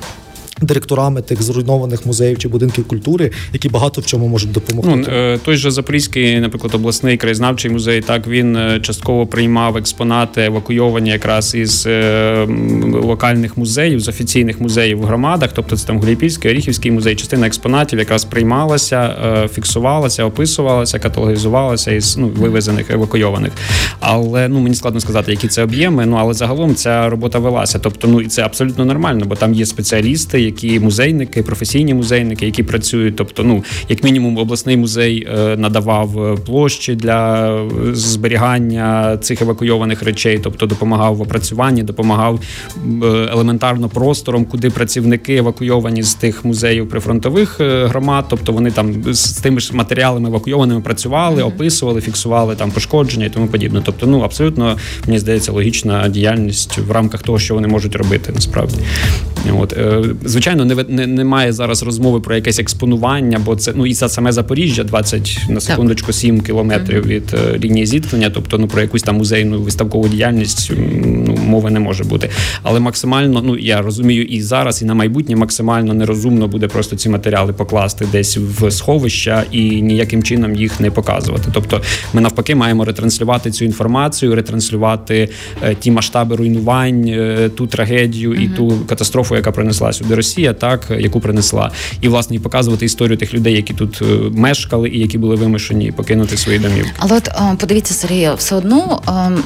директорами 0.62 1.22
тих 1.22 1.42
зруйнованих 1.42 2.06
музеїв 2.06 2.38
чи 2.38 2.48
будинків 2.48 2.88
культури, 2.88 3.32
які 3.54 3.70
багато 3.70 4.02
в 4.02 4.06
чому 4.06 4.28
можуть 4.28 4.52
допомогти. 4.52 4.92
Ну, 4.96 5.18
е, 5.18 5.40
той 5.46 5.56
же 5.56 5.72
Запорізький, 5.72 6.40
наприклад, 6.40 6.76
обласний 6.76 7.18
краєзнавчий 7.18 7.72
музей, 7.72 8.02
так 8.02 8.28
він 8.28 8.56
е, 8.56 8.80
частково 8.80 9.28
приймав 9.28 9.78
експонати, 9.78 10.44
евакуйовані 10.44 11.10
якраз 11.10 11.56
із 11.56 11.86
е, 11.88 12.48
локальних 12.94 13.58
музеїв, 13.58 14.00
з 14.00 14.08
офіційних 14.08 14.62
музеїв 14.62 15.00
в 15.00 15.04
громадах, 15.04 15.50
тобто 15.54 15.78
це 15.78 15.88
там 15.88 16.00
Гуліпільський, 16.00 16.52
Оріхівський 16.52 16.92
музей, 16.92 17.16
частина 17.16 17.48
експонатів 17.48 18.00
якраз 18.00 18.26
приймалася, 18.26 19.16
фіксувалася, 19.54 20.26
описувалася, 20.26 21.00
каталогізувалася 21.00 21.92
із 21.92 22.18
ну, 22.18 22.28
вивезених 22.28 22.92
евакуйованих. 22.92 23.52
Але 24.00 24.48
ну 24.48 24.60
мені 24.60 24.76
складно 24.76 25.00
сказати, 25.00 25.32
які 25.32 25.48
це 25.48 25.64
об'єми. 25.64 26.06
Ну 26.06 26.18
але 26.20 26.34
загалом 26.34 26.76
ця 26.76 27.10
робота 27.10 27.40
велася. 27.40 27.80
Тобто, 27.80 28.08
ну 28.08 28.22
і 28.22 28.28
це 28.28 28.42
абсолютно 28.42 28.86
нормально, 28.86 29.26
бо 29.26 29.36
там 29.36 29.54
є 29.54 29.66
спеціалісти 29.66 30.42
які 30.52 30.80
музейники, 30.80 31.44
професійні 31.44 31.94
музейники, 31.94 32.46
які 32.46 32.64
працюють. 32.64 33.16
Тобто, 33.16 33.44
ну 33.44 33.64
як 33.90 34.04
мінімум, 34.04 34.38
обласний 34.38 34.78
музей 34.78 35.28
е, 35.38 35.58
надавав 35.58 36.24
е, 36.24 36.38
площі 36.46 36.96
для 36.96 37.52
е, 37.56 37.70
зберігання 37.94 39.18
цих 39.18 39.42
евакуйованих 39.42 40.04
речей, 40.04 40.40
тобто 40.44 40.66
допомагав 40.66 41.16
в 41.16 41.22
опрацюванні, 41.22 41.84
допомагав 41.84 42.40
елементарно 43.32 43.90
простором, 43.90 44.46
куди 44.46 44.70
працівники 44.70 45.36
евакуйовані 45.36 46.04
з 46.04 46.14
тих 46.14 46.46
музеїв 46.46 46.90
прифронтових 46.90 47.60
громад, 47.62 48.26
тобто 48.30 48.52
вони 48.52 48.72
там 48.72 49.14
з 49.14 49.32
тими 49.32 49.60
ж 49.60 49.76
матеріалами 49.76 50.30
евакуйованими 50.30 50.82
працювали, 50.82 51.44
описували, 51.44 52.02
фіксували 52.02 52.56
там 52.56 52.72
пошкодження 52.72 53.26
і 53.26 53.30
тому 53.30 53.48
подібне. 53.48 53.82
Тобто, 53.86 54.08
ну 54.08 54.22
абсолютно 54.22 54.78
мені 55.06 55.20
здається, 55.20 55.52
логічна 55.52 56.10
діяльність 56.10 56.78
в 56.78 56.92
рамках 56.92 57.24
того, 57.24 57.40
що 57.40 57.54
вони 57.54 57.68
можуть 57.68 57.96
робити, 57.96 58.32
насправді. 58.36 58.78
От 59.60 59.78
звичайно, 60.42 60.66
не 60.66 60.86
не, 60.88 61.08
немає 61.08 61.54
зараз 61.54 61.84
розмови 61.84 62.20
про 62.20 62.36
якесь 62.36 62.60
експонування, 62.60 63.42
бо 63.46 63.56
це 63.56 63.74
ну 63.76 63.86
і 63.86 63.94
це 63.94 64.10
саме 64.10 64.32
Запоріжжя, 64.32 64.84
20 64.84 65.46
на 65.50 65.62
секундочку 65.62 66.14
7 66.14 66.42
кілометрів 66.42 67.06
від 67.06 67.34
е, 67.34 67.60
лінії 67.60 67.86
зіткнення. 67.86 68.30
Тобто, 68.30 68.58
ну 68.58 68.68
про 68.68 68.82
якусь 68.82 69.04
там 69.04 69.18
музейну 69.18 69.62
виставкову 69.62 70.08
діяльність 70.08 70.72
ну 71.06 71.36
мови 71.36 71.72
не 71.72 71.80
може 71.80 72.04
бути. 72.04 72.30
Але 72.64 72.80
максимально, 72.80 73.42
ну 73.46 73.58
я 73.58 73.82
розумію, 73.82 74.24
і 74.24 74.42
зараз, 74.42 74.82
і 74.82 74.86
на 74.86 74.94
майбутнє 74.94 75.36
максимально 75.36 75.94
нерозумно 75.94 76.48
буде 76.48 76.68
просто 76.68 76.96
ці 76.96 77.10
матеріали 77.10 77.54
покласти 77.54 78.08
десь 78.12 78.38
в 78.38 78.72
сховища 78.72 79.44
і 79.52 79.82
ніяким 79.82 80.24
чином 80.24 80.56
їх 80.56 80.80
не 80.80 80.92
показувати. 80.92 81.50
Тобто, 81.54 81.82
ми 82.14 82.22
навпаки 82.22 82.56
маємо 82.56 82.86
ретранслювати 82.86 83.52
цю 83.52 83.66
інформацію, 83.66 84.36
ретранслювати 84.36 85.30
е, 85.64 85.76
ті 85.76 85.92
масштаби 85.92 86.36
руйнувань, 86.36 87.08
е, 87.08 87.50
ту 87.56 87.68
трагедію 87.68 88.34
і 88.34 88.48
ту 88.48 88.74
катастрофу, 88.90 89.36
яка 89.36 89.52
принесла 89.52 89.94
сюди 89.94 90.16
Росія. 90.16 90.31
Росія, 90.32 90.54
так 90.54 90.82
яку 91.00 91.20
принесла, 91.20 91.72
і 92.02 92.08
власне 92.08 92.36
і 92.36 92.40
показувати 92.40 92.86
історію 92.86 93.18
тих 93.18 93.34
людей, 93.34 93.56
які 93.56 93.74
тут 93.74 94.02
мешкали 94.32 94.90
і 94.90 95.00
які 95.00 95.18
були 95.18 95.36
вимушені 95.36 95.92
покинути 95.92 96.38
свої 96.38 96.60
домівки. 96.60 96.92
Але 96.98 97.18
от 97.18 97.30
подивіться, 97.60 97.94
Сергія, 97.94 98.34
все 98.34 98.56
одно 98.56 99.02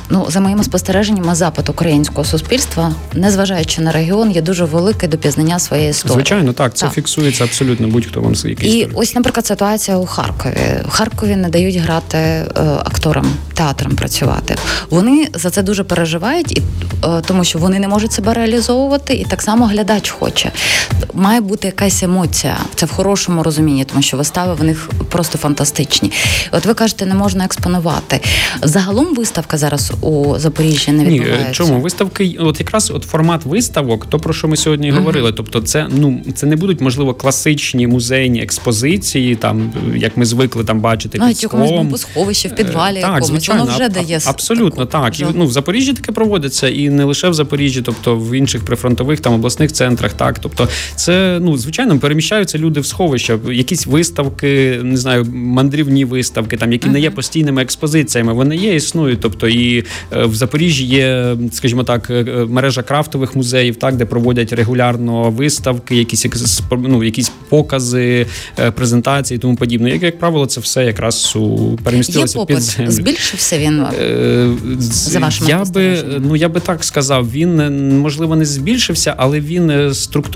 ну 0.10 0.26
за 0.30 0.40
моїми 0.40 0.64
спостереженнями, 0.64 1.36
запит 1.36 1.70
українського 1.70 2.26
суспільства, 2.26 2.94
незважаючи 3.14 3.82
на 3.82 3.92
регіон, 3.92 4.32
є 4.32 4.42
дуже 4.42 4.66
великий 4.66 5.10
до 5.10 5.18
пізнання 5.18 5.60
своєї 5.60 5.90
історії. 5.90 6.16
Звичайно, 6.16 6.54
так 6.54 6.74
це 6.74 6.86
так. 6.86 6.94
фіксується 6.94 7.44
абсолютно 7.44 7.88
будь-хто 7.88 8.22
вам 8.22 8.34
якийсь 8.34 8.74
і 8.74 8.78
історії. 8.78 8.90
ось, 8.94 9.16
наприклад, 9.16 9.46
ситуація 9.46 9.98
у 9.98 10.06
Харкові. 10.06 10.58
В 10.88 10.90
Харкові 10.90 11.36
не 11.36 11.50
дають 11.50 11.76
грати 11.76 12.18
е, 12.18 12.46
акторам, 12.86 13.28
театрам 13.54 13.96
працювати. 13.96 14.56
Вони 14.90 15.28
за 15.34 15.50
це 15.50 15.62
дуже 15.62 15.84
переживають, 15.84 16.52
і 16.52 16.62
е, 17.06 17.22
тому 17.26 17.44
що 17.44 17.60
вони 17.60 17.80
не 17.80 17.88
можуть 17.88 18.12
себе 18.12 18.34
реалізовувати, 18.34 19.14
і 19.14 19.26
так 19.26 19.42
само 19.42 19.66
глядач 19.66 20.10
хоче. 20.10 20.52
Має 21.14 21.42
бути 21.42 21.68
якась 21.68 22.04
емоція. 22.04 22.58
Це 22.76 22.86
в 22.86 22.92
хорошому 22.92 23.44
розумінні, 23.44 23.86
тому 23.86 24.02
що 24.02 24.18
вистави 24.18 24.54
в 24.54 24.64
них 24.64 24.90
просто 25.10 25.38
фантастичні. 25.38 26.12
От 26.52 26.66
ви 26.66 26.74
кажете, 26.74 27.06
не 27.06 27.16
можна 27.16 27.46
експонувати. 27.46 28.22
Загалом 28.62 29.16
виставка 29.16 29.58
зараз 29.58 29.94
у 30.02 30.40
Запоріжжі 30.40 30.92
не 30.92 31.06
відбувається. 31.06 31.48
Ні, 31.48 31.54
Чому 31.54 31.80
виставки? 31.80 32.36
От 32.40 32.60
якраз 32.60 32.92
от 32.92 33.04
формат 33.04 33.46
виставок, 33.46 34.06
то 34.06 34.20
про 34.20 34.34
що 34.34 34.48
ми 34.48 34.58
сьогодні 34.58 34.92
uh-huh. 34.92 34.98
говорили. 34.98 35.34
Тобто, 35.34 35.62
це 35.62 35.88
ну 35.90 36.22
це 36.36 36.46
не 36.46 36.56
будуть 36.56 36.82
можливо 36.82 37.14
класичні 37.14 37.88
музейні 37.88 38.42
експозиції, 38.42 39.36
там 39.36 39.74
як 39.96 40.18
ми 40.18 40.26
звикли 40.26 40.64
там 40.64 40.80
бачити 40.80 41.18
ну, 41.22 41.28
під 41.28 41.38
склом. 41.38 41.90
по 41.90 41.98
сховищі 41.98 42.48
в 42.48 42.56
підвалі. 42.56 42.98
Е, 42.98 43.02
так, 43.02 43.10
якомусь. 43.10 43.28
звичайно, 43.28 43.62
воно 43.62 43.76
вже 43.76 43.90
дає 43.90 44.20
абсолютно 44.26 44.86
таку, 44.86 45.06
так. 45.06 45.20
І, 45.20 45.26
ну 45.34 45.46
в 45.46 45.52
Запоріжжі 45.52 45.94
таке 45.94 46.12
проводиться, 46.12 46.70
і 46.70 46.90
не 46.90 47.04
лише 47.04 47.30
в 47.30 47.34
Запоріжжі, 47.34 47.82
тобто 47.82 48.16
в 48.16 48.38
інших 48.38 48.66
прифронтових 48.66 49.20
там 49.20 49.34
обласних 49.34 49.72
центрах. 49.72 50.14
Так, 50.14 50.40
тобто, 50.40 50.55
це 50.96 51.40
ну 51.42 51.58
звичайно 51.58 52.00
переміщаються 52.00 52.58
люди 52.58 52.80
в 52.80 52.86
сховища, 52.86 53.40
якісь 53.52 53.88
виставки, 53.88 54.80
не 54.84 54.98
знаю, 54.98 55.26
мандрівні 55.34 56.06
виставки, 56.06 56.58
там 56.58 56.72
які 56.72 56.88
uh-huh. 56.88 56.92
не 56.92 57.00
є 57.00 57.12
постійними 57.12 57.62
експозиціями. 57.62 58.34
Вони 58.34 58.56
є, 58.56 58.76
існують. 58.76 59.20
Тобто 59.20 59.48
і 59.48 59.84
е, 60.14 60.26
в 60.26 60.36
Запоріжжі 60.36 60.86
є, 60.86 61.38
скажімо 61.52 61.84
так, 61.84 62.10
е, 62.10 62.24
мережа 62.50 62.84
крафтових 62.84 63.36
музеїв, 63.36 63.76
так 63.76 63.96
де 63.96 64.06
проводять 64.06 64.54
регулярно 64.54 65.30
виставки, 65.30 65.96
якісь 65.96 66.26
ну, 66.72 67.04
якісь 67.04 67.32
покази, 67.50 68.26
е, 68.60 68.72
презентації, 68.72 69.36
і 69.36 69.40
тому 69.40 69.56
подібне. 69.56 69.90
Як 69.90 70.04
як 70.04 70.20
правило, 70.20 70.46
це 70.46 70.62
все 70.62 70.86
якраз 70.86 71.36
у 71.36 71.78
перемістилося 71.84 72.40
Є 72.40 72.46
під 72.46 72.62
землю. 72.62 72.92
Збільшився 72.92 73.60
він 73.60 73.80
е, 73.80 74.50
за 74.80 75.20
вашими 75.20 75.50
я 75.50 75.64
би 75.64 76.04
ну 76.20 76.36
я 76.36 76.50
би 76.50 76.60
так 76.60 76.84
сказав. 76.84 77.32
Він 77.32 78.00
можливо 78.00 78.36
не 78.36 78.46
збільшився, 78.46 79.14
але 79.18 79.40
він 79.40 79.94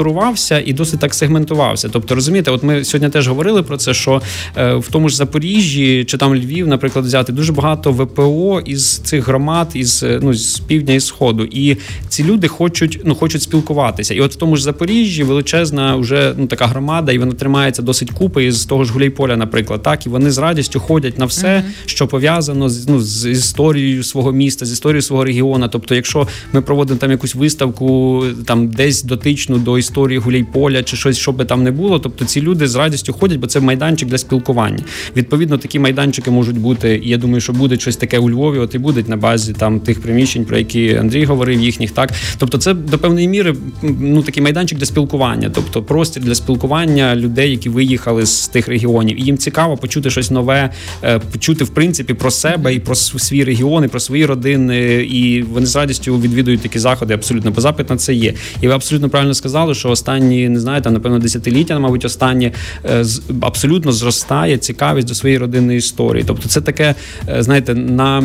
структурувався 0.10 0.64
і 0.66 0.74
досить 0.74 1.00
так 1.00 1.14
сегментувався. 1.14 1.90
Тобто, 1.90 2.16
розумієте, 2.16 2.52
от 2.52 2.64
ми 2.64 2.84
сьогодні 2.84 3.10
теж 3.10 3.28
говорили 3.28 3.64
про 3.64 3.78
це, 3.78 3.94
що 3.94 4.22
в 4.56 4.84
тому 4.92 5.10
ж 5.10 5.16
Запоріжжі 5.16 6.06
чи 6.06 6.18
там 6.18 6.36
Львів, 6.36 6.68
наприклад, 6.68 7.06
взяти 7.06 7.32
дуже 7.34 7.54
багато 7.54 7.92
ВПО 7.92 8.62
із 8.66 8.98
цих 8.98 9.28
громад, 9.28 9.68
із 9.74 10.06
ну 10.22 10.34
з 10.34 10.60
півдня 10.60 10.94
і 10.94 11.00
сходу, 11.00 11.44
і 11.44 11.78
ці 12.08 12.24
люди 12.24 12.48
хочуть 12.48 13.02
ну 13.06 13.16
хочуть 13.16 13.42
спілкуватися. 13.42 14.14
І 14.14 14.20
от 14.20 14.34
в 14.34 14.36
тому 14.36 14.58
ж 14.58 14.64
Запоріжжі 14.64 15.24
величезна 15.24 15.96
вже 15.96 16.34
ну 16.38 16.48
така 16.48 16.68
громада, 16.68 17.12
і 17.12 17.18
вона 17.18 17.32
тримається 17.32 17.82
досить 17.82 18.12
купи 18.12 18.46
із 18.46 18.66
того 18.66 18.84
ж 18.84 18.94
Гуляйполя, 18.94 19.38
наприклад, 19.38 19.84
так 19.84 20.06
і 20.06 20.10
вони 20.10 20.32
з 20.32 20.38
радістю 20.38 20.80
ходять 20.80 21.18
на 21.18 21.26
все, 21.26 21.48
uh-huh. 21.48 21.64
що 21.86 22.08
пов'язано 22.08 22.70
з 22.70 22.88
ну 22.88 23.02
з 23.02 23.32
історією 23.32 24.04
свого 24.04 24.32
міста, 24.32 24.66
з 24.66 24.72
історією 24.72 25.02
свого 25.02 25.24
регіону. 25.24 25.68
Тобто, 25.68 25.96
якщо 25.96 26.28
ми 26.54 26.62
проводимо 26.62 27.00
там 27.00 27.12
якусь 27.12 27.36
виставку, 27.36 28.24
там 28.46 28.68
десь 28.68 29.04
дотичну 29.04 29.58
до 29.58 29.78
історії 29.78 29.99
Гуляйполя 30.00 30.84
чи 30.84 30.98
щось, 30.98 31.18
що 31.18 31.32
би 31.32 31.46
там 31.46 31.64
не 31.64 31.72
було, 31.72 32.00
тобто 32.00 32.26
ці 32.26 32.42
люди 32.42 32.68
з 32.68 32.76
радістю 32.76 33.14
ходять, 33.14 33.40
бо 33.40 33.48
це 33.48 33.60
майданчик 33.60 34.10
для 34.10 34.18
спілкування. 34.18 34.84
Відповідно, 35.16 35.58
такі 35.58 35.80
майданчики 35.80 36.32
можуть 36.32 36.58
бути. 36.58 37.02
І 37.04 37.10
я 37.10 37.18
думаю, 37.18 37.42
що 37.42 37.54
буде 37.54 37.80
щось 37.80 37.98
таке 37.98 38.20
у 38.20 38.30
Львові. 38.30 38.60
От 38.60 38.76
і 38.76 38.78
будуть 38.78 39.10
на 39.10 39.18
базі 39.18 39.54
там 39.54 39.80
тих 39.80 40.02
приміщень, 40.02 40.46
про 40.46 40.58
які 40.58 40.96
Андрій 40.96 41.26
говорив, 41.26 41.62
їхніх 41.62 41.92
так. 41.92 42.12
Тобто, 42.38 42.58
це 42.58 42.74
до 42.74 42.98
певної 42.98 43.28
міри 43.28 43.56
ну 44.00 44.22
такий 44.22 44.44
майданчик 44.44 44.78
для 44.78 44.86
спілкування, 44.86 45.52
тобто 45.56 45.84
простір 45.84 46.24
для 46.24 46.36
спілкування 46.36 47.16
людей, 47.16 47.52
які 47.52 47.70
виїхали 47.70 48.26
з 48.26 48.48
тих 48.48 48.68
регіонів, 48.68 49.20
і 49.20 49.24
їм 49.24 49.38
цікаво 49.38 49.78
почути 49.78 50.10
щось 50.10 50.32
нове, 50.32 50.70
е, 51.04 51.20
почути 51.20 51.64
в 51.64 51.70
принципі 51.70 52.14
про 52.14 52.32
себе 52.32 52.74
і 52.74 52.80
про 52.80 52.96
свій 52.96 53.44
регіон, 53.44 53.84
і 53.84 53.88
про 53.88 54.00
свої 54.00 54.26
родини. 54.26 54.94
І 54.94 55.42
вони 55.42 55.66
з 55.66 55.76
радістю 55.76 56.20
відвідують 56.20 56.62
такі 56.62 56.80
заходи. 56.80 57.14
Абсолютно 57.14 57.52
бо 57.52 57.62
запит 57.62 57.90
на 57.90 57.98
це 57.98 58.14
є. 58.14 58.34
І 58.62 58.68
ви 58.68 58.74
абсолютно 58.74 59.10
правильно 59.10 59.34
сказали, 59.34 59.76
що 59.76 59.89
останні 59.92 60.50
не 60.50 60.60
знаю, 60.60 60.82
там 60.82 60.94
напевно 60.94 61.20
десятиліття, 61.20 61.80
мабуть, 61.80 62.06
останні 62.06 62.52
е, 62.86 63.06
абсолютно 63.42 63.92
зростає 63.92 64.58
цікавість 64.58 65.08
до 65.08 65.16
своєї 65.16 65.38
родинної 65.38 65.78
історії. 65.78 66.24
Тобто, 66.28 66.50
це 66.50 66.62
таке, 66.62 66.96
е, 67.30 67.44
знаєте, 67.44 67.76
на 67.76 68.24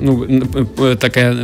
ну 0.00 0.26
таке, 0.98 1.36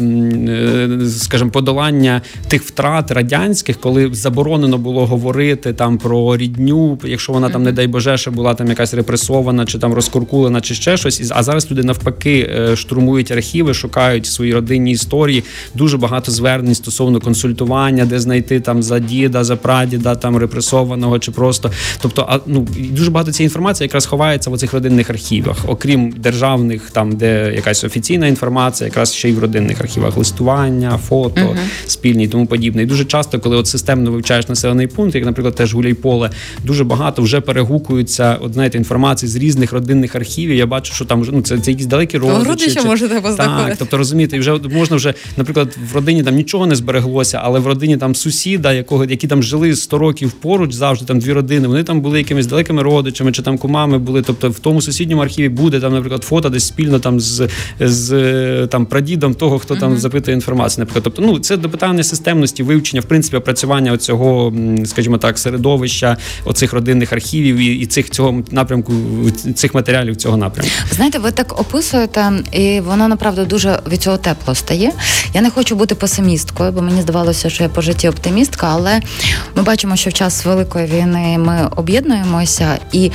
скажімо, 1.09 1.51
подолання 1.51 2.23
тих 2.49 2.63
втрат 2.63 3.11
радянських, 3.11 3.77
коли 3.81 4.11
заборонено 4.13 4.79
було 4.79 5.07
говорити 5.07 5.73
там 5.73 5.99
про 5.99 6.37
рідню, 6.37 6.99
якщо 7.05 7.33
вона 7.33 7.51
там, 7.51 7.63
не 7.63 7.73
дай 7.73 7.87
Боже, 7.87 8.17
ще 8.17 8.31
була 8.31 8.55
там 8.55 8.69
якась 8.69 8.95
репресована, 8.95 9.67
чи 9.67 9.79
там 9.79 9.95
розкуркулена, 9.95 10.61
чи 10.61 10.75
ще 10.75 10.97
щось. 10.97 11.33
А 11.35 11.43
зараз 11.43 11.71
люди 11.71 11.83
навпаки 11.83 12.51
е, 12.59 12.77
штурмують 12.77 13.31
архіви, 13.31 13.75
шукають 13.75 14.27
свої 14.27 14.55
родинні 14.55 14.91
історії. 14.91 15.45
Дуже 15.75 15.99
багато 15.99 16.33
звернень 16.33 16.75
стосовно 16.75 17.21
консультування, 17.21 18.05
де 18.05 18.21
знайти 18.21 18.61
там 18.61 18.83
за 18.83 18.99
діда, 18.99 19.45
за 19.45 19.57
прадіда, 19.59 20.15
там 20.15 20.37
репресованого 20.37 21.19
чи 21.19 21.31
просто. 21.31 21.71
Тобто, 22.01 22.27
а 22.29 22.39
ну 22.47 22.67
дуже 22.91 23.11
багато 23.11 23.33
цієї 23.33 23.47
інформації 23.47 23.85
якраз 23.85 24.07
ховається 24.07 24.51
в 24.51 24.59
цих 24.59 24.73
родинних 24.73 25.11
архівах, 25.11 25.57
окрім 25.67 26.11
державних, 26.11 26.91
там 26.91 27.17
де 27.17 27.53
якась 27.55 27.85
офіційна 27.85 28.27
інформація, 28.27 28.89
якраз 28.89 29.15
ще 29.15 29.29
й 29.29 29.33
в 29.33 29.39
родинних 29.39 29.81
архівах 29.81 30.17
листування, 30.17 30.99
фото, 31.09 31.41
uh-huh. 31.41 31.57
спільні 31.87 32.25
і 32.25 32.29
тому 32.29 32.47
подібне. 32.47 32.83
І 32.83 32.87
дуже 32.87 33.05
часто, 33.05 33.41
коли 33.41 33.57
от 33.57 33.67
системно 33.67 34.11
вивчаєш 34.11 34.49
населений 34.49 34.87
пункт, 34.87 35.15
як, 35.15 35.25
наприклад, 35.25 35.55
теж 35.55 35.75
Гуляйполе, 35.75 36.31
дуже 36.65 36.85
багато 36.85 37.23
вже 37.23 37.41
перегукуються 37.41 38.37
от, 38.41 38.55
знаєте, 38.55 38.79
інформації 38.79 39.31
з 39.31 39.37
різних 39.37 39.73
родинних 39.73 40.17
архівів. 40.17 40.57
Я 40.57 40.67
бачу, 40.67 40.95
що 40.95 41.05
там 41.05 41.21
вже 41.21 41.33
ну 41.33 41.43
це 41.43 41.59
це 41.59 41.71
якісь 41.71 41.87
далекі 41.87 42.19
родичі. 42.19 42.49
Родича 42.49 42.83
можете 42.83 43.21
Так, 43.37 43.77
тобто 43.79 43.97
розумієте, 43.97 44.39
вже 44.39 44.59
можна 44.73 44.97
вже, 44.97 45.15
наприклад, 45.37 45.77
в 45.93 45.95
родині 45.95 46.23
там 46.23 46.35
нічого 46.35 46.67
не 46.67 46.75
збереглося, 46.75 47.41
але 47.43 47.61
в 47.61 47.67
родині 47.67 47.97
там 47.97 48.15
сусіда, 48.15 48.73
якого 48.73 49.05
які 49.05 49.27
там 49.27 49.43
жили 49.49 49.77
100 49.77 49.99
років 49.99 50.33
поруч, 50.33 50.73
завжди 50.73 51.07
там 51.07 51.19
дві 51.19 51.33
родини. 51.33 51.69
Вони 51.69 51.85
там 51.85 52.01
були 52.01 52.19
якимись 52.19 52.47
далекими 52.47 52.83
родичами, 52.83 53.33
чи 53.33 53.43
там 53.43 53.59
кумами 53.59 53.99
були. 53.99 54.23
Тобто 54.23 54.51
в 54.51 54.59
тому 54.59 54.83
сусідньому 54.83 55.23
архіві 55.23 55.49
буде 55.49 55.81
там, 55.81 55.93
наприклад, 55.93 56.25
фото 56.25 56.49
десь 56.49 56.67
спільно 56.67 56.99
там 56.99 57.21
з 57.21 57.49
з 57.81 58.67
там 58.67 58.87
прадідом 58.87 59.35
того, 59.35 59.59
хто 59.59 59.77
там 59.77 59.93
uh-huh. 59.93 59.99
запитує 59.99 60.35
інформацію. 60.35 60.83
Наприклад, 60.83 61.05
тобто, 61.05 61.23
ну 61.23 61.39
це 61.39 61.57
до 61.57 61.71
питання 61.71 62.05
системності 62.05 62.63
вивчення, 62.63 63.01
в 63.01 63.05
принципі, 63.05 63.37
опрацювання 63.37 63.97
цього, 63.97 64.53
скажімо 64.85 65.19
так, 65.19 65.39
середовища 65.39 66.17
оцих 66.45 66.73
родинних 66.73 67.13
архівів 67.13 67.57
і, 67.57 67.67
і 67.67 67.87
цих 67.87 68.11
цього 68.11 68.43
напрямку, 68.51 68.93
цих 69.55 69.75
матеріалів 69.75 70.17
цього 70.17 70.37
напрямку. 70.37 70.73
Знаєте, 70.91 71.19
ви 71.19 71.31
так 71.31 71.61
описуєте, 71.61 72.33
і 72.53 72.81
воно 72.81 73.09
направду 73.09 73.45
дуже 73.45 73.81
від 73.93 74.03
цього 74.03 74.17
тепло 74.17 74.55
стає. 74.55 74.93
Я 75.35 75.41
не 75.41 75.51
хочу 75.51 75.77
бути 75.77 75.95
песимісткою, 75.95 76.73
бо 76.73 76.83
мені 76.83 77.03
здавалося, 77.03 77.51
що 77.51 77.63
я 77.63 77.69
по 77.69 77.81
житті 77.81 78.09
оптимістка, 78.09 78.69
але 78.73 79.01
ми 79.55 79.63
бачимо, 79.63 79.97
що 79.97 80.11
в 80.11 80.13
час 80.13 80.45
великої 80.45 80.87
війни 80.87 81.39
ми 81.39 81.69
об'єднуємося, 81.77 82.79
і 82.93 83.11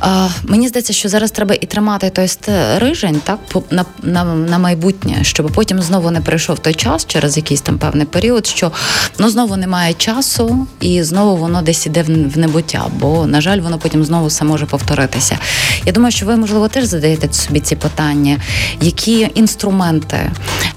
а, 0.00 0.28
мені 0.44 0.68
здається, 0.68 0.92
що 0.92 1.08
зараз 1.08 1.30
треба 1.30 1.54
і 1.54 1.66
тримати 1.66 2.10
той 2.10 2.28
стрижень 2.28 3.20
так 3.24 3.38
на, 3.70 3.84
на, 4.02 4.24
на 4.24 4.58
майбутнє, 4.58 5.18
щоб 5.22 5.50
потім 5.54 5.82
знову 5.82 6.10
не 6.10 6.20
прийшов 6.20 6.58
той 6.58 6.74
час 6.74 7.06
через 7.06 7.36
якийсь 7.36 7.60
там 7.60 7.78
певний 7.78 8.06
період, 8.06 8.46
що 8.46 8.72
ну 9.18 9.30
знову 9.30 9.56
немає 9.56 9.94
часу, 9.94 10.66
і 10.80 11.02
знову 11.02 11.36
воно 11.36 11.62
десь 11.62 11.86
іде 11.86 12.02
в 12.02 12.38
небуття, 12.38 12.84
бо 12.98 13.26
на 13.26 13.40
жаль, 13.40 13.60
воно 13.60 13.78
потім 13.78 14.04
знову 14.04 14.26
все 14.26 14.44
може 14.44 14.66
повторитися. 14.66 15.38
Я 15.86 15.92
думаю, 15.92 16.12
що 16.12 16.26
ви 16.26 16.36
можливо 16.36 16.68
теж 16.68 16.84
задаєте 16.84 17.32
собі 17.32 17.60
ці 17.60 17.76
питання, 17.76 18.38
які 18.80 19.30
інструменти 19.34 20.30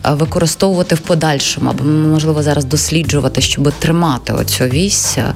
використовувати 0.03 0.95
в 0.95 0.99
подальшому, 0.99 1.69
або 1.69 1.83
можливо 1.83 2.43
зараз 2.43 2.65
досліджувати, 2.65 3.41
щоб 3.41 3.71
тримати 3.71 4.33
оцю 4.33 4.67
вісь 4.75 5.17
е, 5.17 5.33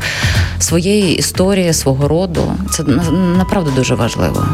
своєї 0.59 1.15
історії, 1.15 1.73
свого 1.73 2.07
роду. 2.07 2.53
Це 2.71 2.83
направду 3.37 3.71
дуже 3.75 3.95
важливо. 3.95 4.47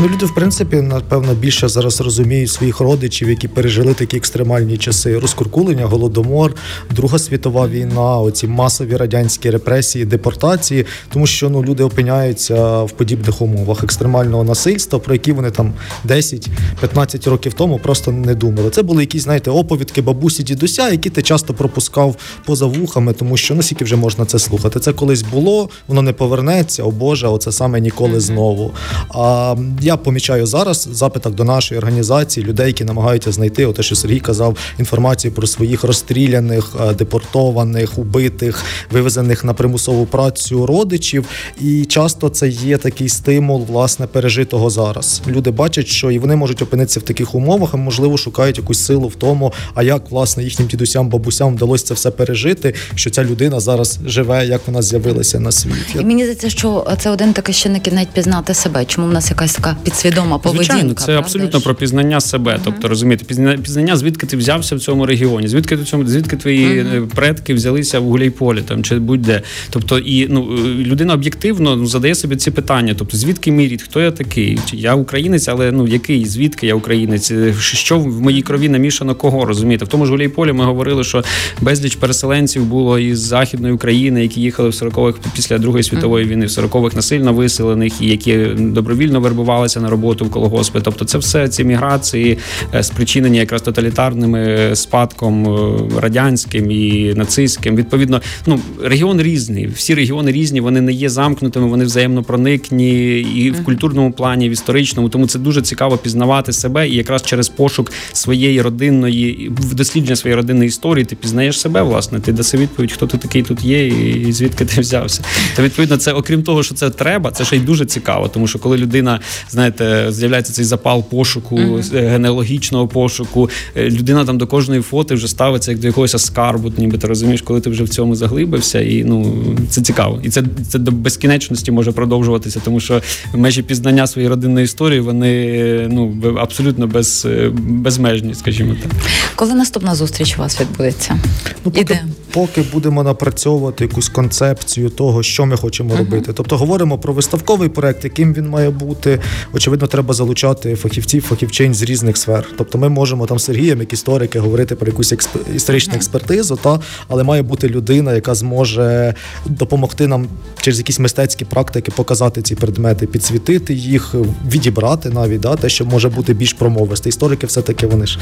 Ну, 0.00 0.08
люди, 0.08 0.26
в 0.26 0.34
принципі, 0.34 0.76
напевно, 0.76 1.34
більше 1.34 1.68
зараз 1.68 2.00
розуміють 2.00 2.50
своїх 2.50 2.80
родичів, 2.80 3.28
які 3.28 3.48
пережили 3.48 3.94
такі 3.94 4.16
екстремальні 4.16 4.78
часи: 4.78 5.18
розкуркулення, 5.18 5.86
голодомор, 5.86 6.54
Друга 6.90 7.18
світова 7.18 7.68
війна, 7.68 8.18
оці 8.18 8.46
масові 8.46 8.96
радянські 8.96 9.50
репресії, 9.50 10.04
депортації, 10.04 10.86
тому 11.12 11.26
що 11.26 11.50
ну 11.50 11.64
люди 11.64 11.82
опиняються 11.82 12.82
в 12.82 12.90
подібних 12.90 13.42
умовах 13.42 13.84
екстремального 13.84 14.44
насильства, 14.44 14.98
про 14.98 15.14
які 15.14 15.32
вони 15.32 15.50
там 15.50 15.72
10-15 16.08 17.30
років 17.30 17.52
тому 17.52 17.78
просто 17.78 18.12
не 18.12 18.34
думали. 18.34 18.70
Це 18.70 18.82
були 18.82 19.02
якісь, 19.02 19.22
знаєте, 19.22 19.50
оповідки 19.50 20.02
бабусі, 20.02 20.42
дідуся, 20.42 20.90
які 20.90 21.10
ти 21.10 21.22
часто 21.22 21.54
пропускав 21.54 22.16
поза 22.44 22.66
вухами, 22.66 23.12
тому 23.12 23.36
що 23.36 23.54
ну 23.54 23.62
скільки 23.62 23.84
вже 23.84 23.96
можна 23.96 24.24
це 24.24 24.38
слухати. 24.38 24.80
Це 24.80 24.92
колись 24.92 25.22
було, 25.22 25.68
воно 25.88 26.02
не 26.02 26.12
повернеться. 26.12 26.82
О 26.82 26.90
Боже, 26.90 27.28
оце 27.28 27.52
саме 27.52 27.80
ніколи 27.80 28.20
знову. 28.20 28.72
А 29.08 29.56
я 29.88 29.96
помічаю 29.96 30.46
зараз 30.46 30.86
в 30.86 31.30
до 31.30 31.44
нашої 31.44 31.78
організації 31.78 32.46
людей, 32.46 32.66
які 32.66 32.84
намагаються 32.84 33.32
знайти, 33.32 33.66
оте, 33.66 33.82
що 33.82 33.96
Сергій 33.96 34.20
казав, 34.20 34.56
інформацію 34.78 35.32
про 35.32 35.46
своїх 35.46 35.84
розстріляних, 35.84 36.76
е, 36.80 36.94
депортованих, 36.94 37.98
убитих, 37.98 38.64
вивезених 38.90 39.44
на 39.44 39.54
примусову 39.54 40.06
працю 40.06 40.66
родичів. 40.66 41.24
І 41.60 41.84
часто 41.84 42.28
це 42.28 42.48
є 42.48 42.78
такий 42.78 43.08
стимул 43.08 43.64
власне 43.64 44.06
пережитого 44.06 44.70
зараз. 44.70 45.22
Люди 45.28 45.50
бачать, 45.50 45.86
що 45.86 46.10
і 46.10 46.18
вони 46.18 46.36
можуть 46.36 46.62
опинитися 46.62 47.00
в 47.00 47.02
таких 47.02 47.34
умовах, 47.34 47.70
а 47.72 47.76
можливо 47.76 48.16
шукають 48.16 48.58
якусь 48.58 48.78
силу 48.78 49.08
в 49.08 49.14
тому, 49.14 49.52
а 49.74 49.82
як 49.82 50.10
власне 50.10 50.44
їхнім 50.44 50.68
дідусям, 50.68 51.08
бабусям 51.08 51.54
вдалося 51.54 51.84
це 51.84 51.94
все 51.94 52.10
пережити, 52.10 52.74
що 52.94 53.10
ця 53.10 53.24
людина 53.24 53.60
зараз 53.60 53.98
живе, 54.06 54.46
як 54.46 54.60
вона 54.66 54.82
з'явилася 54.82 55.40
на 55.40 55.52
світ. 55.52 55.94
І 55.94 56.04
мені 56.04 56.22
здається, 56.22 56.50
що 56.50 56.86
це 56.98 57.10
один 57.10 57.32
такий 57.32 57.54
чинник 57.54 57.92
навіть 57.92 58.08
пізнати 58.08 58.54
себе. 58.54 58.84
Чому 58.84 59.06
в 59.06 59.12
нас 59.12 59.30
якась 59.30 59.54
така 59.54 59.77
підсвідома 59.84 60.38
поведінка? 60.38 60.72
Звичайно, 60.72 60.94
це 60.94 61.04
правда 61.04 61.20
абсолютно 61.20 61.60
про 61.60 61.74
пізнання 61.74 62.20
себе. 62.20 62.52
uh 62.52 62.60
Тобто 62.64 62.88
розумієте, 62.88 63.24
пізнання, 63.24 63.58
пізнання, 63.58 63.96
звідки 63.96 64.26
ти 64.26 64.36
взявся 64.36 64.76
в 64.76 64.80
цьому 64.80 65.06
регіоні, 65.06 65.48
звідки 65.48 65.76
ти 65.76 65.84
цьому, 65.84 66.06
звідки 66.06 66.36
твої 66.36 66.82
uh 66.82 67.06
предки 67.06 67.54
взялися 67.54 68.00
в 68.00 68.04
Гуляйполі 68.04 68.62
там 68.62 68.84
чи 68.84 68.98
будь-де. 68.98 69.42
Тобто, 69.70 69.98
і 69.98 70.28
ну 70.28 70.48
людина 70.78 71.14
об'єктивно 71.14 71.76
ну, 71.76 71.86
задає 71.86 72.14
собі 72.14 72.36
ці 72.36 72.50
питання. 72.50 72.94
Тобто, 72.98 73.16
звідки 73.16 73.50
мій 73.50 73.68
рід, 73.68 73.82
хто 73.82 74.00
я 74.00 74.10
такий? 74.10 74.58
Чи 74.70 74.76
я 74.76 74.94
українець, 74.94 75.48
але 75.48 75.72
ну 75.72 75.86
який, 75.86 76.26
звідки 76.26 76.66
я 76.66 76.74
українець? 76.74 77.32
Що 77.60 77.98
в 77.98 78.20
моїй 78.20 78.42
крові 78.42 78.68
намішано 78.68 79.14
кого 79.14 79.44
розумієте? 79.44 79.84
В 79.84 79.88
тому 79.88 80.06
ж 80.06 80.12
Гуляйполі 80.12 80.52
ми 80.52 80.64
говорили, 80.64 81.04
що 81.04 81.24
безліч 81.60 81.96
переселенців 81.96 82.64
було 82.64 82.98
із 82.98 83.18
західної 83.18 83.74
України, 83.74 84.22
які 84.22 84.40
їхали 84.40 84.68
в 84.68 84.72
40-х 84.72 85.18
після 85.34 85.58
Другої 85.58 85.84
світової 85.84 86.26
війни, 86.26 86.46
в 86.46 86.48
40-х 86.48 86.96
насильно 86.96 87.32
виселених, 87.32 87.92
і 88.00 88.06
які 88.06 88.36
добровільно 88.58 89.20
вербувалися 89.68 89.80
на 89.80 89.90
роботу 89.90 90.24
в 90.24 90.30
колгоспи. 90.30 90.80
Тобто, 90.80 91.04
це 91.04 91.18
все 91.18 91.48
ці 91.48 91.64
міграції 91.64 92.38
е, 92.74 92.82
спричинені 92.82 93.38
якраз 93.38 93.62
тоталітарними 93.62 94.70
спадком 94.74 95.46
е, 95.46 96.00
радянським 96.00 96.70
і 96.70 97.14
нацистським. 97.14 97.76
Відповідно, 97.76 98.20
ну 98.46 98.60
регіон 98.82 99.20
різний. 99.20 99.66
Всі 99.66 99.94
регіони 99.94 100.32
різні, 100.32 100.60
вони 100.60 100.80
не 100.80 100.92
є 100.92 101.08
замкнутими, 101.08 101.66
вони 101.66 101.84
взаємно 101.84 102.22
проникні 102.22 103.20
і 103.20 103.50
в 103.50 103.64
культурному 103.64 104.12
плані, 104.12 104.46
і 104.46 104.48
в 104.48 104.52
історичному. 104.52 105.08
Тому 105.08 105.26
це 105.26 105.38
дуже 105.38 105.62
цікаво 105.62 105.96
пізнавати 105.96 106.52
себе, 106.52 106.88
і 106.88 106.94
якраз 106.94 107.22
через 107.22 107.48
пошук 107.48 107.92
своєї 108.12 108.62
родинної 108.62 109.52
дослідження 109.72 110.16
своєї 110.16 110.36
родинної 110.36 110.68
історії 110.68 111.04
ти 111.04 111.16
пізнаєш 111.16 111.60
себе. 111.60 111.82
Власне, 111.82 112.20
ти 112.20 112.32
даси 112.32 112.56
відповідь, 112.56 112.92
хто 112.92 113.06
ти 113.06 113.18
такий 113.18 113.42
тут 113.42 113.64
є, 113.64 113.86
і 113.86 114.32
звідки 114.32 114.64
ти 114.64 114.80
взявся. 114.80 115.22
Та 115.56 115.62
відповідно, 115.62 115.96
це 115.96 116.12
окрім 116.12 116.42
того, 116.42 116.62
що 116.62 116.74
це 116.74 116.90
треба, 116.90 117.30
це 117.30 117.44
ще 117.44 117.56
й 117.56 117.60
дуже 117.60 117.86
цікаво, 117.86 118.28
тому 118.28 118.46
що 118.46 118.58
коли 118.58 118.76
людина, 118.76 119.20
знаєте, 119.50 120.06
з'являється 120.12 120.52
цей 120.52 120.64
запал 120.64 121.04
пошуку, 121.04 121.56
mm-hmm. 121.58 122.10
генеалогічного 122.10 122.88
пошуку, 122.88 123.50
е, 123.76 123.90
людина 123.90 124.24
там 124.24 124.38
до 124.38 124.46
кожної 124.46 124.82
фото 124.82 125.14
вже 125.14 125.28
ставиться 125.28 125.70
як 125.70 125.80
до 125.80 125.86
якогось 125.86 126.24
скарбу, 126.24 126.72
ніби 126.76 126.98
ти 126.98 127.06
розумієш, 127.06 127.42
коли 127.42 127.60
ти 127.60 127.70
вже 127.70 127.84
в 127.84 127.88
цьому 127.88 128.14
заглибився, 128.14 128.80
і 128.80 129.04
ну 129.04 129.44
це 129.70 129.82
цікаво, 129.82 130.20
і 130.22 130.30
це 130.30 130.42
це 130.68 130.78
до 130.78 130.90
безкінечності 130.90 131.72
може 131.72 131.92
продовжуватися, 131.92 132.60
тому 132.64 132.80
що 132.80 133.02
межі 133.34 133.62
пізнання 133.62 134.06
своєї 134.06 134.28
родинної 134.28 134.64
історії 134.64 135.00
вони 135.00 135.88
ну 135.90 136.16
абсолютно 136.38 136.86
без, 136.86 137.26
безмежні, 137.58 138.34
скажімо 138.34 138.76
так. 138.82 138.92
Коли 139.36 139.54
наступна 139.54 139.94
зустріч 139.94 140.34
у 140.38 140.40
вас 140.40 140.60
відбудеться? 140.60 141.18
Ну, 141.64 141.70
поки, 141.70 141.98
поки 142.32 142.62
будемо 142.62 143.02
напрацьовувати 143.02 143.84
якусь 143.84 144.08
концепцію 144.08 144.90
того, 144.90 145.22
що 145.22 145.46
ми 145.46 145.56
хочемо 145.56 145.94
uh-huh. 145.94 145.98
робити. 145.98 146.32
Тобто 146.32 146.56
говоримо 146.56 146.98
про 146.98 147.12
виставковий 147.12 147.68
проект, 147.68 148.04
яким 148.04 148.34
він 148.34 148.48
має 148.48 148.70
бути. 148.70 149.20
Очевидно, 149.52 149.86
треба 149.86 150.14
залучати 150.14 150.74
фахівців, 150.74 151.22
фахівчинь 151.22 151.74
з 151.74 151.82
різних 151.82 152.16
сфер. 152.16 152.44
Тобто, 152.58 152.78
ми 152.78 152.88
можемо 152.88 153.26
там 153.26 153.38
з 153.38 153.44
Сергієм, 153.44 153.80
як 153.80 153.92
історики, 153.92 154.38
говорити 154.38 154.74
про 154.74 154.86
якусь 154.86 155.12
експ... 155.12 155.36
історичну 155.54 155.92
uh-huh. 155.92 155.96
експертизу, 155.96 156.56
та 156.56 156.80
але 157.08 157.24
має 157.24 157.42
бути 157.42 157.68
людина, 157.68 158.14
яка 158.14 158.34
зможе 158.34 159.14
допомогти 159.46 160.06
нам 160.06 160.26
через 160.60 160.78
якісь 160.78 160.98
мистецькі 160.98 161.44
практики 161.44 161.92
показати 161.96 162.42
ці 162.42 162.54
предмети, 162.54 163.06
підсвітити 163.06 163.74
їх, 163.74 164.14
відібрати 164.52 165.10
навіть 165.10 165.40
да, 165.40 165.56
те, 165.56 165.68
що 165.68 165.84
може 165.84 166.08
бути 166.08 166.34
більш 166.34 166.52
промовисте. 166.52 167.08
Історики, 167.08 167.46
все 167.46 167.62
таки 167.62 167.86
вони 167.86 168.06
ж 168.06 168.18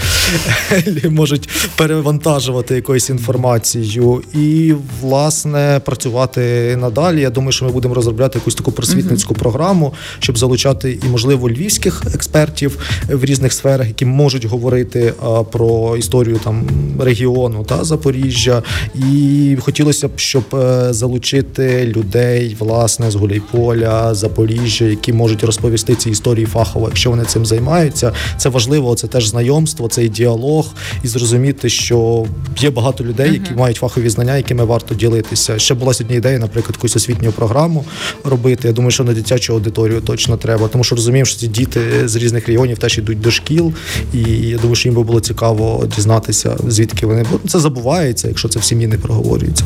можуть 1.11 1.49
перевантажувати 1.77 2.75
якоюсь 2.75 3.11
інформацією 3.11 3.96
і, 4.35 4.75
власне, 5.01 5.81
працювати 5.85 6.77
надалі. 6.77 7.21
Я 7.21 7.31
думаю, 7.31 7.53
що 7.53 7.65
ми 7.65 7.71
будемо 7.71 7.95
розробляти 7.95 8.39
якусь 8.39 8.55
таку 8.55 8.73
просвітницьку 8.73 9.35
uh-huh. 9.35 9.39
програму, 9.39 9.95
щоб 10.19 10.39
залучати 10.39 10.99
і, 11.07 11.09
можливо, 11.09 11.51
львівських 11.51 12.03
експертів 12.15 12.79
в 13.09 13.25
різних 13.25 13.53
сферах, 13.53 13.89
які 13.89 14.05
можуть 14.05 14.45
говорити 14.45 15.15
а, 15.23 15.43
про 15.43 15.97
історію 15.97 16.41
там 16.45 16.69
регіону 17.01 17.65
та 17.65 17.85
Запоріжжя. 17.85 18.63
І 18.95 19.57
хотілося 19.61 20.09
б, 20.09 20.11
щоб 20.17 20.45
е, 20.55 20.93
залучити 20.93 21.93
людей, 21.97 22.57
власне, 22.59 23.11
з 23.11 23.15
Гуляйполя, 23.15 24.15
Запоріжжя, 24.15 24.85
які 24.85 25.13
можуть 25.13 25.45
розповісти 25.45 25.95
ці 25.95 26.11
історії 26.11 26.47
фахово, 26.47 26.87
якщо 26.89 27.11
вони 27.11 27.25
цим 27.25 27.47
займаються. 27.47 28.13
Це 28.37 28.49
важливо, 28.49 28.95
це 28.95 29.07
теж 29.07 29.29
знайомство, 29.29 29.89
цей 29.89 30.09
діалог 30.09 30.75
і 31.05 31.09
зрозуміти, 31.09 31.69
що 31.69 32.27
є 32.59 32.71
багато 32.71 33.05
людей, 33.05 33.33
які 33.33 33.53
uh-huh. 33.53 33.59
мають 33.59 33.83
фахові 33.89 34.09
знання, 34.09 34.37
якими 34.37 34.65
варто 34.65 34.95
ділитися. 34.95 35.59
Ще 35.59 35.75
була 35.75 35.95
сьогодні 35.95 36.17
ідея, 36.17 36.39
наприклад, 36.39 36.75
якусь 36.79 36.97
освітню 36.97 37.33
програму 37.33 37.85
робити. 38.25 38.69
Я 38.69 38.75
думаю, 38.75 38.91
що 38.91 39.05
на 39.05 39.13
дитячу 39.13 39.53
аудиторію 39.53 40.01
точно 40.01 40.37
треба, 40.37 40.69
тому 40.69 40.85
що 40.85 40.95
розуміємо, 40.97 41.27
що 41.27 41.39
ці 41.39 41.49
діти 41.49 42.09
з 42.09 42.17
різних 42.17 42.47
регіонів 42.47 42.79
теж 42.79 42.99
йдуть 42.99 43.21
до 43.21 43.31
шкіл, 43.31 43.73
і 44.15 44.21
я 44.49 44.57
думаю, 44.57 44.75
що 44.75 44.89
їм 44.89 44.97
би 44.97 45.03
було 45.03 45.21
цікаво 45.21 45.89
дізнатися, 45.97 46.57
звідки 46.69 47.07
вони 47.07 47.25
бо 47.33 47.49
це 47.49 47.59
забувається, 47.59 48.29
якщо 48.29 48.49
це 48.49 48.59
в 48.59 48.65
сім'ї 48.65 48.87
не 48.87 48.99
проговорюється. 48.99 49.65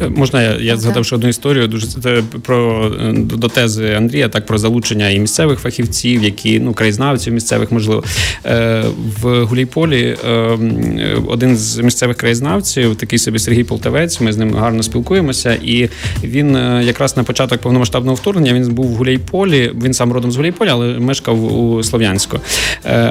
Е, 0.00 0.08
можна 0.08 0.42
я 0.42 0.54
я 0.60 0.76
згадав 0.76 1.04
ще 1.04 1.14
одну 1.14 1.28
історію 1.28 1.68
дуже 1.68 2.22
про 2.42 2.90
до 3.14 3.48
тези 3.48 3.94
Андрія, 3.94 4.28
так 4.28 4.46
про 4.46 4.58
залучення 4.58 5.10
і 5.10 5.18
місцевих 5.18 5.58
фахівців, 5.58 6.24
які 6.24 6.60
ну 6.60 6.74
краєзнавців 6.74 7.32
місцевих, 7.32 7.72
можливо 7.72 8.04
е, 8.46 8.84
в 9.22 9.44
Гулійполі. 9.44 10.16
Е, 10.28 10.58
один 11.26 11.56
з 11.56 11.78
місцевих 11.78 12.16
краєзнавців, 12.16 12.96
такий 12.96 13.18
собі 13.18 13.33
Сергій 13.38 13.64
Полтавець. 13.64 14.20
Ми 14.20 14.32
з 14.32 14.36
ним 14.36 14.54
гарно 14.54 14.82
спілкуємося, 14.82 15.54
і 15.54 15.88
він 16.24 16.56
якраз 16.82 17.16
на 17.16 17.24
початок 17.24 17.60
повномасштабного 17.60 18.14
вторгнення 18.14 18.52
він 18.52 18.74
був 18.74 18.86
в 18.86 18.94
Гуляйполі. 18.94 19.72
Він 19.82 19.94
сам 19.94 20.12
родом 20.12 20.32
з 20.32 20.36
Гуляйполя, 20.36 20.70
але 20.72 20.98
мешкав 20.98 21.58
у 21.58 21.82
Слов'янську. 21.82 22.38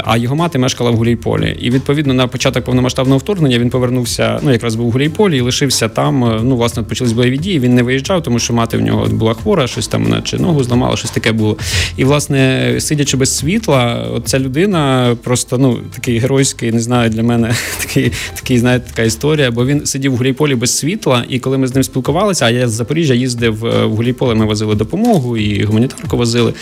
А 0.03 0.17
його 0.17 0.35
мати 0.35 0.59
мешкала 0.59 0.91
в 0.91 0.95
Гуляйполі. 0.95 1.57
І 1.61 1.69
відповідно 1.69 2.13
на 2.13 2.27
початок 2.27 2.65
повномасштабного 2.65 3.17
вторгнення 3.17 3.59
він 3.59 3.69
повернувся. 3.69 4.39
Ну 4.43 4.51
якраз 4.51 4.75
був 4.75 4.87
у 4.87 4.91
Гуляйполі 4.91 5.37
і 5.37 5.41
лишився 5.41 5.89
там. 5.89 6.39
Ну 6.43 6.55
власне 6.55 6.83
почались 6.83 7.11
бойові 7.11 7.37
дії. 7.37 7.59
Він 7.59 7.75
не 7.75 7.83
виїжджав, 7.83 8.23
тому 8.23 8.39
що 8.39 8.53
мати 8.53 8.77
в 8.77 8.81
нього 8.81 9.05
була 9.05 9.33
хвора, 9.33 9.67
щось 9.67 9.87
там 9.87 10.23
чи 10.23 10.37
ногу 10.37 10.63
зламала, 10.63 10.97
щось 10.97 11.11
таке 11.11 11.31
було. 11.31 11.57
І 11.97 12.03
власне, 12.03 12.75
сидячи 12.79 13.17
без 13.17 13.37
світла, 13.37 14.07
от 14.13 14.27
ця 14.27 14.39
людина 14.39 15.15
просто 15.23 15.57
ну 15.57 15.79
такий 15.95 16.17
геройський, 16.17 16.71
не 16.71 16.79
знаю, 16.79 17.09
для 17.09 17.23
мене 17.23 17.55
такий, 17.79 18.11
такий, 18.33 18.59
знаєте, 18.59 18.85
така 18.89 19.01
історія. 19.01 19.51
Бо 19.51 19.65
він 19.65 19.85
сидів 19.85 20.12
у 20.13 20.15
Гуляйполі 20.15 20.55
без 20.55 20.77
світла, 20.77 21.25
і 21.29 21.39
коли 21.39 21.57
ми 21.57 21.67
з 21.67 21.73
ним 21.73 21.83
спілкувалися, 21.83 22.45
а 22.45 22.49
я 22.49 22.67
з 22.67 22.71
Запоріжжя 22.71 23.13
їздив 23.13 23.65
е, 23.65 23.85
в 23.85 23.95
Гуляйполе, 23.95 24.35
ми 24.35 24.45
возили 24.45 24.75
допомогу 24.75 25.37
і 25.37 25.63
гуманітарку 25.63 26.17
возили. 26.17 26.53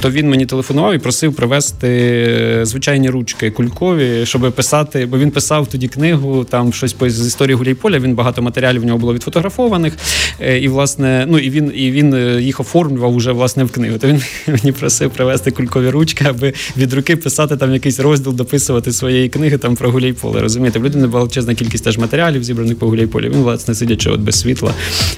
То 0.00 0.10
він 0.10 0.30
мені 0.30 0.46
телефонував 0.46 0.94
і 0.94 0.98
просив 0.98 1.34
привезти 1.34 1.88
е, 1.88 2.64
звичайні 2.64 3.10
ручки 3.10 3.50
кулькові, 3.50 4.26
щоб 4.26 4.52
писати, 4.52 5.06
бо 5.06 5.18
він 5.18 5.30
писав 5.30 5.66
тоді 5.66 5.88
книгу, 5.88 6.44
там 6.44 6.72
щось 6.72 6.96
з 7.00 7.26
історії 7.26 7.54
Гуляйполя. 7.54 7.98
Він 7.98 8.14
багато 8.14 8.42
матеріалів 8.42 8.82
в 8.82 8.84
нього 8.84 8.98
було 8.98 9.14
відфотографованих. 9.14 9.92
Е, 10.40 10.58
і 10.58 10.68
власне, 10.68 11.26
ну 11.28 11.38
і 11.38 11.50
він 11.50 11.72
і 11.74 11.90
він 11.90 12.38
їх 12.40 12.60
оформлював 12.60 13.14
уже 13.14 13.32
власне 13.32 13.64
в 13.64 13.70
книгу. 13.70 13.98
То 13.98 14.06
він 14.06 14.22
мені 14.46 14.72
просив 14.72 15.10
привезти 15.10 15.50
кулькові 15.50 15.90
ручки, 15.90 16.24
аби 16.28 16.52
від 16.76 16.92
руки 16.92 17.16
писати 17.16 17.56
там 17.56 17.72
якийсь 17.72 18.00
розділ, 18.00 18.34
дописувати 18.34 18.92
своєї 18.92 19.28
книги 19.28 19.58
там 19.58 19.76
про 19.76 19.90
Гуляйполе. 19.90 20.40
Розумієте, 20.40 20.78
в 20.78 20.84
людини 20.84 21.06
величезна 21.06 21.54
кількість 21.54 21.84
теж 21.84 21.98
матеріалів 21.98 22.44
зібраних 22.44 22.78
по 22.78 22.86
Гуляйполі. 22.98 23.28
Він, 23.28 23.42
власне, 23.42 23.74
сидячи 23.74 24.10
от 24.10 24.20
без 24.20 24.40
світла, 24.40 24.74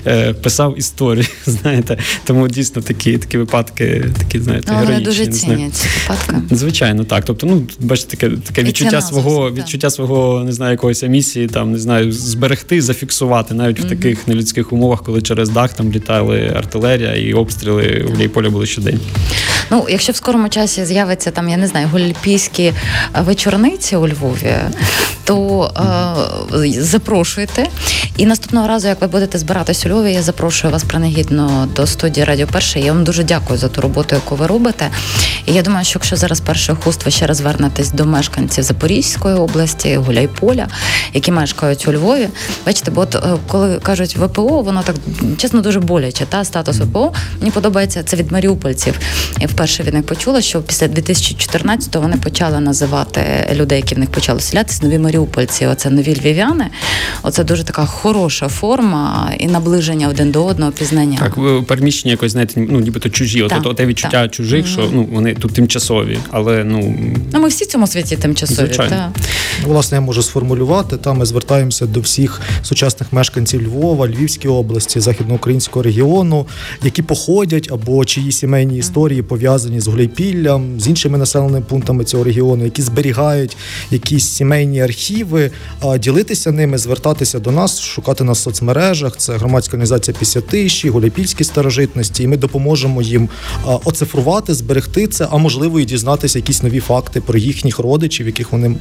е, 0.07 0.33
писав 0.33 0.78
історію. 0.78 1.26
Знаєте, 1.47 1.99
тому 2.24 2.49
дійсно 2.49 2.83
такі 2.83 3.18
такі 3.18 3.39
випадки, 3.39 4.05
такі 4.18 4.41
знаєте, 4.41 4.66
Ну, 4.68 4.74
вони 4.74 4.87
героїчні. 4.87 5.26
дуже 5.26 5.39
цінять 5.39 5.74
ці 5.74 5.89
випадки. 6.01 6.55
Звичайно, 6.57 7.05
так. 7.05 7.24
Тобто, 7.24 7.47
ну 7.47 7.62
бачите, 7.81 8.16
таке 8.16 8.37
таке 8.37 8.62
відчуття 8.62 9.01
свого 9.01 9.51
так. 9.51 9.59
відчуття 9.59 9.91
свого 9.91 10.45
не 10.45 10.53
знаю 10.53 10.70
якоїсь 10.70 11.03
місії, 11.03 11.49
там 11.49 11.72
не 11.72 11.78
знаю, 11.78 12.12
зберегти, 12.12 12.83
зафіксувати 12.83 13.55
навіть 13.55 13.81
в 13.81 13.89
таких 13.89 14.28
нелюдських 14.28 14.72
умовах, 14.72 15.03
коли 15.03 15.22
через 15.22 15.49
дах 15.49 15.72
там 15.72 15.93
літали 15.93 16.53
артилерія 16.57 17.14
і 17.14 17.33
обстріли 17.33 18.05
у 18.09 18.11
Гуляйполя 18.11 18.51
були 18.51 18.66
щодень. 18.66 19.01
Ну, 19.70 19.87
якщо 19.91 20.12
в 20.12 20.16
скорому 20.16 20.49
часі 20.49 20.85
з'явиться 20.85 21.31
там, 21.31 21.49
я 21.49 21.57
не 21.57 21.66
знаю, 21.66 21.89
гольпійські 21.93 22.62
е, 22.62 22.74
вечорниці 23.20 23.97
у 23.97 24.09
Львові, 24.09 24.55
то 25.24 25.70
е, 26.55 26.83
запрошуйте. 26.83 27.66
І 28.16 28.27
наступного 28.27 28.68
разу, 28.68 28.89
як 28.89 29.01
ви 29.01 29.07
будете 29.07 29.39
збиратись 29.39 29.87
у 29.87 29.89
Львові, 29.89 30.12
я 30.12 30.23
запрошую 30.23 30.73
вас 30.73 30.85
принагідно 30.85 31.68
до 31.77 31.87
студії 31.87 32.25
Радіо 32.25 32.47
Перше. 32.47 32.81
Я 32.81 32.93
вам 32.93 33.05
дуже 33.05 33.25
дякую 33.25 33.59
за 33.59 33.68
ту 33.68 33.81
роботу, 33.81 34.14
яку 34.14 34.37
ви 34.37 34.47
робите. 34.47 34.91
І 35.47 35.53
я 35.53 35.62
думаю, 35.62 35.85
що 35.85 35.99
якщо 35.99 36.16
зараз 36.16 36.41
перший 36.41 36.75
хуст 36.75 37.05
ви 37.05 37.11
ще 37.11 37.27
раз 37.27 37.41
вернетесь 37.41 37.93
до 37.93 38.05
мешканців 38.05 38.64
Запорізької 38.64 39.35
області, 39.35 39.97
Гуляйполя, 39.97 40.68
які 41.14 41.33
мешкають 41.33 41.89
у 41.89 41.93
Львові, 41.93 42.29
бачите, 42.66 42.91
бо 42.91 43.01
от 43.01 43.14
е, 43.14 43.21
коли 43.49 43.79
кажуть 43.79 44.16
ВПО, 44.16 44.62
воно 44.62 44.83
так 44.83 44.97
чесно 45.37 45.61
дуже 45.61 45.81
боляче. 45.81 46.27
Та 46.29 46.45
статус 46.45 46.77
ВПО 46.77 47.12
мені 47.39 47.51
подобається 47.51 48.03
це 48.03 48.16
від 48.16 48.33
маріупольців. 48.33 48.99
Я 49.41 49.47
вперше 49.47 49.83
від 49.83 49.95
них 49.95 50.07
почула, 50.07 50.41
що 50.41 50.62
після 50.62 50.87
2014-го 50.87 52.01
вони 52.03 52.16
почали 52.16 52.61
називати 52.61 53.21
людей, 53.53 53.79
які 53.79 53.95
в 53.95 53.99
них 53.99 54.11
почали 54.11 54.41
селятися, 54.41 54.81
нові 54.83 54.99
маріупольці. 54.99 55.66
Оце 55.66 55.91
нові 55.91 56.21
львів'яни. 56.21 56.66
Оце 57.23 57.45
дуже 57.45 57.60
така 57.65 57.87
хороша 57.87 58.49
форма 58.49 59.33
і 59.39 59.47
наближення 59.47 60.09
один 60.09 60.31
до 60.31 60.45
одного 60.45 60.73
пізнання. 60.73 61.19
Так, 61.19 61.67
переміщення 61.67 62.11
якось 62.13 62.33
знаєте, 62.33 62.67
ну 62.71 62.81
нібито 62.81 63.11
чужі. 63.11 63.43
От, 63.43 63.51
Так, 63.51 63.63
от, 63.65 63.77
те 63.77 63.87
відчуття 63.87 64.23
так. 64.23 64.31
чужих, 64.31 64.67
що 64.67 64.89
ну 64.93 65.09
вони 65.13 65.35
тут 65.35 65.53
тимчасові, 65.53 66.19
але 66.31 66.65
ну 66.65 66.95
Ну, 67.33 67.41
ми 67.41 67.49
всі 67.49 67.65
в 67.65 67.67
цьому 67.67 67.87
світі 67.87 68.17
тимчасові. 68.17 68.57
Звичайно. 68.67 68.91
Та. 68.91 69.13
Власне, 69.65 69.97
я 69.97 70.01
можу 70.01 70.23
сформулювати. 70.23 70.97
Там 70.97 71.19
ми 71.19 71.27
звертаємося 71.27 71.87
до 71.87 72.01
всіх 72.01 72.41
сучасних 72.63 73.13
мешканців 73.13 73.63
Львова, 73.63 74.09
Львівської 74.09 74.55
області, 74.55 75.01
західноукраїнського 75.01 75.83
регіону, 75.83 76.47
які 76.83 77.03
походять 77.03 77.69
або 77.73 78.05
чиї 78.05 78.33
сімейні 78.33 78.79
історії 78.79 79.23
пов'язані 79.23 79.81
з 79.81 79.87
Гуляйпіллям, 79.87 80.81
з 80.81 80.89
іншими 80.89 81.19
населеними 81.19 81.61
пунктами 81.61 82.05
цього 82.05 82.25
регіону, 82.25 82.65
які 82.65 82.83
зберігають 82.83 83.57
якісь 83.91 84.29
сімейні 84.29 84.81
архіви, 84.81 85.51
а 85.81 85.99
ділитися 85.99 86.53
ними, 86.53 86.79
звертатися 86.79 87.39
до 87.39 87.50
нас, 87.51 87.81
шукати 87.81 88.25
нас 88.25 88.39
в 88.39 88.43
соцмережах. 88.43 89.17
Це 89.17 89.37
громадська 89.37 89.71
організація 89.77 90.17
Пісятиші, 90.19 90.89
Гуляйпільські 90.89 91.45
старожитності, 91.45 92.23
і 92.23 92.27
ми 92.27 92.37
допоможемо 92.37 93.03
їм 93.03 93.29
оцифрувати, 93.85 94.55
зберегти 94.55 95.07
це, 95.07 95.29
а 95.31 95.37
можливо 95.37 95.81
і 95.81 95.85
дізнатися 95.85 96.39
якісь 96.39 96.63
нові 96.63 96.81
факти 96.81 97.21
про 97.21 97.39
їхніх 97.39 97.79
родичів, 97.79 98.27
яких 98.27 98.53
вони 98.53 98.77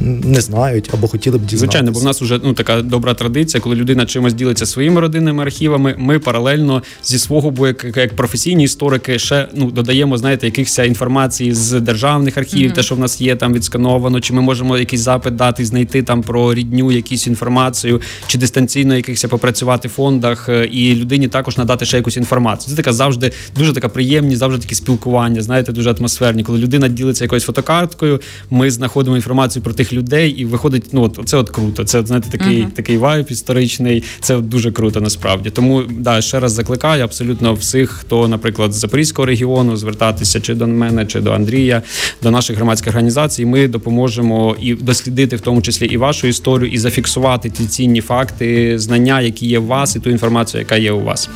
не 0.00 0.40
знають 0.40 0.90
або 0.94 1.08
хотіли 1.08 1.38
б 1.38 1.40
дізнатися. 1.40 1.58
Звичайно, 1.58 1.92
бо 1.92 2.00
в 2.00 2.04
нас 2.04 2.22
вже 2.22 2.40
ну 2.44 2.52
така 2.52 2.82
добра 2.82 3.14
традиція, 3.14 3.60
коли 3.60 3.76
людина 3.76 4.06
чимось 4.06 4.34
ділиться 4.34 4.66
своїми 4.66 5.00
родинними 5.00 5.42
архівами. 5.42 5.94
Ми 5.98 6.18
паралельно 6.18 6.82
зі 7.04 7.18
свого 7.18 7.50
боку, 7.50 7.66
як, 7.66 7.96
як 7.96 8.16
професійні 8.16 8.64
історики, 8.64 9.18
ще 9.18 9.48
ну 9.54 9.70
додаємо, 9.70 10.18
знаєте, 10.18 10.46
якихось 10.46 10.78
інформації 10.78 11.54
з 11.54 11.80
державних 11.80 12.38
архівів, 12.38 12.72
те, 12.72 12.82
що 12.82 12.94
в 12.94 12.98
нас 12.98 13.20
є 13.20 13.36
там 13.36 13.52
відскановано, 13.52 14.20
чи 14.20 14.32
ми 14.34 14.40
можемо 14.40 14.78
якийсь 14.78 15.02
запит 15.02 15.36
дати, 15.36 15.64
знайти 15.64 16.02
там 16.02 16.22
про 16.22 16.54
рідню, 16.54 16.92
якусь 16.92 17.26
інформацію, 17.26 18.00
чи 18.26 18.38
дистанційно 18.38 18.96
якихось 18.96 19.24
попрацювати 19.24 19.88
в 19.88 19.90
фондах, 19.90 20.48
е, 20.48 20.64
і 20.64 20.94
людині 20.94 21.28
також 21.28 21.56
надати 21.58 21.84
ще 21.84 21.96
якусь 21.96 22.16
інформацію. 22.16 22.70
Це 22.70 22.76
така 22.76 22.92
завжди 22.92 23.32
дуже 23.56 23.72
така 23.72 23.88
приємні, 23.88 24.36
завжди 24.36 24.62
такі 24.62 24.74
спілкування, 24.74 25.42
знаєте, 25.42 25.72
дуже 25.72 25.90
атмосферні. 25.90 26.42
Коли 26.42 26.58
людина 26.58 26.88
ділиться 26.88 27.24
якоюсь 27.24 27.44
фотокарткою, 27.44 28.20
ми 28.50 28.70
знаходимо 28.70 29.16
інформацію 29.16 29.62
про 29.62 29.72
тих 29.72 29.92
людей, 29.92 30.30
і 30.30 30.44
виходить, 30.44 30.84
ну 30.92 31.02
от 31.02 31.20
це 31.24 31.36
от 31.36 31.50
круто. 31.50 31.84
Це 31.84 32.06
знаєте, 32.06 32.28
такий, 32.38 32.66
такий 32.74 32.96
вайб 32.96 33.26
історичний. 33.28 34.02
Це 34.20 34.36
от 34.36 34.48
дуже 34.48 34.72
круто 34.72 35.00
насправді. 35.00 35.50
Тому 35.50 35.82
да, 35.90 36.20
ще 36.20 36.40
раз 36.40 36.52
закликаю 36.52 37.04
абсолютно 37.04 37.54
всіх, 37.54 37.90
хто, 37.90 38.28
наприклад, 38.28 38.72
з 38.72 38.76
Запорізького 38.76 39.26
регіону, 39.26 39.76
звертатися 39.76 40.40
чи 40.40 40.54
до 40.54 40.66
мене, 40.66 41.06
чи 41.06 41.20
до 41.20 41.32
Андрія, 41.32 41.82
до 42.22 42.30
наших 42.30 42.56
громадських 42.56 42.88
організацій. 42.88 43.46
Ми 43.46 43.68
допоможемо 43.68 44.56
і 44.60 44.74
дослідити 44.74 45.36
в 45.36 45.40
тому 45.40 45.62
числі 45.62 45.86
і 45.86 45.96
вашу 45.96 46.26
історію, 46.26 46.72
і 46.72 46.78
зафіксувати 46.78 47.50
ті 47.50 47.66
цінні 47.66 47.93
факти, 48.00 48.78
знання, 48.78 49.20
які 49.20 49.46
є 49.46 49.58
у 49.58 49.66
вас, 49.66 49.96
і 49.96 50.00
ту 50.00 50.10
інформацію, 50.10 50.60
яка 50.60 50.76
є 50.76 50.92
у 50.92 51.00
вас. 51.00 51.28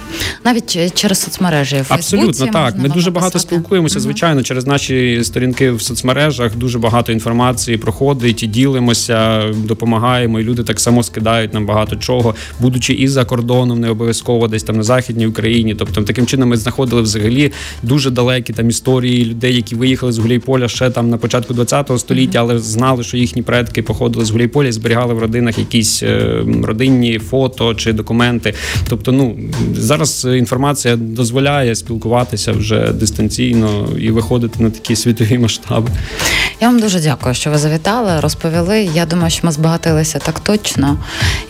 Навіть 0.45 0.95
через 0.95 1.21
соцмережі. 1.23 1.77
в 1.77 1.87
Абсолютно 1.89 2.47
так. 2.47 2.75
Ми 2.79 2.89
дуже 2.89 3.11
багато 3.11 3.35
написати. 3.35 3.55
спілкуємося, 3.55 4.01
звичайно, 4.01 4.43
через 4.43 4.67
наші 4.67 5.21
сторінки 5.25 5.71
в 5.71 5.83
соцмережах. 5.83 6.57
Дуже 6.57 6.79
багато 6.79 7.13
інформації 7.13 7.77
проходить 7.77 8.43
і 8.43 8.47
ділимося, 8.47 9.49
допомагаємо. 9.55 10.41
І 10.41 10.43
люди 10.43 10.63
так 10.63 10.81
само 10.81 11.03
скидають 11.03 11.55
нам 11.55 11.67
багато 11.67 11.97
чого, 11.97 12.35
будучи 12.61 12.95
і 12.95 13.09
за 13.09 13.25
кордоном, 13.25 13.81
не 13.81 13.91
обов'язково 13.91 14.49
десь 14.49 14.63
там 14.63 14.77
на 14.77 14.83
західній 14.83 15.27
Україні. 15.27 15.75
Тобто, 15.75 16.03
таким 16.03 16.27
чином 16.27 16.49
ми 16.49 16.57
знаходили 16.57 17.03
взагалі 17.03 17.53
дуже 17.83 18.11
далекі 18.11 18.53
там 18.53 18.69
історії 18.69 19.25
людей, 19.25 19.55
які 19.57 19.75
виїхали 19.75 20.13
з 20.13 20.19
Гуляйполя 20.19 20.69
ще 20.69 20.91
там 20.91 21.11
на 21.11 21.17
початку 21.17 21.55
ХХ 21.55 21.99
століття, 21.99 22.39
але 22.39 22.59
знали, 22.59 23.05
що 23.05 23.17
їхні 23.17 23.43
предки 23.43 23.83
походили 23.83 24.25
з 24.25 24.31
Гуляйполя 24.31 24.69
і 24.69 24.73
зберігали 24.73 25.15
в 25.15 25.19
родинах 25.19 25.59
якісь 25.59 26.03
е, 26.03 26.43
родинні 26.65 27.19
фото 27.19 27.75
чи 27.75 27.93
документи. 27.93 28.55
Тобто, 28.89 29.13
ну 29.13 29.37
зараз 29.75 30.27
інформація 30.37 30.97
дозволяє 30.97 31.75
спілкуватися 31.75 32.53
вже 32.53 32.93
дистанційно 32.93 33.89
і 33.99 34.11
виходити 34.11 34.63
на 34.63 34.71
такі 34.71 34.97
світові 34.97 35.39
масштаби. 35.39 35.91
Я 36.61 36.69
вам 36.69 36.81
дуже 36.81 37.01
дякую, 37.01 37.35
що 37.35 37.51
ви 37.51 37.59
завітали, 37.59 38.21
розповіли. 38.21 38.91
Я 38.95 39.07
думаю, 39.07 39.31
що 39.31 39.47
ми 39.47 39.53
збагатилися 39.53 40.19
так 40.19 40.41
точно. 40.41 40.97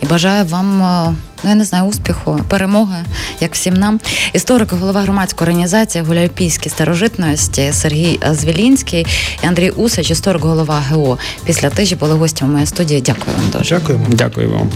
І 0.01 0.05
бажаю 0.05 0.45
вам, 0.45 0.81
е, 0.83 1.15
ну 1.43 1.49
я 1.49 1.55
не 1.55 1.65
знаю, 1.65 1.85
успіху, 1.85 2.39
перемоги, 2.47 2.97
як 3.39 3.53
всім 3.53 3.73
нам. 3.73 3.99
Історик, 4.33 4.71
голова 4.73 5.01
громадської 5.01 5.47
організації 5.47 6.03
Гуляйпійські 6.03 6.69
старожитності 6.69 7.69
Сергій 7.73 8.19
Звілінський 8.31 9.07
і 9.43 9.47
Андрій 9.47 9.69
Усач, 9.69 10.11
історик, 10.11 10.41
голова 10.41 10.83
ГО. 10.91 11.17
Після 11.45 11.69
тижі 11.69 11.95
були 11.95 12.13
гостями 12.13 12.51
моєї 12.51 12.67
студії. 12.67 13.01
Дякую 13.01 13.37
вам 13.37 13.49
дуже. 13.57 13.79
Дякуємо. 13.79 14.05
Дякую 14.09 14.49
вам. 14.49 14.69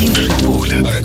Інший 0.00 0.30
погляд. 0.44 1.02